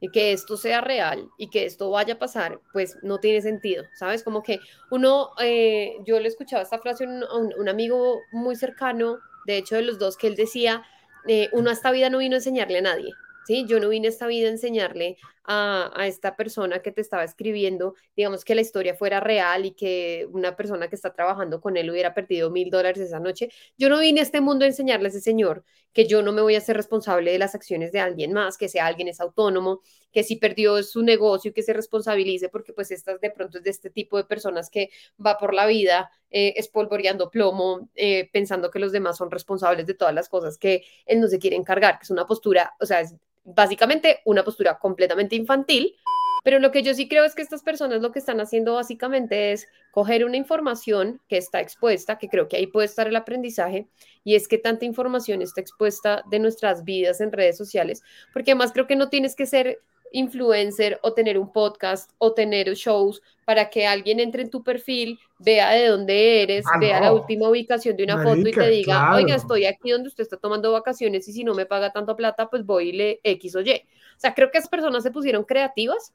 de 0.00 0.08
que 0.08 0.32
esto 0.32 0.56
sea 0.56 0.80
real 0.80 1.28
y 1.36 1.50
que 1.50 1.66
esto 1.66 1.90
vaya 1.90 2.14
a 2.14 2.18
pasar, 2.18 2.60
pues 2.72 2.96
no 3.02 3.18
tiene 3.18 3.42
sentido, 3.42 3.84
¿sabes? 3.94 4.22
Como 4.22 4.42
que 4.42 4.60
uno, 4.90 5.30
eh, 5.40 5.96
yo 6.06 6.18
le 6.20 6.28
escuchaba 6.28 6.62
esta 6.62 6.78
frase 6.78 7.04
a 7.04 7.36
un 7.36 7.68
amigo 7.68 8.20
muy 8.32 8.56
cercano, 8.56 9.18
de 9.46 9.58
hecho 9.58 9.76
de 9.76 9.82
los 9.82 9.98
dos, 9.98 10.16
que 10.16 10.26
él 10.26 10.36
decía, 10.36 10.82
eh, 11.26 11.48
uno 11.52 11.70
a 11.70 11.72
esta 11.72 11.90
vida 11.90 12.10
no 12.10 12.18
vino 12.18 12.34
a 12.34 12.38
enseñarle 12.38 12.78
a 12.78 12.82
nadie, 12.82 13.12
¿sí? 13.46 13.66
Yo 13.68 13.80
no 13.80 13.88
vine 13.88 14.08
a 14.08 14.10
esta 14.10 14.26
vida 14.26 14.48
a 14.48 14.52
enseñarle 14.52 15.16
a, 15.44 16.06
esta 16.06 16.36
persona 16.36 16.80
que 16.80 16.92
te 16.92 17.00
estaba 17.00 17.24
escribiendo, 17.24 17.94
digamos 18.16 18.44
que 18.44 18.54
la 18.54 18.60
historia 18.60 18.94
fuera 18.94 19.20
real 19.20 19.64
y 19.66 19.72
que 19.72 20.28
una 20.32 20.56
persona 20.56 20.88
que 20.88 20.96
está 20.96 21.12
trabajando 21.12 21.60
con 21.60 21.76
él 21.76 21.90
hubiera 21.90 22.14
perdido 22.14 22.50
mil 22.50 22.70
dólares 22.70 23.00
esa 23.00 23.20
noche. 23.20 23.50
Yo 23.76 23.88
no 23.88 23.98
vine 23.98 24.20
a 24.20 24.22
este 24.22 24.40
mundo 24.40 24.64
a 24.64 24.68
enseñarle 24.68 25.06
a 25.06 25.10
ese 25.10 25.20
señor 25.20 25.64
que 25.92 26.06
yo 26.06 26.22
no 26.22 26.32
me 26.32 26.42
voy 26.42 26.54
a 26.54 26.60
ser 26.60 26.76
responsable 26.76 27.32
de 27.32 27.38
las 27.38 27.54
acciones 27.54 27.90
de 27.92 28.00
alguien 28.00 28.32
más, 28.32 28.56
que 28.56 28.68
sea 28.68 28.86
alguien 28.86 29.08
es 29.08 29.20
autónomo, 29.20 29.80
que 30.12 30.22
si 30.22 30.36
perdió 30.36 30.82
su 30.82 31.02
negocio, 31.02 31.52
que 31.52 31.62
se 31.62 31.72
responsabilice, 31.72 32.48
porque 32.48 32.72
pues 32.72 32.90
estas 32.90 33.20
de 33.20 33.30
pronto 33.30 33.58
es 33.58 33.64
de 33.64 33.70
este 33.70 33.90
tipo 33.90 34.16
de 34.16 34.24
personas 34.24 34.70
que 34.70 34.90
va 35.24 35.36
por 35.38 35.52
la 35.52 35.66
vida 35.66 36.10
eh, 36.30 36.54
espolvoreando 36.56 37.30
plomo, 37.30 37.88
eh, 37.94 38.30
pensando 38.32 38.70
que 38.70 38.78
los 38.78 38.92
demás 38.92 39.16
son 39.16 39.30
responsables 39.30 39.86
de 39.86 39.94
todas 39.94 40.14
las 40.14 40.28
cosas 40.28 40.58
que 40.58 40.84
él 41.06 41.20
no 41.20 41.26
se 41.26 41.38
quiere 41.38 41.56
encargar, 41.56 41.98
que 41.98 42.04
es 42.04 42.10
una 42.10 42.26
postura, 42.26 42.74
o 42.80 42.86
sea, 42.86 43.00
es 43.00 43.16
básicamente 43.44 44.20
una 44.24 44.44
postura 44.44 44.78
completamente 44.78 45.36
infantil, 45.36 45.96
pero 46.42 46.58
lo 46.58 46.70
que 46.70 46.82
yo 46.82 46.94
sí 46.94 47.08
creo 47.08 47.24
es 47.24 47.34
que 47.34 47.42
estas 47.42 47.62
personas 47.62 48.00
lo 48.00 48.12
que 48.12 48.18
están 48.18 48.40
haciendo 48.40 48.74
básicamente 48.74 49.52
es 49.52 49.68
coger 49.90 50.24
una 50.24 50.36
información 50.36 51.20
que 51.28 51.36
está 51.36 51.60
expuesta, 51.60 52.18
que 52.18 52.28
creo 52.28 52.48
que 52.48 52.56
ahí 52.56 52.66
puede 52.66 52.86
estar 52.86 53.06
el 53.06 53.16
aprendizaje, 53.16 53.88
y 54.24 54.34
es 54.34 54.48
que 54.48 54.58
tanta 54.58 54.84
información 54.84 55.42
está 55.42 55.60
expuesta 55.60 56.22
de 56.30 56.38
nuestras 56.38 56.84
vidas 56.84 57.20
en 57.20 57.32
redes 57.32 57.58
sociales, 57.58 58.02
porque 58.32 58.52
además 58.52 58.72
creo 58.72 58.86
que 58.86 58.96
no 58.96 59.08
tienes 59.08 59.36
que 59.36 59.46
ser 59.46 59.80
influencer 60.12 60.98
o 61.02 61.12
tener 61.12 61.38
un 61.38 61.52
podcast 61.52 62.10
o 62.18 62.32
tener 62.32 62.72
shows 62.74 63.22
para 63.44 63.70
que 63.70 63.86
alguien 63.86 64.20
entre 64.20 64.42
en 64.42 64.50
tu 64.50 64.62
perfil, 64.62 65.18
vea 65.38 65.70
de 65.70 65.86
dónde 65.88 66.42
eres, 66.42 66.64
Ah, 66.72 66.78
vea 66.78 66.98
no. 67.00 67.06
la 67.06 67.12
última 67.12 67.48
ubicación 67.48 67.96
de 67.96 68.04
una 68.04 68.18
foto 68.22 68.36
y 68.36 68.42
Marica, 68.42 68.62
te 68.62 68.70
diga, 68.70 68.98
claro. 68.98 69.16
oiga, 69.16 69.34
estoy 69.34 69.66
aquí 69.66 69.90
donde 69.90 70.08
usted 70.08 70.22
está 70.22 70.36
tomando 70.36 70.72
vacaciones 70.72 71.26
y 71.28 71.32
si 71.32 71.44
no 71.44 71.54
me 71.54 71.66
paga 71.66 71.92
tanta 71.92 72.14
plata, 72.16 72.48
pues 72.50 72.64
voy 72.64 72.90
y 72.90 72.92
le 72.92 73.20
X 73.24 73.56
o 73.56 73.60
Y. 73.60 73.70
O 73.72 74.20
sea, 74.20 74.34
creo 74.34 74.50
que 74.50 74.58
esas 74.58 74.70
personas 74.70 75.02
se 75.02 75.10
pusieron 75.10 75.44
creativas 75.44 76.12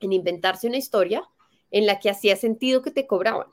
en 0.00 0.12
inventarse 0.12 0.66
una 0.66 0.76
historia 0.76 1.22
en 1.70 1.86
la 1.86 1.98
que 1.98 2.10
hacía 2.10 2.36
sentido 2.36 2.82
que 2.82 2.90
te 2.90 3.06
cobraban. 3.06 3.46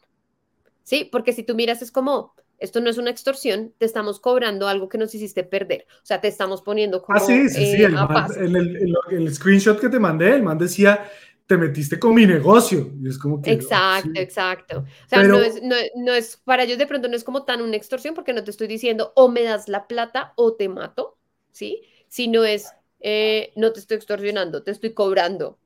Sí, 0.83 1.07
porque 1.11 1.31
si 1.33 1.43
tú 1.43 1.55
miras 1.55 1.81
es 1.81 1.91
como, 1.91 2.33
esto 2.63 2.81
no 2.81 2.89
es 2.89 2.97
una 2.97 3.11
extorsión, 3.11 3.73
te 3.77 3.85
estamos 3.85 4.19
cobrando 4.19 4.67
algo 4.67 4.89
que 4.89 4.97
nos 4.97 5.13
hiciste 5.13 5.43
perder. 5.43 5.85
O 6.01 6.05
sea, 6.05 6.21
te 6.21 6.27
estamos 6.27 6.61
poniendo 6.61 7.01
como 7.01 7.17
Ah, 7.17 7.19
sí, 7.21 7.49
sí, 7.49 7.55
sí, 7.75 7.81
eh, 7.81 7.85
el, 7.85 7.97
a 7.97 8.05
man- 8.05 8.13
paz. 8.27 8.37
en 8.37 8.55
el, 8.55 8.75
el- 8.77 8.95
el 9.11 9.33
screenshot 9.33 9.79
que 9.79 9.89
te 9.89 9.99
mandé, 9.99 10.33
el 10.33 10.43
man 10.43 10.57
decía, 10.57 11.09
te 11.45 11.57
metiste 11.57 11.99
con 11.99 12.15
mi 12.15 12.25
negocio. 12.25 12.91
Y 13.03 13.09
es 13.09 13.17
como 13.19 13.41
que... 13.41 13.51
Exacto, 13.51 14.11
sí. 14.15 14.19
exacto. 14.21 14.79
O 14.79 15.09
sea, 15.09 15.19
Pero- 15.21 15.33
no, 15.37 15.41
es, 15.41 15.61
no, 15.61 15.75
no 15.97 16.13
es, 16.13 16.37
para 16.37 16.63
ellos 16.63 16.77
de 16.77 16.87
pronto 16.87 17.07
no 17.09 17.15
es 17.15 17.23
como 17.25 17.43
tan 17.43 17.61
una 17.61 17.75
extorsión 17.75 18.15
porque 18.15 18.33
no 18.33 18.43
te 18.43 18.51
estoy 18.51 18.67
diciendo 18.67 19.11
o 19.15 19.27
me 19.29 19.43
das 19.43 19.67
la 19.67 19.85
plata 19.87 20.33
o 20.37 20.53
te 20.53 20.69
mato, 20.69 21.17
¿sí? 21.51 21.81
Sino 22.07 22.45
es, 22.45 22.71
eh, 23.01 23.51
no 23.57 23.73
te 23.73 23.81
estoy 23.81 23.97
extorsionando, 23.97 24.63
te 24.63 24.71
estoy 24.71 24.93
cobrando. 24.93 25.59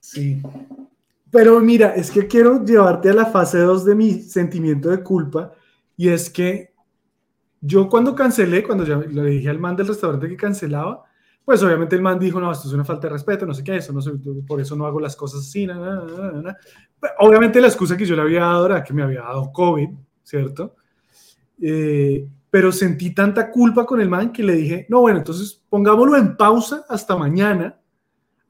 Sí. 0.00 0.42
Pero 1.30 1.60
mira, 1.60 1.94
es 1.94 2.10
que 2.10 2.26
quiero 2.26 2.64
llevarte 2.64 3.10
a 3.10 3.14
la 3.14 3.26
fase 3.26 3.58
2 3.58 3.84
de 3.84 3.94
mi 3.94 4.12
sentimiento 4.22 4.88
de 4.90 5.02
culpa 5.02 5.52
y 5.96 6.08
es 6.08 6.30
que 6.30 6.72
yo 7.60 7.88
cuando 7.88 8.14
cancelé, 8.14 8.62
cuando 8.62 8.84
ya 8.84 8.96
le 8.96 9.30
dije 9.30 9.48
al 9.48 9.58
man 9.58 9.76
del 9.76 9.88
restaurante 9.88 10.28
que 10.28 10.36
cancelaba, 10.36 11.04
pues 11.44 11.62
obviamente 11.62 11.96
el 11.96 12.02
man 12.02 12.18
dijo, 12.18 12.40
no, 12.40 12.52
esto 12.52 12.68
es 12.68 12.74
una 12.74 12.84
falta 12.84 13.08
de 13.08 13.14
respeto, 13.14 13.46
no 13.46 13.54
sé 13.54 13.64
qué, 13.64 13.76
eso 13.76 13.92
no 13.92 14.02
sé, 14.02 14.12
por 14.46 14.60
eso 14.60 14.76
no 14.76 14.86
hago 14.86 15.00
las 15.00 15.16
cosas 15.16 15.40
así, 15.40 15.66
na, 15.66 15.78
na, 15.78 16.04
na, 16.04 16.32
na, 16.32 16.42
na". 16.42 16.56
Pero 17.00 17.14
Obviamente 17.20 17.60
la 17.60 17.68
excusa 17.68 17.96
que 17.96 18.04
yo 18.04 18.14
le 18.14 18.22
había 18.22 18.40
dado 18.40 18.66
era 18.66 18.84
que 18.84 18.92
me 18.92 19.02
había 19.02 19.22
dado 19.22 19.50
COVID, 19.52 19.88
¿cierto? 20.22 20.76
Eh, 21.60 22.28
pero 22.50 22.70
sentí 22.70 23.14
tanta 23.14 23.50
culpa 23.50 23.84
con 23.84 24.00
el 24.00 24.08
man 24.08 24.32
que 24.32 24.42
le 24.42 24.54
dije, 24.54 24.86
no, 24.88 25.00
bueno, 25.00 25.18
entonces 25.18 25.62
pongámoslo 25.68 26.16
en 26.16 26.36
pausa 26.36 26.84
hasta 26.88 27.16
mañana 27.16 27.77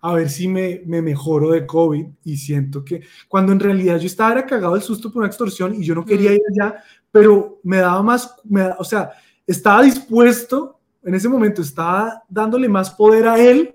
a 0.01 0.15
ver 0.15 0.29
si 0.31 0.47
me, 0.49 0.83
me 0.87 1.03
mejoro 1.03 1.51
de 1.51 1.67
COVID 1.67 2.07
y 2.25 2.37
siento 2.37 2.85
que 2.85 3.03
cuando 3.27 3.53
en 3.53 3.61
realidad 3.61 3.99
yo 3.99 4.07
estaba 4.07 4.33
era 4.33 4.47
cagado 4.47 4.77
el 4.77 4.83
susto 4.83 5.11
por 5.11 5.21
una 5.21 5.27
extorsión 5.29 5.75
y 5.75 5.85
yo 5.85 5.95
no 5.95 6.05
quería 6.05 6.33
ir 6.33 6.41
allá, 6.51 6.83
pero 7.11 7.59
me 7.65 7.79
daba 7.79 8.03
más, 8.03 8.35
me 8.45 8.61
da- 8.63 8.77
o 8.79 8.85
sea, 8.85 9.11
estaba 9.47 9.83
dispuesto, 9.83 10.79
en 11.03 11.15
ese 11.15 11.29
momento 11.29 11.63
estaba 11.63 12.23
dándole 12.29 12.69
más 12.69 12.91
poder 12.91 13.27
a 13.27 13.39
él, 13.39 13.75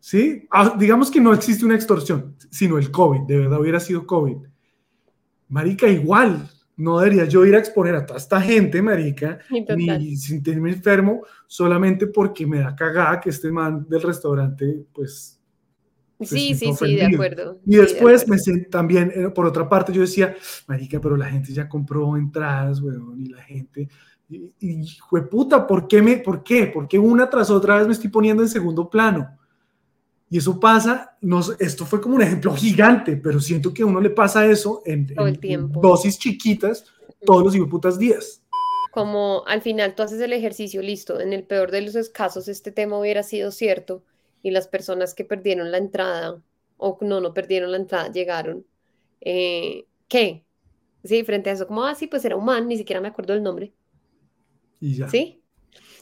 ¿sí? 0.00 0.46
Ah, 0.50 0.74
digamos 0.78 1.10
que 1.10 1.20
no 1.20 1.32
existe 1.32 1.64
una 1.64 1.74
extorsión, 1.74 2.34
sino 2.50 2.78
el 2.78 2.90
COVID, 2.90 3.22
de 3.22 3.38
verdad 3.38 3.60
hubiera 3.60 3.80
sido 3.80 4.06
COVID. 4.06 4.36
Marica, 5.48 5.88
igual, 5.88 6.50
no 6.78 6.98
debería 7.00 7.26
yo 7.26 7.44
ir 7.44 7.54
a 7.54 7.58
exponer 7.58 7.94
a 7.94 8.06
toda 8.06 8.18
esta 8.18 8.40
gente, 8.40 8.80
marica, 8.80 9.38
ni 9.76 10.16
sentirme 10.16 10.70
enfermo 10.70 11.22
solamente 11.46 12.06
porque 12.06 12.46
me 12.46 12.60
da 12.60 12.74
cagada 12.74 13.20
que 13.20 13.30
este 13.30 13.52
man 13.52 13.86
del 13.88 14.02
restaurante, 14.02 14.86
pues... 14.92 15.38
se 16.20 16.26
Sí, 16.26 16.54
sí, 16.54 16.72
sí, 16.72 16.96
de 16.96 17.06
acuerdo. 17.06 17.58
Y 17.66 17.72
sí, 17.72 17.76
de 17.76 17.82
después 17.82 18.26
me 18.28 18.36
acuerdo. 18.36 18.60
sen- 18.60 18.70
también, 18.70 19.12
eh, 19.14 19.28
por 19.30 19.46
otra 19.46 19.68
parte, 19.68 19.92
yo 19.92 20.00
decía, 20.00 20.34
marica, 20.66 21.00
pero 21.00 21.16
la 21.16 21.26
gente 21.26 21.52
ya 21.52 21.68
compró 21.68 22.16
entradas, 22.16 22.80
weón, 22.80 23.20
y 23.20 23.28
la 23.28 23.42
gente... 23.42 23.88
Y, 24.30 24.52
y 24.60 24.84
puta, 25.30 25.66
¿por 25.66 25.88
qué, 25.88 26.02
me, 26.02 26.18
¿por 26.18 26.42
qué? 26.42 26.66
¿Por 26.66 26.86
qué 26.86 26.98
una 26.98 27.30
tras 27.30 27.48
otra 27.50 27.78
vez 27.78 27.86
me 27.86 27.94
estoy 27.94 28.10
poniendo 28.10 28.42
en 28.42 28.48
segundo 28.50 28.90
plano? 28.90 29.37
Y 30.30 30.38
eso 30.38 30.60
pasa, 30.60 31.16
no, 31.22 31.42
sé, 31.42 31.54
esto 31.60 31.86
fue 31.86 32.00
como 32.00 32.16
un 32.16 32.22
ejemplo 32.22 32.54
gigante, 32.54 33.16
pero 33.16 33.40
siento 33.40 33.72
que 33.72 33.82
a 33.82 33.86
uno 33.86 34.00
le 34.00 34.10
pasa 34.10 34.46
eso 34.46 34.82
en, 34.84 35.10
Todo 35.14 35.26
el 35.26 35.38
en- 35.38 35.44
en 35.46 35.72
tiempo. 35.72 35.80
dosis 35.80 36.18
chiquitas 36.18 36.84
todos 37.24 37.54
los 37.56 37.68
putas 37.68 37.98
días. 37.98 38.42
como 38.90 39.44
al 39.46 39.62
final 39.62 39.94
tú 39.94 40.02
haces 40.02 40.20
el 40.20 40.32
ejercicio, 40.32 40.82
listo, 40.82 41.20
en 41.20 41.32
el 41.32 41.44
peor 41.44 41.70
de 41.70 41.82
los 41.82 42.08
casos 42.10 42.48
este 42.48 42.72
tema 42.72 42.98
hubiera 42.98 43.22
sido 43.22 43.50
cierto 43.50 44.04
y 44.42 44.50
las 44.50 44.68
personas 44.68 45.14
que 45.14 45.24
perdieron 45.24 45.70
la 45.72 45.78
entrada 45.78 46.42
o 46.76 46.98
no, 47.02 47.20
no 47.20 47.34
perdieron 47.34 47.72
la 47.72 47.76
entrada, 47.78 48.10
llegaron, 48.12 48.66
eh, 49.20 49.86
¿qué? 50.08 50.44
Sí, 51.04 51.24
frente 51.24 51.50
a 51.50 51.54
eso, 51.54 51.66
como, 51.68 51.84
ah, 51.84 51.94
sí, 51.94 52.06
pues 52.08 52.24
era 52.24 52.36
un 52.36 52.44
man, 52.46 52.68
ni 52.68 52.76
siquiera 52.78 53.00
me 53.00 53.08
acuerdo 53.08 53.34
el 53.34 53.42
nombre, 53.42 53.74
Y 54.80 54.94
ya. 54.96 55.08
¿sí? 55.12 55.37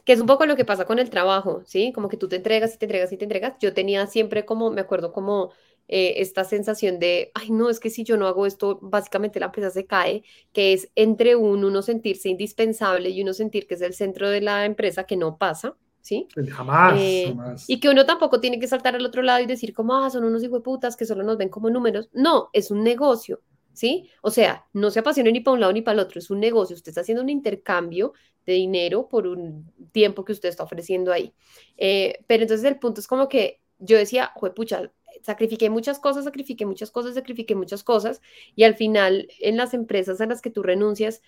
Que 0.07 0.15
es 0.15 0.21
un 0.21 0.27
poco 0.27 0.47
lo 0.47 0.57
que 0.57 0.65
pasa 0.65 0.87
con 0.87 0.99
el 1.01 1.11
trabajo, 1.11 1.63
¿sí? 1.67 1.93
Como 1.93 2.09
que 2.09 2.17
tú 2.17 2.29
te 2.29 2.37
entregas 2.37 2.75
y 2.75 2.79
te 2.79 2.87
entregas 2.87 3.13
y 3.13 3.19
te 3.19 3.25
entregas. 3.25 3.57
Yo 3.61 3.75
tenía 3.75 4.07
siempre 4.07 4.47
como, 4.47 4.71
me 4.71 4.81
acuerdo 4.81 5.13
como 5.13 5.53
eh, 5.89 6.15
esta 6.19 6.45
sensación 6.45 6.99
de, 7.01 7.33
ay, 7.35 7.51
no, 7.51 7.71
es 7.71 7.81
que 7.81 7.91
si 7.91 8.05
yo 8.05 8.17
no 8.17 8.27
hago 8.29 8.47
esto, 8.47 8.79
básicamente 8.83 9.41
la 9.41 9.47
empresa 9.47 9.71
se 9.71 9.87
cae, 9.87 10.25
que 10.53 10.73
es 10.73 10.91
entre 10.95 11.37
uno, 11.37 11.69
uno 11.69 11.83
sentirse 11.83 12.29
indispensable 12.29 13.11
y 13.11 13.23
uno 13.23 13.35
sentir 13.35 13.67
que 13.67 13.75
es 13.75 13.83
el 13.83 13.95
centro 13.95 14.31
de 14.31 14.41
la 14.41 14.65
empresa, 14.65 15.05
que 15.05 15.17
no 15.17 15.39
pasa, 15.39 15.77
¿sí? 16.03 16.29
Jamás, 16.49 16.95
Eh, 17.01 17.27
jamás. 17.27 17.65
Y 17.69 17.81
que 17.81 17.89
uno 17.89 18.07
tampoco 18.07 18.41
tiene 18.41 18.59
que 18.61 18.69
saltar 18.69 18.95
al 18.97 19.07
otro 19.07 19.23
lado 19.23 19.41
y 19.43 19.47
decir 19.47 19.75
como, 19.75 19.95
ah, 19.97 20.11
son 20.11 20.25
unos 20.25 20.43
hijueputas 20.43 20.97
que 20.97 21.05
solo 21.07 21.25
nos 21.25 21.37
ven 21.39 21.49
como 21.49 21.71
números. 21.71 22.09
No, 22.13 22.51
es 22.53 22.71
un 22.71 22.83
negocio, 22.85 23.43
¿sí? 23.77 24.11
O 24.23 24.31
sea, 24.31 24.67
no 24.73 24.91
se 24.91 25.01
apasione 25.01 25.31
ni 25.31 25.41
para 25.41 25.55
un 25.55 25.61
lado 25.61 25.73
ni 25.73 25.83
para 25.83 25.95
el 25.95 26.01
otro, 26.01 26.19
es 26.19 26.31
un 26.31 26.41
negocio. 26.41 26.75
Usted 26.75 26.91
está 26.91 27.03
haciendo 27.03 27.23
un 27.23 27.29
intercambio 27.29 28.15
de 28.47 28.55
dinero 28.55 29.09
por 29.09 29.27
un 29.27 29.71
tiempo 29.93 30.25
que 30.25 30.33
usted 30.33 30.49
está 30.49 30.65
ofreciendo 30.65 31.13
ahí. 31.13 31.33
Eh, 31.77 32.25
pero 32.27 32.43
entonces 32.43 32.65
el 32.67 32.79
punto 32.79 33.01
es 33.01 33.07
como 33.07 33.29
que 33.29 33.61
yo 33.79 33.99
decía, 33.99 34.33
pucha, 34.55 34.91
sacrifiqué 35.23 35.69
muchas 35.69 35.99
cosas, 35.99 36.25
sacrifiqué 36.25 36.65
muchas 36.65 36.91
cosas, 36.91 37.15
sacrifiqué 37.15 37.55
muchas 37.55 37.85
cosas, 37.85 38.23
y 38.55 38.65
al 38.65 38.77
final 38.77 39.29
en 39.41 39.57
las 39.57 39.75
empresas 39.75 40.21
a 40.21 40.27
las 40.27 40.41
que 40.41 40.51
tú 40.51 40.63
renuncias, 40.63 41.21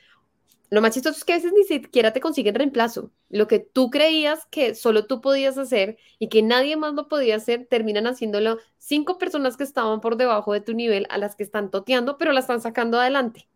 lo 0.71 0.83
más 0.83 0.93
chistoso 0.93 1.17
es 1.17 1.25
que 1.25 1.33
a 1.33 1.37
veces 1.37 1.53
ni 1.53 1.65
siquiera 1.65 2.13
te 2.13 2.21
consiguen 2.21 2.55
reemplazo. 2.55 3.11
Lo 3.31 3.47
que 3.47 3.59
tú 3.59 3.91
creías 3.91 4.47
que 4.51 4.75
solo 4.75 5.07
tú 5.07 5.21
podías 5.21 5.57
hacer 5.57 5.99
y 6.19 6.29
que 6.29 6.43
nadie 6.43 6.77
más 6.77 6.95
lo 6.95 7.09
podía 7.09 7.37
hacer, 7.37 7.67
terminan 7.69 8.07
haciéndolo 8.07 8.59
cinco 8.77 9.19
personas 9.19 9.57
que 9.57 9.65
estaban 9.65 10.01
por 10.01 10.17
debajo 10.17 10.53
de 10.53 10.61
tu 10.61 10.75
nivel 10.75 11.07
a 11.11 11.19
las 11.19 11.37
que 11.37 11.43
están 11.43 11.71
toteando, 11.71 12.19
pero 12.19 12.33
la 12.33 12.41
están 12.41 12.61
sacando 12.61 13.01
adelante. 13.01 13.49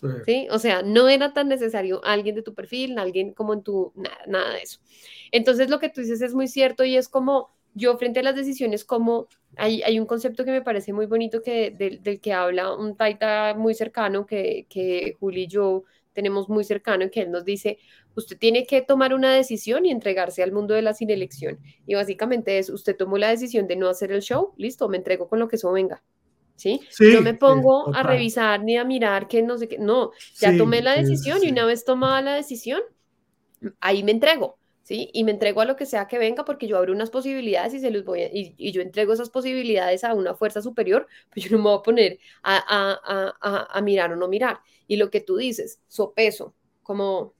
Sí. 0.00 0.06
¿sí? 0.24 0.48
O 0.50 0.58
sea, 0.58 0.82
no 0.82 1.08
era 1.08 1.32
tan 1.32 1.48
necesario 1.48 2.00
alguien 2.04 2.34
de 2.36 2.42
tu 2.42 2.54
perfil, 2.54 2.98
alguien 2.98 3.32
como 3.32 3.54
en 3.54 3.62
tu, 3.62 3.92
nada, 3.96 4.18
nada 4.26 4.52
de 4.52 4.62
eso. 4.62 4.78
Entonces, 5.32 5.70
lo 5.70 5.78
que 5.78 5.88
tú 5.88 6.02
dices 6.02 6.20
es 6.20 6.34
muy 6.34 6.48
cierto 6.48 6.84
y 6.84 6.96
es 6.96 7.08
como 7.08 7.50
yo 7.74 7.96
frente 7.96 8.20
a 8.20 8.22
las 8.22 8.36
decisiones, 8.36 8.84
como 8.84 9.28
hay, 9.56 9.82
hay 9.82 9.98
un 9.98 10.06
concepto 10.06 10.44
que 10.44 10.50
me 10.50 10.62
parece 10.62 10.92
muy 10.92 11.06
bonito 11.06 11.42
que, 11.42 11.70
del, 11.70 12.02
del 12.02 12.20
que 12.20 12.32
habla 12.32 12.74
un 12.74 12.96
taita 12.96 13.54
muy 13.56 13.74
cercano 13.74 14.26
que, 14.26 14.66
que 14.68 15.16
Juli 15.18 15.44
y 15.44 15.46
yo 15.46 15.84
tenemos 16.12 16.48
muy 16.48 16.64
cercano 16.64 17.04
y 17.04 17.10
que 17.10 17.20
él 17.22 17.30
nos 17.30 17.44
dice, 17.44 17.78
usted 18.16 18.38
tiene 18.38 18.66
que 18.66 18.82
tomar 18.82 19.14
una 19.14 19.32
decisión 19.34 19.86
y 19.86 19.90
entregarse 19.90 20.42
al 20.42 20.52
mundo 20.52 20.74
de 20.74 20.82
la 20.82 20.94
sin 20.94 21.10
elección. 21.10 21.58
Y 21.86 21.94
básicamente 21.94 22.58
es, 22.58 22.70
usted 22.70 22.96
tomó 22.96 23.18
la 23.18 23.30
decisión 23.30 23.66
de 23.66 23.76
no 23.76 23.88
hacer 23.88 24.12
el 24.12 24.22
show, 24.22 24.52
listo, 24.56 24.88
me 24.88 24.96
entrego 24.98 25.28
con 25.28 25.38
lo 25.38 25.48
que 25.48 25.56
eso 25.56 25.72
venga. 25.72 26.02
¿Sí? 26.56 26.80
Sí, 26.90 27.04
no 27.12 27.20
me 27.20 27.34
pongo 27.34 27.94
a 27.94 28.02
revisar 28.02 28.64
ni 28.64 28.76
a 28.76 28.84
mirar 28.84 29.28
que 29.28 29.42
no 29.42 29.58
sé 29.58 29.68
qué, 29.68 29.78
no, 29.78 30.10
ya 30.40 30.50
Sí, 30.50 30.58
tomé 30.58 30.82
la 30.82 30.94
decisión 30.96 31.40
sí. 31.40 31.46
y 31.46 31.52
una 31.52 31.64
vez 31.64 31.84
tomada 31.84 32.20
la 32.20 32.34
decisión, 32.34 32.80
ahí 33.80 34.02
me 34.02 34.12
entrego, 34.12 34.57
¿sí? 34.88 35.10
Y 35.12 35.22
me 35.22 35.32
entrego 35.32 35.60
a 35.60 35.66
lo 35.66 35.76
que 35.76 35.84
sea 35.84 36.08
que 36.08 36.16
venga 36.16 36.46
porque 36.46 36.66
yo 36.66 36.78
abro 36.78 36.94
unas 36.94 37.10
posibilidades 37.10 37.74
y 37.74 37.80
se 37.80 37.90
los 37.90 38.06
voy 38.06 38.22
y, 38.32 38.72
yo 38.72 38.80
entrego 38.80 39.12
esas 39.12 39.28
posibilidades 39.28 40.02
a 40.02 40.14
una 40.14 40.34
fuerza 40.34 40.62
superior, 40.62 41.06
pues 41.34 41.44
yo 41.44 41.50
no 41.54 41.62
me 41.62 41.68
voy 41.68 41.78
a 41.78 41.82
poner 41.82 42.18
a 42.42 43.80
mirar 43.82 44.12
o 44.12 44.16
no 44.16 44.28
mirar. 44.28 44.60
Y 44.86 44.96
lo 44.96 45.10
que 45.10 45.20
tú 45.20 45.36
dices, 45.36 45.82
sopeso, 45.88 46.54
como 46.82 47.34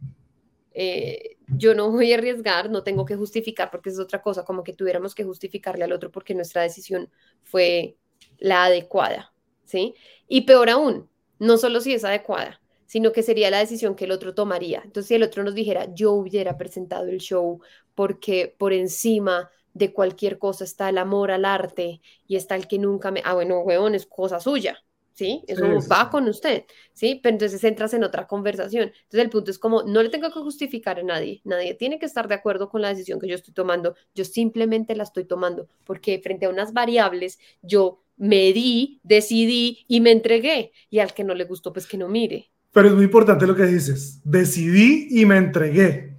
eh, 0.74 1.38
yo 1.46 1.74
no 1.74 1.90
voy 1.90 2.12
a 2.12 2.18
arriesgar, 2.18 2.68
no 2.68 2.82
tengo 2.82 3.07
que 3.07 3.16
justificar 3.16 3.70
porque 3.70 3.88
es 3.88 3.99
otra 3.99 4.20
cosa, 4.20 4.44
como 4.44 4.62
que 4.62 4.74
tuviéramos 4.74 5.14
que 5.14 5.24
justificarle 5.24 5.84
al 5.84 5.92
otro 5.92 6.11
porque 6.11 6.34
nuestra 6.34 6.61
decisión 6.61 7.11
fue 7.44 7.96
la 8.36 8.66
adecuada, 8.66 9.32
¿sí? 9.64 9.94
Y 10.28 10.42
peor 10.42 10.68
aún, 10.68 11.09
no 11.38 11.57
solo 11.57 11.80
si 11.80 11.94
es 11.94 12.05
adecuada, 12.05 12.61
sino 12.89 13.12
que 13.12 13.22
sería 13.22 13.51
la 13.51 13.61
decisión 13.61 13.95
que 13.95 14.07
el 14.07 14.12
otro 14.12 14.34
tomaría. 14.34 14.82
Entonces, 14.84 15.09
si 15.09 15.14
el 15.14 15.22
otro 15.22 15.45
nos 15.45 15.55
dijera, 15.55 15.95
yo 15.95 16.12
hubiera 16.14 16.59
presentado 16.59 17.07
el 17.07 17.18
show 17.20 17.61
porque 17.95 18.55
por 18.59 18.72
encima 18.72 19.51
de 19.74 19.93
cualquier 19.93 20.39
cosa 20.39 20.64
está 20.64 20.89
el 20.89 20.99
amor 20.99 21.30
al 21.30 21.45
arte 21.45 22.01
y 22.26 22.36
está 22.36 22.57
el 22.57 22.66
que 22.66 22.78
nunca 22.78 23.11
me... 23.11 23.22
Ah, 23.24 23.34
bueno, 23.34 23.61
huevón, 23.61 23.95
es 23.95 24.07
cosa 24.07 24.41
suya, 24.41 24.82
¿sí? 25.12 25.45
Eso 25.47 25.64
Sí, 25.64 25.80
sí, 25.82 25.93
va 25.93 26.11
con 26.11 26.28
usted, 26.28 26.64
¿sí? 26.95 27.20
Pero 27.22 27.34
entonces 27.34 27.62
entras 27.64 27.93
en 27.95 28.05
otra 28.05 28.26
conversación. 28.26 28.84
Entonces 28.84 29.20
el 29.20 29.30
punto 29.30 29.51
es 29.51 29.59
como, 29.59 29.82
no 29.82 30.03
le 30.03 30.09
tengo 30.09 30.30
que 30.32 30.41
justificar 30.41 30.99
a 30.99 31.03
nadie, 31.03 31.41
nadie 31.45 31.74
tiene 31.74 31.99
que 31.99 32.07
estar 32.07 32.26
de 32.28 32.34
acuerdo 32.34 32.68
con 32.68 32.82
la 32.82 32.89
decisión 32.89 33.20
que 33.20 33.28
yo 33.28 33.34
estoy 33.34 33.55
tomando, 33.55 33.95
yo 34.14 34.24
simplemente 34.24 34.97
la 34.97 35.05
estoy 35.05 35.24
tomando, 35.26 35.68
porque 35.84 36.20
frente 36.22 36.47
a 36.47 36.51
unas 36.51 36.72
variables 36.72 37.39
yo 37.62 38.03
medí, 38.16 39.01
decidí 39.05 39.84
y 39.89 40.01
me 40.01 40.11
entregué, 40.12 40.72
y 40.91 40.99
al 41.01 41.14
que 41.14 41.24
no 41.24 41.34
le 41.34 41.45
gustó, 41.45 41.72
pues 41.72 41.86
que 41.86 41.97
no 41.99 42.09
mire. 42.09 42.51
Pero 42.72 42.88
es 42.88 42.94
muy 42.94 43.04
importante 43.04 43.46
lo 43.46 43.54
que 43.56 43.66
dices. 43.66 44.20
Decidí 44.24 45.08
y 45.10 45.24
me 45.26 45.36
entregué. 45.36 46.16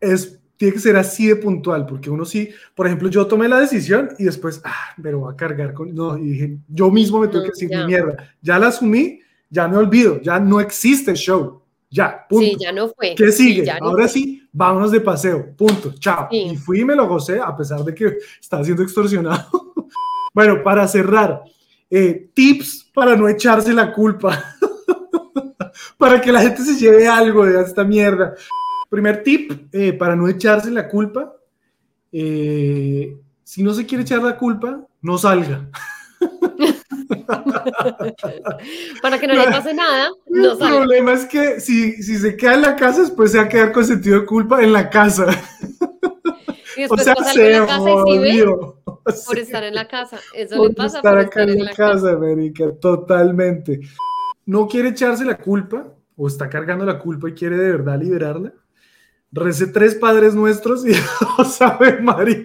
Es, 0.00 0.38
tiene 0.56 0.74
que 0.74 0.80
ser 0.80 0.96
así 0.96 1.26
de 1.28 1.36
puntual, 1.36 1.86
porque 1.86 2.10
uno 2.10 2.24
sí, 2.24 2.50
por 2.74 2.86
ejemplo, 2.86 3.08
yo 3.08 3.26
tomé 3.26 3.48
la 3.48 3.58
decisión 3.60 4.10
y 4.18 4.24
después, 4.24 4.60
ah, 4.64 4.94
pero 5.02 5.20
voy 5.20 5.32
a 5.32 5.36
cargar 5.36 5.72
con. 5.74 5.94
No, 5.94 6.16
y 6.18 6.24
dije, 6.30 6.58
yo 6.68 6.90
mismo 6.90 7.18
me 7.20 7.28
tuve 7.28 7.38
No, 7.40 7.44
que 7.44 7.50
decir, 7.50 7.68
mi 7.70 7.84
mierda, 7.86 8.34
ya 8.40 8.58
la 8.58 8.68
asumí, 8.68 9.20
ya 9.50 9.66
me 9.68 9.76
olvido, 9.76 10.20
ya 10.20 10.38
no 10.38 10.60
existe 10.60 11.14
show. 11.14 11.62
Ya, 11.90 12.26
punto. 12.28 12.46
Sí, 12.46 12.56
ya 12.58 12.72
no 12.72 12.88
fue. 12.88 13.14
¿Qué 13.14 13.30
Sí, 13.30 13.54
sigue? 13.54 13.64
no 13.80 13.88
Ahora 13.88 14.04
fue. 14.04 14.12
sí, 14.12 14.48
vámonos 14.52 14.92
de 14.92 15.00
paseo. 15.02 15.54
Punto. 15.56 15.92
Chao. 15.98 16.26
Sí. 16.30 16.38
Y 16.52 16.56
fui 16.56 16.80
y 16.80 16.84
me 16.86 16.96
lo 16.96 17.06
gocé, 17.06 17.38
a 17.38 17.54
pesar 17.54 17.84
de 17.84 17.94
que 17.94 18.16
estaba 18.40 18.64
siendo 18.64 18.82
extorsionado. 18.82 19.46
bueno, 20.34 20.62
para 20.62 20.88
cerrar, 20.88 21.42
eh, 21.90 22.30
tips 22.32 22.90
para 22.94 23.14
no 23.14 23.28
echarse 23.28 23.72
la 23.74 23.92
culpa. 23.92 24.42
para 26.02 26.20
que 26.20 26.32
la 26.32 26.40
gente 26.40 26.64
se 26.64 26.74
lleve 26.74 27.06
algo 27.06 27.46
de 27.46 27.62
esta 27.62 27.84
mierda. 27.84 28.34
Primer 28.90 29.22
tip 29.22 29.52
eh, 29.72 29.92
para 29.92 30.16
no 30.16 30.26
echarse 30.26 30.68
la 30.68 30.88
culpa. 30.88 31.32
eh, 32.10 33.16
si 33.44 33.62
no 33.62 33.72
se 33.72 33.86
quiere 33.86 34.02
echar 34.02 34.20
la 34.20 34.36
culpa, 34.36 34.84
no 35.00 35.16
salga. 35.16 35.68
Para 39.00 39.20
que 39.20 39.26
no 39.28 39.34
le 39.34 39.44
pase 39.44 39.74
nada, 39.74 40.10
no 40.28 40.52
El 40.52 40.58
salga. 40.58 40.76
problema 40.78 41.12
es 41.12 41.26
que 41.26 41.60
si, 41.60 42.02
si 42.02 42.16
se 42.16 42.36
queda 42.36 42.54
en 42.54 42.62
la 42.62 42.76
casa, 42.76 43.02
después 43.02 43.30
se 43.30 43.38
va 43.38 43.44
a 43.44 43.48
quedar 43.48 43.70
con 43.70 43.84
sentido 43.84 44.20
de 44.20 44.26
culpa 44.26 44.60
en 44.62 44.72
la 44.72 44.90
casa. 44.90 45.26
Y 46.76 46.84
O 46.90 46.96
sea, 46.96 47.14
pasa 47.14 47.30
algo 47.30 47.44
en 47.44 47.52
se 47.52 47.60
la 47.60 47.66
casa 47.66 47.90
y 48.06 48.18
ve 48.18 48.46
por 49.26 49.38
estar 49.44 49.62
en 49.62 49.74
la 49.74 49.86
casa. 49.86 50.18
Eso 50.34 50.56
por 50.56 50.70
le 50.70 50.74
pasa 50.74 50.96
estar 50.96 51.12
por 51.12 51.20
acá 51.20 51.40
estar 51.42 51.50
en 51.50 51.64
la 51.64 51.72
casa, 51.72 52.10
América, 52.10 52.64
totalmente. 52.80 53.80
No 54.46 54.66
quiere 54.66 54.88
echarse 54.90 55.24
la 55.24 55.38
culpa 55.38 55.84
o 56.16 56.26
está 56.26 56.48
cargando 56.50 56.84
la 56.84 56.98
culpa 56.98 57.28
y 57.28 57.32
quiere 57.34 57.56
de 57.56 57.70
verdad 57.72 58.00
liberarla. 58.00 58.52
Rece 59.34 59.68
tres 59.68 59.94
padres 59.94 60.34
nuestros 60.34 60.84
y 60.86 60.92
no 61.38 61.44
sabe 61.44 62.00
María. 62.02 62.44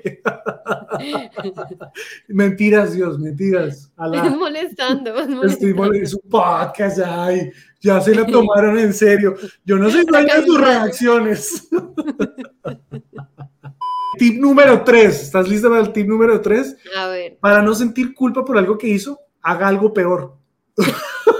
mentiras, 2.30 2.94
Dios, 2.94 3.20
mentiras. 3.20 3.68
Es 3.78 3.92
Alá. 3.98 4.30
molestando, 4.30 5.14
es 5.16 5.28
Estoy 5.52 5.74
molestando. 5.74 5.84
mol- 5.84 5.96
es 6.02 6.14
un 6.14 6.30
podcast, 6.30 7.00
ay, 7.06 7.52
ya 7.82 8.00
se 8.00 8.16
la 8.16 8.26
tomaron 8.26 8.78
en 8.80 8.94
serio. 8.94 9.36
Yo 9.66 9.78
no 9.78 9.90
soy 9.90 10.06
dueño 10.06 10.34
de 10.34 10.46
sus 10.46 10.62
reacciones. 10.62 11.68
tip 14.18 14.40
número 14.40 14.82
3. 14.84 15.24
¿Estás 15.24 15.48
lista 15.50 15.68
para 15.70 15.82
el 15.82 15.92
tip 15.92 16.08
número 16.08 16.40
3? 16.42 16.78
A 16.98 17.08
ver, 17.08 17.38
Para 17.42 17.62
no 17.62 17.74
sentir 17.76 18.14
culpa 18.14 18.46
por 18.46 18.58
algo 18.58 18.78
que 18.78 18.88
hizo, 18.88 19.20
haga 19.42 19.68
algo 19.68 19.94
peor. 19.94 20.38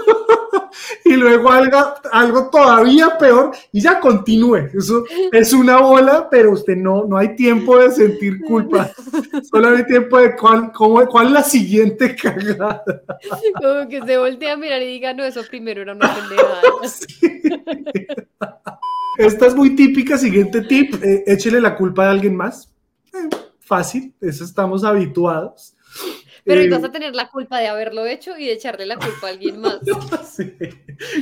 y 1.08 1.16
luego 1.16 1.50
algo, 1.50 1.78
algo 2.12 2.50
todavía 2.50 3.16
peor 3.18 3.52
y 3.72 3.80
ya 3.80 3.98
continúe. 3.98 4.68
Eso 4.74 5.04
es 5.32 5.52
una 5.52 5.78
bola, 5.80 6.28
pero 6.30 6.52
usted 6.52 6.76
no, 6.76 7.04
no 7.04 7.16
hay 7.16 7.34
tiempo 7.34 7.78
de 7.78 7.90
sentir 7.90 8.40
culpa. 8.42 8.90
Solo 9.50 9.70
hay 9.70 9.86
tiempo 9.86 10.18
de 10.18 10.36
cuál, 10.36 10.70
cómo, 10.72 11.06
cuál 11.06 11.28
es 11.28 11.32
la 11.32 11.42
siguiente 11.42 12.14
cagada. 12.22 12.82
Como 13.60 13.88
que 13.88 14.02
se 14.04 14.18
voltea 14.18 14.52
a 14.52 14.56
mirar 14.56 14.82
y 14.82 14.86
diga, 14.86 15.14
no, 15.14 15.24
eso 15.24 15.40
primero 15.48 15.82
era 15.82 15.92
una 15.94 16.14
pendejada. 16.14 16.60
Sí. 16.88 17.42
Esta 19.18 19.46
es 19.46 19.54
muy 19.54 19.74
típica. 19.74 20.16
Siguiente 20.16 20.62
tip: 20.62 20.94
eh, 21.02 21.24
échele 21.26 21.60
la 21.60 21.76
culpa 21.76 22.06
a 22.06 22.10
alguien 22.10 22.36
más. 22.36 22.72
Eh, 23.12 23.28
fácil, 23.58 24.14
eso 24.20 24.44
estamos 24.44 24.84
habituados. 24.84 25.74
Pero 26.48 26.60
Eh, 26.62 26.64
y 26.64 26.68
vas 26.70 26.82
a 26.82 26.90
tener 26.90 27.14
la 27.14 27.28
culpa 27.28 27.58
de 27.60 27.68
haberlo 27.68 28.06
hecho 28.06 28.36
y 28.36 28.46
de 28.46 28.52
echarle 28.54 28.86
la 28.86 28.96
culpa 28.96 29.26
a 29.28 29.30
alguien 29.30 29.60
más. 29.60 29.78
sí. 30.34 30.52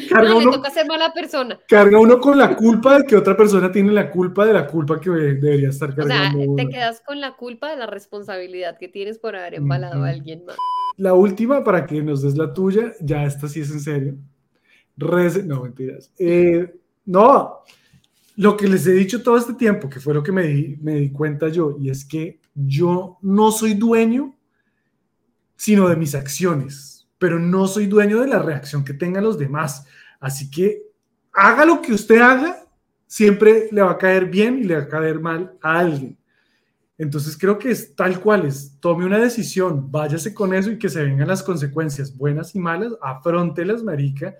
Carga 0.08 0.30
No, 0.30 0.38
le 0.40 0.46
uno 0.46 0.52
toca 0.56 0.70
ser 0.70 0.86
mala 0.86 1.12
persona. 1.12 1.58
carga 1.68 1.98
uno 2.00 2.18
con 2.20 2.38
la 2.38 2.56
culpa 2.56 2.98
de 2.98 3.04
que 3.04 3.16
otra 3.16 3.36
persona 3.36 3.70
tiene 3.70 3.92
la 3.92 4.10
culpa 4.10 4.46
de 4.46 4.52
la 4.54 4.66
culpa 4.66 5.00
que 5.00 5.10
debería 5.10 5.68
estar 5.68 5.90
O 5.90 5.94
sea, 5.94 6.04
cargando. 6.30 6.54
te 6.56 6.68
quedas 6.68 7.02
con 7.04 7.20
la 7.20 7.32
culpa 7.36 7.70
de 7.70 7.76
la 7.76 7.86
responsabilidad 7.86 8.78
que 8.78 8.88
tienes 8.88 9.18
por 9.18 9.36
haber 9.36 9.54
embalado 9.54 9.96
Ujú. 9.96 10.04
a 10.04 10.08
alguien 10.10 10.44
más. 10.46 10.56
La 10.96 11.12
última, 11.12 11.62
para 11.64 11.84
que 11.84 12.00
nos 12.02 12.22
des 12.22 12.36
la 12.38 12.54
tuya, 12.54 12.94
ya 13.00 13.24
esta 13.24 13.48
sí 13.48 13.60
es 13.60 13.70
en 13.70 13.80
serio. 13.80 14.14
Rece- 14.96 15.44
no, 15.44 15.62
mentiras. 15.64 16.10
Eh, 16.18 16.72
no, 17.04 17.58
lo 18.36 18.56
que 18.56 18.68
les 18.68 18.86
he 18.86 18.92
dicho 18.92 19.22
todo 19.22 19.36
este 19.36 19.54
tiempo, 19.54 19.88
que 19.90 19.98
fue 20.00 20.14
lo 20.14 20.22
que 20.22 20.30
me 20.32 20.42
di, 20.44 20.76
me 20.80 20.94
di 20.94 21.10
cuenta 21.10 21.48
yo, 21.48 21.76
y 21.80 21.90
es 21.90 22.04
que 22.04 22.38
yo 22.54 23.18
no 23.22 23.50
soy 23.50 23.74
dueño, 23.74 24.35
sino 25.56 25.88
de 25.88 25.96
mis 25.96 26.14
acciones, 26.14 27.08
pero 27.18 27.38
no 27.38 27.66
soy 27.66 27.86
dueño 27.86 28.20
de 28.20 28.28
la 28.28 28.38
reacción 28.38 28.84
que 28.84 28.94
tengan 28.94 29.24
los 29.24 29.38
demás. 29.38 29.86
Así 30.20 30.50
que 30.50 30.82
haga 31.32 31.64
lo 31.64 31.82
que 31.82 31.92
usted 31.92 32.20
haga, 32.20 32.64
siempre 33.06 33.68
le 33.72 33.82
va 33.82 33.92
a 33.92 33.98
caer 33.98 34.26
bien 34.26 34.58
y 34.58 34.64
le 34.64 34.76
va 34.76 34.82
a 34.82 34.88
caer 34.88 35.20
mal 35.20 35.56
a 35.62 35.78
alguien. 35.78 36.18
Entonces 36.98 37.36
creo 37.36 37.58
que 37.58 37.70
es 37.70 37.94
tal 37.94 38.20
cual 38.20 38.46
es, 38.46 38.78
tome 38.80 39.04
una 39.04 39.18
decisión, 39.18 39.90
váyase 39.90 40.32
con 40.32 40.54
eso 40.54 40.70
y 40.70 40.78
que 40.78 40.88
se 40.88 41.02
vengan 41.02 41.28
las 41.28 41.42
consecuencias, 41.42 42.16
buenas 42.16 42.54
y 42.54 42.58
malas, 42.58 42.94
afrontelas, 43.02 43.82
marica, 43.82 44.34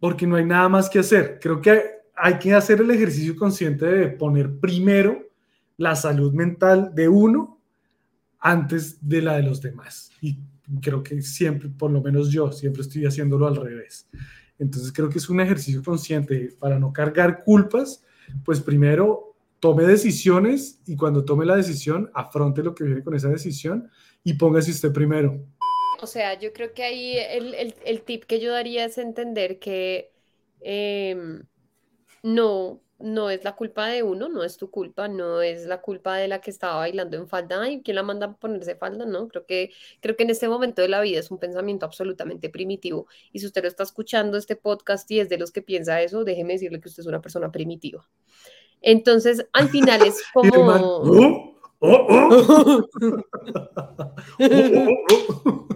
porque 0.00 0.26
no 0.26 0.36
hay 0.36 0.46
nada 0.46 0.68
más 0.68 0.88
que 0.88 0.98
hacer. 0.98 1.38
Creo 1.40 1.60
que 1.60 1.82
hay 2.16 2.38
que 2.38 2.54
hacer 2.54 2.80
el 2.80 2.90
ejercicio 2.90 3.36
consciente 3.36 3.84
de 3.84 4.08
poner 4.08 4.58
primero 4.58 5.22
la 5.76 5.94
salud 5.94 6.32
mental 6.32 6.94
de 6.94 7.08
uno 7.08 7.61
antes 8.42 8.98
de 9.08 9.22
la 9.22 9.36
de 9.36 9.44
los 9.44 9.62
demás. 9.62 10.10
Y 10.20 10.38
creo 10.82 11.02
que 11.02 11.22
siempre, 11.22 11.68
por 11.70 11.90
lo 11.90 12.02
menos 12.02 12.30
yo, 12.30 12.52
siempre 12.52 12.82
estoy 12.82 13.06
haciéndolo 13.06 13.46
al 13.46 13.56
revés. 13.56 14.08
Entonces 14.58 14.92
creo 14.92 15.08
que 15.08 15.18
es 15.18 15.28
un 15.30 15.40
ejercicio 15.40 15.82
consciente 15.82 16.50
para 16.58 16.78
no 16.78 16.92
cargar 16.92 17.42
culpas, 17.44 18.04
pues 18.44 18.60
primero 18.60 19.36
tome 19.60 19.84
decisiones 19.84 20.80
y 20.86 20.96
cuando 20.96 21.24
tome 21.24 21.46
la 21.46 21.56
decisión, 21.56 22.10
afronte 22.14 22.62
lo 22.62 22.74
que 22.74 22.84
viene 22.84 23.02
con 23.04 23.14
esa 23.14 23.28
decisión 23.28 23.88
y 24.24 24.34
póngase 24.34 24.72
usted 24.72 24.92
primero. 24.92 25.44
O 26.00 26.06
sea, 26.06 26.38
yo 26.38 26.52
creo 26.52 26.74
que 26.74 26.82
ahí 26.82 27.16
el, 27.16 27.54
el- 27.54 27.74
el 27.84 28.02
tip 28.02 28.24
que 28.24 28.40
yo 28.40 28.52
daría 28.52 28.84
es 28.84 28.98
entender 28.98 29.58
que 29.60 30.12
em, 30.60 31.44
no, 32.22 32.82
no 33.02 33.30
es 33.30 33.44
la 33.44 33.54
culpa 33.56 33.88
de 33.88 34.02
uno, 34.02 34.28
no 34.28 34.44
es 34.44 34.56
tu 34.56 34.70
culpa, 34.70 35.08
no 35.08 35.42
es 35.42 35.66
la 35.66 35.80
culpa 35.80 36.16
de 36.16 36.28
la 36.28 36.40
que 36.40 36.50
estaba 36.50 36.76
bailando 36.76 37.16
en 37.16 37.28
falda. 37.28 37.60
Ay, 37.62 37.82
¿quién 37.82 37.96
la 37.96 38.02
manda 38.02 38.26
a 38.26 38.36
ponerse 38.36 38.76
falda? 38.76 39.04
No, 39.04 39.28
creo 39.28 39.44
que, 39.44 39.72
creo 40.00 40.16
que 40.16 40.22
en 40.22 40.30
este 40.30 40.48
momento 40.48 40.82
de 40.82 40.88
la 40.88 41.00
vida 41.00 41.18
es 41.20 41.30
un 41.30 41.38
pensamiento 41.38 41.84
absolutamente 41.86 42.48
primitivo. 42.48 43.06
Y 43.32 43.40
si 43.40 43.46
usted 43.46 43.62
lo 43.62 43.68
está 43.68 43.82
escuchando 43.82 44.38
este 44.38 44.56
podcast 44.56 45.10
y 45.10 45.20
es 45.20 45.28
de 45.28 45.38
los 45.38 45.50
que 45.52 45.62
piensa 45.62 46.00
eso, 46.00 46.24
déjeme 46.24 46.54
decirle 46.54 46.80
que 46.80 46.88
usted 46.88 47.02
es 47.02 47.06
una 47.06 47.20
persona 47.20 47.50
primitiva. 47.50 48.08
Entonces, 48.80 49.46
al 49.52 49.68
final 49.68 50.02
es 50.06 50.22
Y 50.42 50.48
como... 50.50 50.72
"Oh, 50.72 51.56
oh, 51.80 52.06
oh". 52.08 52.88
Oh, 54.34 54.46
oh, 54.48 55.28
oh. 55.44 55.72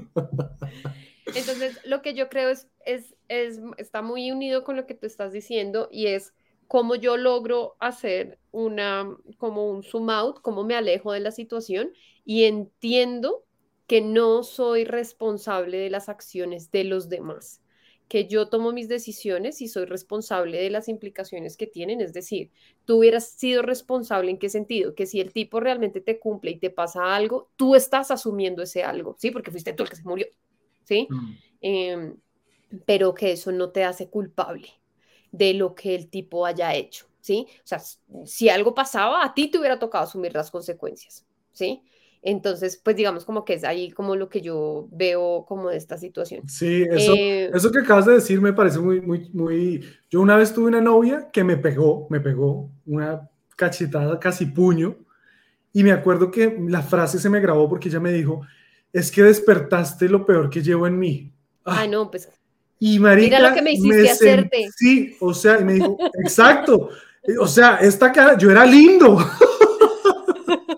Entonces, 1.35 1.81
lo 1.85 2.03
que 2.03 2.15
yo 2.15 2.29
creo 2.29 2.51
es, 2.51 2.69
es, 2.85 3.15
es, 3.29 3.61
está 3.79 4.01
muy 4.03 4.31
unido 4.31 4.65
con 4.65 4.77
lo 4.77 4.87
que 4.87 4.95
tú 4.95 5.07
estás 5.07 5.33
diciendo 5.33 5.89
y 5.91 6.07
es 6.07 6.33
cómo 6.69 6.95
yo 6.95 7.17
logro 7.17 7.77
hacer 7.81 8.39
una, 8.51 9.09
como 9.39 9.71
un 9.71 9.83
zoom 9.83 10.11
out, 10.11 10.41
cómo 10.41 10.65
me 10.65 10.75
alejo 10.75 11.13
de 11.13 11.21
la 11.21 11.31
situación 11.31 11.93
y 12.25 12.45
entiendo 12.45 13.45
que 13.87 14.01
no 14.01 14.43
soy 14.43 14.85
responsable 14.85 15.79
de 15.79 15.91
las 15.91 16.09
acciones 16.09 16.71
de 16.73 16.85
los 16.85 17.09
demás, 17.09 17.63
que 18.09 18.27
yo 18.27 18.49
tomo 18.49 18.73
mis 18.73 18.89
decisiones 18.89 19.61
y 19.61 19.69
soy 19.69 19.85
responsable 19.85 20.61
de 20.61 20.71
las 20.71 20.89
implicaciones 20.89 21.57
que 21.57 21.67
tienen. 21.67 22.01
Es 22.01 22.13
decir, 22.13 22.51
tú 22.85 22.99
hubieras 22.99 23.29
sido 23.31 23.63
responsable 23.63 24.31
en 24.31 24.39
qué 24.39 24.49
sentido, 24.49 24.95
que 24.95 25.07
si 25.07 25.21
el 25.21 25.33
tipo 25.33 25.61
realmente 25.61 26.01
te 26.01 26.19
cumple 26.19 26.53
y 26.53 26.59
te 26.59 26.71
pasa 26.71 27.15
algo, 27.15 27.51
tú 27.57 27.75
estás 27.77 28.11
asumiendo 28.11 28.63
ese 28.63 28.83
algo, 28.83 29.17
¿sí? 29.19 29.31
Porque 29.31 29.51
fuiste 29.51 29.73
tú 29.73 29.85
el 29.85 29.91
que 29.91 29.97
se 29.97 30.05
murió, 30.05 30.27
¿sí? 30.85 31.09
Em, 31.61 32.17
pero 32.85 33.15
que 33.15 33.33
eso 33.33 33.53
no 33.53 33.71
te 33.71 33.85
hace 33.85 34.09
culpable 34.09 34.69
de 35.37 35.55
lo 35.55 35.75
que 35.75 35.95
el 35.95 36.09
tipo 36.09 36.47
haya 36.47 36.75
hecho, 36.75 37.07
¿sí? 37.21 37.47
O 37.65 37.67
sea, 37.67 37.81
si 38.25 38.49
algo 38.49 38.75
pasaba, 38.75 39.25
a 39.25 39.35
ti 39.35 39.49
te 39.51 39.59
hubiera 39.59 39.79
tocado 39.79 40.05
asumir 40.05 40.35
las 40.35 40.51
consecuencias, 40.51 41.27
¿sí? 41.53 41.83
Entonces, 42.23 42.81
pues 42.83 42.97
digamos 42.97 43.25
como 43.25 43.45
que 43.45 43.55
es 43.55 43.65
ahí 43.65 43.91
como 43.93 44.17
lo 44.17 44.29
que 44.29 44.41
yo 44.41 44.89
veo 44.91 45.45
como 45.47 45.69
de 45.71 45.77
esta 45.77 45.97
situación. 45.99 46.45
Sí, 46.49 46.85
eso, 46.91 47.13
Eh, 47.13 47.51
eso 47.53 47.73
que 47.73 47.81
acabas 47.81 48.07
de 48.07 48.15
decir 48.15 48.41
me 48.41 48.53
parece 48.53 48.79
muy, 48.79 49.01
muy, 49.01 49.29
muy... 49.33 49.85
Yo 50.11 50.21
una 50.21 50.37
vez 50.37 50.53
tuve 50.55 50.67
una 50.69 50.81
novia 50.81 51.29
que 51.33 51.43
me 51.45 51.57
pegó, 51.57 52.07
me 52.11 52.21
pegó 52.21 52.71
una 52.87 53.29
cachetada 53.57 54.19
casi 54.21 54.47
puño 54.47 54.97
y 55.73 55.83
me 55.85 55.93
acuerdo 55.93 56.31
que 56.31 56.57
la 56.69 56.83
frase 56.83 57.19
se 57.19 57.31
me 57.31 57.41
grabó 57.41 57.69
porque 57.69 57.89
ella 57.89 58.01
me 58.01 58.13
dijo, 58.13 58.43
es 58.93 59.13
que 59.13 59.23
despertaste 59.23 60.09
lo 60.09 60.27
peor 60.27 60.51
que 60.51 60.63
llevo 60.63 60.87
en 60.87 60.99
mí. 60.99 61.35
Ah, 61.65 61.81
Ay, 61.81 61.89
no, 61.89 62.11
pues 62.11 62.29
Y 62.79 62.99
marica, 62.99 63.39
Mira 63.39 63.51
lo 63.51 63.55
que 63.55 63.63
me 63.63 63.73
hiciste 63.73 64.11
hacerte. 64.11 64.71
Sí, 64.77 65.17
o 65.21 65.33
sea, 65.33 65.61
y 65.61 65.65
me 65.65 65.75
dijo, 65.75 65.97
exacto. 66.23 66.91
O 67.41 67.47
sea, 67.47 67.77
esta 67.77 68.13
cara, 68.13 68.37
yo 68.37 68.51
era 68.51 68.65
lindo. 68.65 69.19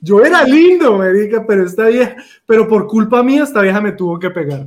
yo 0.00 0.24
era 0.24 0.44
lindo, 0.44 0.96
marica, 0.96 1.44
pero 1.46 1.64
esta 1.64 1.88
vieja, 1.88 2.16
pero 2.46 2.68
por 2.68 2.86
culpa 2.86 3.22
mía, 3.22 3.42
esta 3.42 3.60
vieja 3.60 3.80
me 3.80 3.92
tuvo 3.92 4.18
que 4.18 4.30
pegar. 4.30 4.66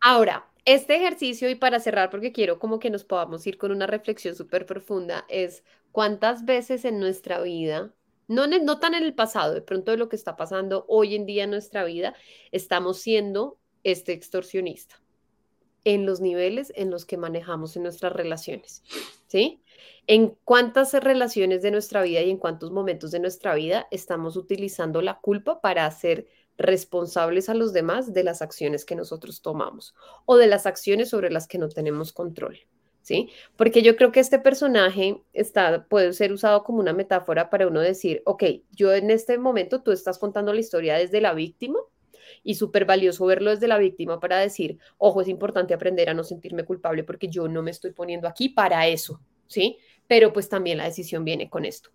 Ahora, 0.00 0.46
este 0.64 0.96
ejercicio, 0.96 1.48
y 1.48 1.54
para 1.54 1.80
cerrar, 1.80 2.10
porque 2.10 2.32
quiero 2.32 2.58
como 2.58 2.78
que 2.78 2.90
nos 2.90 3.04
podamos 3.04 3.46
ir 3.46 3.58
con 3.58 3.70
una 3.70 3.86
reflexión 3.86 4.34
súper 4.34 4.66
profunda, 4.66 5.24
es 5.28 5.62
cuántas 5.92 6.44
veces 6.44 6.84
en 6.84 7.00
nuestra 7.00 7.40
vida, 7.40 7.92
no, 8.26 8.44
en 8.44 8.54
el- 8.54 8.64
no 8.64 8.78
tan 8.78 8.94
en 8.94 9.04
el 9.04 9.14
pasado, 9.14 9.54
de 9.54 9.62
pronto 9.62 9.92
de 9.92 9.98
lo 9.98 10.08
que 10.08 10.16
está 10.16 10.36
pasando 10.36 10.84
hoy 10.88 11.14
en 11.14 11.26
día 11.26 11.44
en 11.44 11.50
nuestra 11.50 11.84
vida, 11.84 12.14
estamos 12.50 12.98
siendo 12.98 13.58
este 13.84 14.12
extorsionista 14.12 14.96
en 15.84 16.06
los 16.06 16.20
niveles 16.20 16.72
en 16.76 16.90
los 16.90 17.04
que 17.04 17.16
manejamos 17.16 17.76
en 17.76 17.82
nuestras 17.84 18.12
relaciones, 18.12 18.82
¿sí? 19.26 19.60
En 20.06 20.36
cuántas 20.44 20.92
relaciones 20.94 21.62
de 21.62 21.70
nuestra 21.70 22.02
vida 22.02 22.20
y 22.22 22.30
en 22.30 22.38
cuántos 22.38 22.70
momentos 22.70 23.10
de 23.10 23.20
nuestra 23.20 23.54
vida 23.54 23.86
estamos 23.90 24.36
utilizando 24.36 25.02
la 25.02 25.20
culpa 25.20 25.60
para 25.60 25.86
hacer 25.86 26.26
responsables 26.56 27.48
a 27.48 27.54
los 27.54 27.72
demás 27.72 28.12
de 28.12 28.24
las 28.24 28.42
acciones 28.42 28.84
que 28.84 28.94
nosotros 28.94 29.42
tomamos 29.42 29.94
o 30.24 30.36
de 30.36 30.46
las 30.46 30.66
acciones 30.66 31.08
sobre 31.08 31.30
las 31.30 31.48
que 31.48 31.58
no 31.58 31.68
tenemos 31.68 32.12
control, 32.12 32.58
¿sí? 33.02 33.30
Porque 33.56 33.82
yo 33.82 33.96
creo 33.96 34.12
que 34.12 34.20
este 34.20 34.38
personaje 34.38 35.20
está, 35.32 35.86
puede 35.86 36.12
ser 36.12 36.32
usado 36.32 36.62
como 36.62 36.78
una 36.78 36.92
metáfora 36.92 37.50
para 37.50 37.66
uno 37.66 37.80
decir, 37.80 38.22
ok, 38.24 38.44
yo 38.70 38.92
en 38.92 39.10
este 39.10 39.36
momento 39.38 39.82
tú 39.82 39.90
estás 39.90 40.18
contando 40.18 40.52
la 40.52 40.60
historia 40.60 40.96
desde 40.96 41.20
la 41.20 41.34
víctima 41.34 41.78
y 42.42 42.54
súper 42.54 42.84
valioso 42.84 43.26
verlo 43.26 43.50
desde 43.50 43.68
la 43.68 43.78
víctima 43.78 44.20
para 44.20 44.38
decir, 44.38 44.78
ojo, 44.98 45.20
es 45.22 45.28
importante 45.28 45.74
aprender 45.74 46.08
a 46.08 46.14
no 46.14 46.24
sentirme 46.24 46.64
culpable 46.64 47.04
porque 47.04 47.28
yo 47.28 47.48
no 47.48 47.62
me 47.62 47.70
estoy 47.70 47.92
poniendo 47.92 48.28
aquí 48.28 48.48
para 48.48 48.86
eso, 48.86 49.20
¿sí? 49.46 49.78
Pero 50.06 50.32
pues 50.32 50.48
también 50.48 50.78
la 50.78 50.84
decisión 50.84 51.24
viene 51.24 51.48
con 51.48 51.64
esto. 51.64 51.90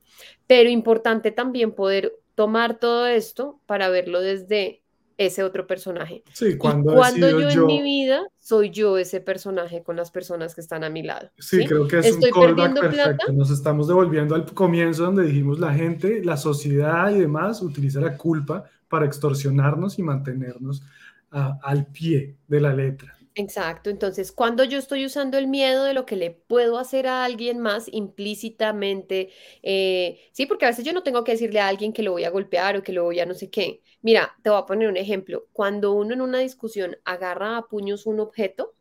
Pero 0.47 0.69
importante 0.69 1.32
también 1.32 1.73
poder 1.73 2.13
tomar 2.36 2.80
todo 2.80 3.05
esto 3.05 3.59
para 3.65 3.89
verlo 3.89 4.21
desde 4.21 4.82
ese 5.19 5.43
otro 5.43 5.67
personaje. 5.67 6.23
Sí, 6.32 6.51
Y 6.51 6.57
cuando, 6.57 6.93
cuando 6.95 7.30
yo, 7.30 7.41
yo 7.41 7.49
en 7.49 7.65
mi 7.65 7.82
vida 7.82 8.25
soy 8.38 8.69
yo 8.69 8.97
ese 8.97 9.19
personaje 9.19 9.84
con 9.84 9.97
las 9.97 10.11
personas 10.11 10.55
que 10.55 10.61
están 10.61 10.86
a 10.86 10.89
mi 10.89 11.03
lado. 11.03 11.30
Sí, 11.38 11.65
creo 11.65 11.88
que 11.89 11.99
es 11.99 12.05
Estoy 12.05 12.32
un 12.32 12.55
callback 12.55 12.80
perfecto. 12.80 12.95
plata. 12.95 13.34
Nos 13.34 13.51
estamos 13.51 13.89
devolviendo 13.89 14.34
al 14.34 14.45
comienzo 14.45 15.03
donde 15.03 15.23
dijimos 15.25 15.59
la 15.59 15.73
gente, 15.73 16.23
la 16.23 16.38
sociedad 16.38 17.11
y 17.11 17.19
demás 17.19 17.61
utiliza 17.61 17.99
la 17.99 18.15
culpa 18.15 18.63
para 18.90 19.06
extorsionarnos 19.06 20.00
y 20.00 20.04
mantenernos 20.04 20.84
a- 21.32 21.60
al 21.64 21.88
pie 21.88 22.38
de 22.48 22.62
la 22.62 22.74
letra. 22.74 23.16
Exacto, 23.36 23.90
entonces 23.90 24.34
cuando 24.34 24.66
yo 24.66 24.78
estoy 24.78 25.06
usando 25.06 25.38
el 25.38 25.48
miedo 25.48 25.86
de 25.86 25.94
lo 25.94 26.06
que 26.06 26.18
le 26.18 26.32
puedo 26.32 26.78
hacer 26.78 27.08
a 27.08 27.24
alguien 27.24 27.60
más 27.60 27.88
implícitamente, 27.90 29.32
eh, 29.64 30.20
sí, 30.34 30.46
porque 30.46 30.66
a 30.66 30.70
veces 30.70 30.84
yo 30.84 30.92
no 30.92 31.04
tengo 31.04 31.24
que 31.24 31.32
decirle 31.34 31.62
a 31.62 31.70
alguien 31.70 31.94
que 31.94 32.04
lo 32.04 32.12
voy 32.12 32.26
a 32.26 32.32
golpear 32.32 32.76
o 32.76 32.84
que 32.84 32.92
lo 32.92 33.06
voy 33.06 33.20
a 33.22 33.26
no 33.26 33.34
sé 33.34 33.50
qué. 33.50 33.82
Mira, 34.02 34.36
te 34.44 34.50
voy 34.50 34.60
a 34.60 34.66
poner 34.66 34.90
un 34.90 34.98
ejemplo. 34.98 35.48
Cuando 35.54 35.94
uno 35.94 36.14
en 36.14 36.22
una 36.22 36.40
discusión 36.40 36.98
agarra 37.06 37.56
a 37.58 37.68
puños 37.68 38.06
un 38.06 38.20
objeto, 38.20 38.76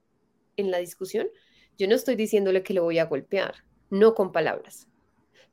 en 0.56 0.70
la 0.70 0.78
discusión, 0.78 1.28
yo 1.78 1.88
no 1.88 1.94
estoy 1.96 2.16
diciéndole 2.16 2.62
que 2.64 2.74
lo 2.74 2.84
voy 2.84 2.98
a 2.98 3.06
golpear, 3.06 3.54
no 3.90 4.14
con 4.14 4.32
palabras. 4.32 4.88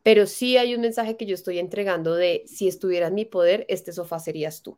Pero 0.04 0.28
sí 0.28 0.58
hay 0.58 0.76
un 0.76 0.82
mensaje 0.82 1.18
que 1.18 1.26
yo 1.26 1.34
estoy 1.34 1.60
entregando 1.60 2.16
de 2.16 2.44
si 2.46 2.68
estuviera 2.68 3.08
en 3.08 3.16
mi 3.16 3.26
poder, 3.26 3.66
este 3.70 3.92
sofá 3.92 4.20
serías 4.20 4.62
tú. 4.62 4.78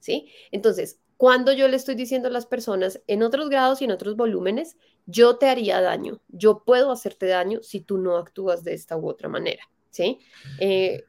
¿Sí? 0.00 0.28
Entonces, 0.50 1.00
cuando 1.16 1.52
yo 1.52 1.68
le 1.68 1.76
estoy 1.76 1.94
diciendo 1.94 2.28
a 2.28 2.30
las 2.30 2.46
personas 2.46 3.00
en 3.06 3.22
otros 3.22 3.48
grados 3.48 3.80
y 3.80 3.84
en 3.84 3.90
otros 3.90 4.16
volúmenes, 4.16 4.76
yo 5.06 5.36
te 5.36 5.48
haría 5.48 5.80
daño, 5.80 6.20
yo 6.28 6.62
puedo 6.64 6.92
hacerte 6.92 7.26
daño 7.26 7.62
si 7.62 7.80
tú 7.80 7.98
no 7.98 8.16
actúas 8.16 8.64
de 8.64 8.74
esta 8.74 8.96
u 8.96 9.08
otra 9.08 9.28
manera. 9.28 9.62
¿Sí? 9.90 10.18
Eh, 10.60 11.04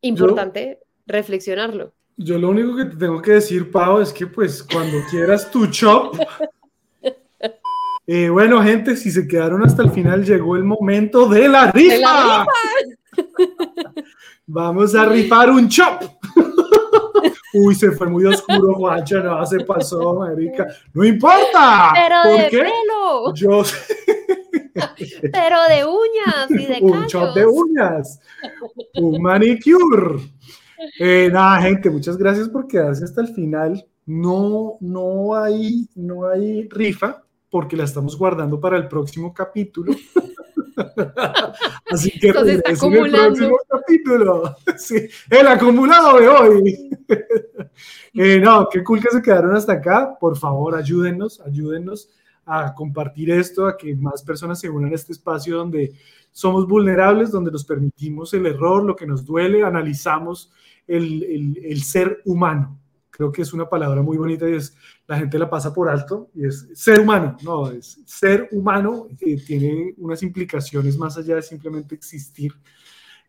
importante 0.00 0.80
reflexionarlo. 1.06 1.92
Yo 2.16 2.38
lo 2.38 2.50
único 2.50 2.76
que 2.76 2.84
te 2.84 2.96
tengo 2.96 3.20
que 3.20 3.32
decir, 3.32 3.70
Pau, 3.70 4.00
es 4.00 4.12
que 4.12 4.26
pues 4.26 4.62
cuando 4.62 4.98
quieras 5.10 5.50
tu 5.50 5.66
chop. 5.66 6.16
Eh, 8.12 8.28
bueno, 8.28 8.60
gente, 8.60 8.96
si 8.96 9.08
se 9.12 9.28
quedaron 9.28 9.62
hasta 9.62 9.84
el 9.84 9.92
final, 9.92 10.24
llegó 10.24 10.56
el 10.56 10.64
momento 10.64 11.28
de 11.28 11.48
la 11.48 11.70
rifa. 11.70 12.44
Vamos 14.46 14.96
a 14.96 15.04
rifar 15.04 15.48
un 15.48 15.68
chop. 15.68 16.02
Uy, 17.54 17.72
se 17.76 17.92
fue 17.92 18.08
muy 18.08 18.24
oscuro, 18.24 18.74
Juancho, 18.74 19.22
no, 19.22 19.46
se 19.46 19.60
pasó, 19.60 20.14
marica. 20.14 20.66
No 20.92 21.04
importa. 21.04 21.92
Pero 21.94 22.36
de 22.36 22.50
pelo. 22.50 23.32
Yo 23.32 23.62
Pero 25.32 25.58
de 25.68 25.84
uñas 25.84 26.50
y 26.50 26.66
de 26.66 26.78
Un 26.80 27.06
chop 27.06 27.32
de 27.32 27.46
uñas. 27.46 28.18
Un 28.94 29.22
manicure. 29.22 30.18
Eh, 30.98 31.30
nada, 31.32 31.62
gente, 31.62 31.88
muchas 31.88 32.16
gracias 32.16 32.48
por 32.48 32.66
quedarse 32.66 33.04
hasta 33.04 33.20
el 33.20 33.28
final. 33.28 33.86
No, 34.04 34.78
no 34.80 35.36
hay, 35.36 35.88
no 35.94 36.26
hay 36.26 36.68
rifa 36.68 37.22
porque 37.50 37.76
la 37.76 37.84
estamos 37.84 38.16
guardando 38.16 38.60
para 38.60 38.76
el 38.76 38.88
próximo 38.88 39.34
capítulo. 39.34 39.92
Así 41.90 42.10
que 42.18 42.28
Entonces 42.28 42.62
está 42.64 42.70
regresen 42.70 43.04
el 43.04 43.10
próximo 43.10 43.58
capítulo. 43.68 44.56
Sí, 44.78 45.08
el 45.28 45.46
acumulado 45.46 46.18
de 46.18 46.28
hoy. 46.28 46.90
Eh, 48.12 48.40
no, 48.40 48.68
qué 48.68 48.82
cool 48.82 49.00
que 49.00 49.08
se 49.08 49.22
quedaron 49.22 49.54
hasta 49.54 49.74
acá. 49.74 50.16
Por 50.18 50.36
favor, 50.36 50.74
ayúdennos, 50.74 51.40
ayúdennos 51.40 52.10
a 52.44 52.74
compartir 52.74 53.30
esto, 53.30 53.68
a 53.68 53.76
que 53.76 53.94
más 53.94 54.24
personas 54.24 54.58
se 54.58 54.68
unan 54.68 54.90
a 54.90 54.96
este 54.96 55.12
espacio 55.12 55.56
donde 55.56 55.92
somos 56.32 56.66
vulnerables, 56.66 57.30
donde 57.30 57.52
nos 57.52 57.64
permitimos 57.64 58.34
el 58.34 58.46
error, 58.46 58.82
lo 58.82 58.96
que 58.96 59.06
nos 59.06 59.24
duele, 59.24 59.62
analizamos 59.62 60.52
el, 60.88 61.22
el, 61.22 61.64
el 61.64 61.82
ser 61.82 62.20
humano. 62.24 62.80
Creo 63.10 63.30
que 63.30 63.42
es 63.42 63.52
una 63.52 63.68
palabra 63.68 64.02
muy 64.02 64.16
bonita 64.16 64.48
y 64.48 64.54
es, 64.54 64.76
la 65.10 65.18
gente 65.18 65.40
la 65.40 65.50
pasa 65.50 65.74
por 65.74 65.88
alto 65.88 66.30
y 66.36 66.46
es 66.46 66.68
ser 66.72 67.00
humano, 67.00 67.36
no, 67.42 67.68
es 67.68 68.00
ser 68.06 68.48
humano, 68.52 69.08
eh, 69.20 69.42
tiene 69.44 69.92
unas 69.96 70.22
implicaciones 70.22 70.96
más 70.96 71.18
allá 71.18 71.34
de 71.34 71.42
simplemente 71.42 71.96
existir 71.96 72.52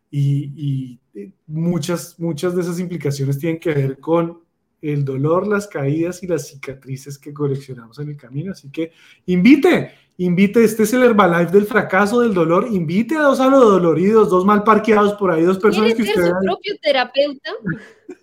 y, 0.08 0.52
y 0.54 1.00
eh, 1.12 1.32
muchas, 1.48 2.20
muchas 2.20 2.54
de 2.54 2.62
esas 2.62 2.78
implicaciones 2.78 3.36
tienen 3.36 3.58
que 3.58 3.74
ver 3.74 3.98
con 3.98 4.42
el 4.80 5.04
dolor, 5.04 5.48
las 5.48 5.66
caídas 5.66 6.22
y 6.22 6.28
las 6.28 6.46
cicatrices 6.46 7.18
que 7.18 7.34
coleccionamos 7.34 7.98
en 7.98 8.10
el 8.10 8.16
camino. 8.16 8.52
Así 8.52 8.70
que 8.70 8.92
invite, 9.26 9.90
invite, 10.18 10.62
este 10.62 10.84
es 10.84 10.92
el 10.92 11.02
Herbalife 11.02 11.50
del 11.50 11.66
fracaso, 11.66 12.20
del 12.20 12.32
dolor, 12.32 12.68
invite 12.70 13.16
a 13.16 13.22
dos 13.22 13.40
a 13.40 13.48
los 13.48 13.60
doloridos, 13.60 14.30
dos 14.30 14.44
mal 14.44 14.62
parqueados 14.62 15.14
por 15.14 15.32
ahí, 15.32 15.42
dos 15.42 15.58
personas 15.58 15.94
que 15.94 16.04
¿Quieres 16.04 16.14
ser 16.14 16.32
usted... 16.32 16.38
su 16.38 16.44
propio 16.44 16.74
terapeuta? 16.80 17.50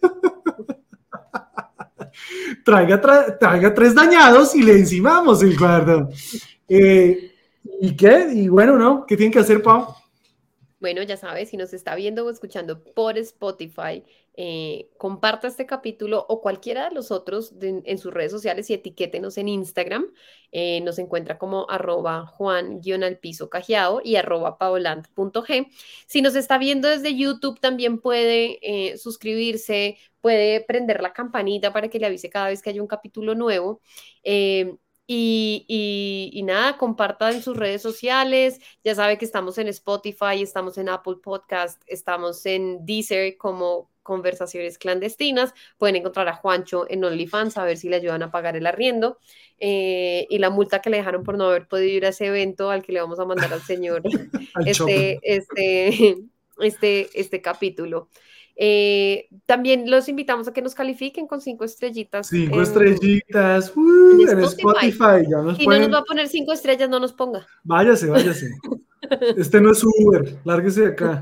traiga, 2.64 3.02
tra- 3.02 3.38
traiga 3.40 3.74
tres 3.74 3.94
dañados 3.96 4.56
y 4.56 4.64
le 4.64 4.74
encimamos 4.74 5.44
el 5.44 5.58
cuarto. 5.58 6.10
Eh, 6.68 7.32
¿Y 7.82 7.96
qué? 7.96 8.30
Y 8.34 8.48
bueno, 8.48 8.78
¿no? 8.78 9.06
¿Qué 9.06 9.16
tienen 9.18 9.32
que 9.32 9.40
hacer, 9.40 9.62
Pau? 9.62 9.96
Bueno, 10.80 11.04
ya 11.04 11.18
sabes, 11.18 11.50
si 11.50 11.58
nos 11.58 11.74
está 11.74 11.96
viendo 11.96 12.26
o 12.26 12.30
escuchando 12.30 12.82
por 12.84 13.18
Spotify, 13.18 14.04
eh, 14.42 14.90
comparta 14.98 15.50
este 15.50 15.66
capítulo 15.66 16.26
o 16.30 16.40
cualquiera 16.42 16.88
de 16.88 16.96
los 16.96 17.12
otros 17.12 17.54
en 17.60 17.98
sus 17.98 18.14
redes 18.14 18.32
sociales 18.32 18.70
y 18.70 18.74
etiquétenos 18.74 19.38
en 19.38 19.50
Instagram. 19.50 20.14
Eh, 20.54 20.80
nos 20.80 20.98
encuentra 20.98 21.38
como 21.38 21.70
arroba 21.70 22.26
juan-alpiso 22.26 23.50
cajeado 23.50 24.00
y 24.02 24.16
arroba 24.16 24.58
paolant.g. 24.58 25.68
Si 26.08 26.22
nos 26.22 26.38
está 26.38 26.58
viendo 26.58 26.88
desde 26.88 27.18
YouTube, 27.18 27.60
también 27.60 28.00
puede 28.00 28.60
eh, 28.62 28.98
suscribirse, 28.98 29.98
puede 30.22 30.62
prender 30.62 31.02
la 31.02 31.12
campanita 31.12 31.74
para 31.74 31.90
que 31.90 32.00
le 32.00 32.06
avise 32.06 32.30
cada 32.30 32.48
vez 32.48 32.62
que 32.62 32.70
haya 32.70 32.82
un 32.82 32.88
capítulo 32.88 33.36
nuevo. 33.36 33.82
Y 35.12 36.42
nada, 36.46 36.78
comparta 36.78 37.30
en 37.32 37.44
sus 37.44 37.58
redes 37.58 37.82
sociales. 37.82 38.62
Ya 38.86 38.96
sabe 38.96 39.18
que 39.18 39.26
estamos 39.26 39.58
en 39.58 39.68
Spotify, 39.68 40.42
estamos 40.42 40.78
en 40.78 40.88
Apple 40.88 41.18
Podcast, 41.22 41.82
estamos 41.88 42.46
en 42.46 42.86
Deezer 42.86 43.36
como 43.36 43.90
conversaciones 44.10 44.80
clandestinas. 44.80 45.54
Pueden 45.78 45.96
encontrar 45.96 46.28
a 46.28 46.34
Juancho 46.34 46.88
en 46.90 47.04
OnlyFans 47.04 47.58
a 47.58 47.64
ver 47.64 47.78
si 47.78 47.90
le 47.90 47.98
ayudan 47.98 48.24
a 48.24 48.32
pagar 48.32 48.58
el 48.58 48.66
arriendo. 48.66 49.20
Eh, 49.60 50.26
y 50.30 50.40
la 50.40 50.50
multa 50.50 50.82
que 50.82 50.90
le 50.90 50.98
dejaron 50.98 51.24
por 51.24 51.38
no 51.38 51.46
haber 51.46 51.68
podido 51.68 51.96
ir 51.96 52.06
a 52.06 52.10
ese 52.10 52.26
evento 52.26 52.72
al 52.72 52.82
que 52.82 52.92
le 52.92 53.02
vamos 53.02 53.20
a 53.20 53.26
mandar 53.26 53.54
al 53.54 53.62
señor 53.62 54.02
Al 54.56 54.68
este, 54.68 55.20
este, 55.22 56.18
este, 56.60 57.10
este 57.14 57.42
capítulo. 57.42 58.10
Eh, 58.62 59.30
también 59.46 59.90
los 59.90 60.10
invitamos 60.10 60.48
a 60.48 60.54
que 60.54 60.64
nos 60.64 60.74
califiquen 60.74 61.28
con 61.28 61.40
cinco 61.40 61.64
estrellitas. 61.64 62.28
Cinco 62.28 62.56
en- 62.56 62.64
estrellitas 62.64 63.72
uh, 63.76 64.22
en 64.22 64.40
Spotify. 64.40 64.90
Spotify. 64.90 65.30
Ya 65.30 65.38
nos 65.44 65.58
Si 65.58 65.68
no 65.68 65.80
nos 65.80 65.94
va 65.94 66.00
a 66.00 66.04
poner 66.04 66.28
cinco 66.28 66.52
estrellas, 66.52 66.90
no 66.90 67.00
nos 67.00 67.14
ponga. 67.14 67.46
Váyase, 67.64 68.08
váyase. 68.08 68.50
Este 69.38 69.62
no 69.62 69.72
es 69.72 69.84
Uber, 69.84 70.40
lárguese 70.44 70.82
de 70.82 70.88
acá. 70.88 71.22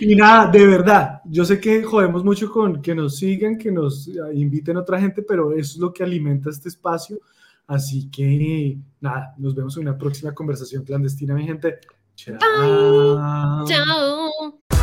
Y 0.00 0.14
nada, 0.14 0.50
de 0.50 0.66
verdad, 0.66 1.20
yo 1.24 1.44
sé 1.44 1.60
que 1.60 1.82
jodemos 1.82 2.24
mucho 2.24 2.50
con 2.50 2.82
que 2.82 2.94
nos 2.94 3.16
sigan, 3.16 3.56
que 3.56 3.72
nos 3.72 4.08
eh, 4.08 4.12
inviten 4.34 4.76
a 4.76 4.80
otra 4.80 5.00
gente, 5.00 5.22
pero 5.22 5.52
eso 5.52 5.72
es 5.74 5.78
lo 5.78 5.92
que 5.92 6.02
alimenta 6.02 6.50
este 6.50 6.68
espacio. 6.68 7.18
Así 7.66 8.08
que 8.10 8.78
nada, 9.00 9.34
nos 9.38 9.54
vemos 9.54 9.76
en 9.76 9.82
una 9.82 9.98
próxima 9.98 10.34
conversación 10.34 10.84
clandestina, 10.84 11.34
mi 11.34 11.44
gente. 11.44 11.78
Chao. 12.14 12.38
Chao. 13.66 14.75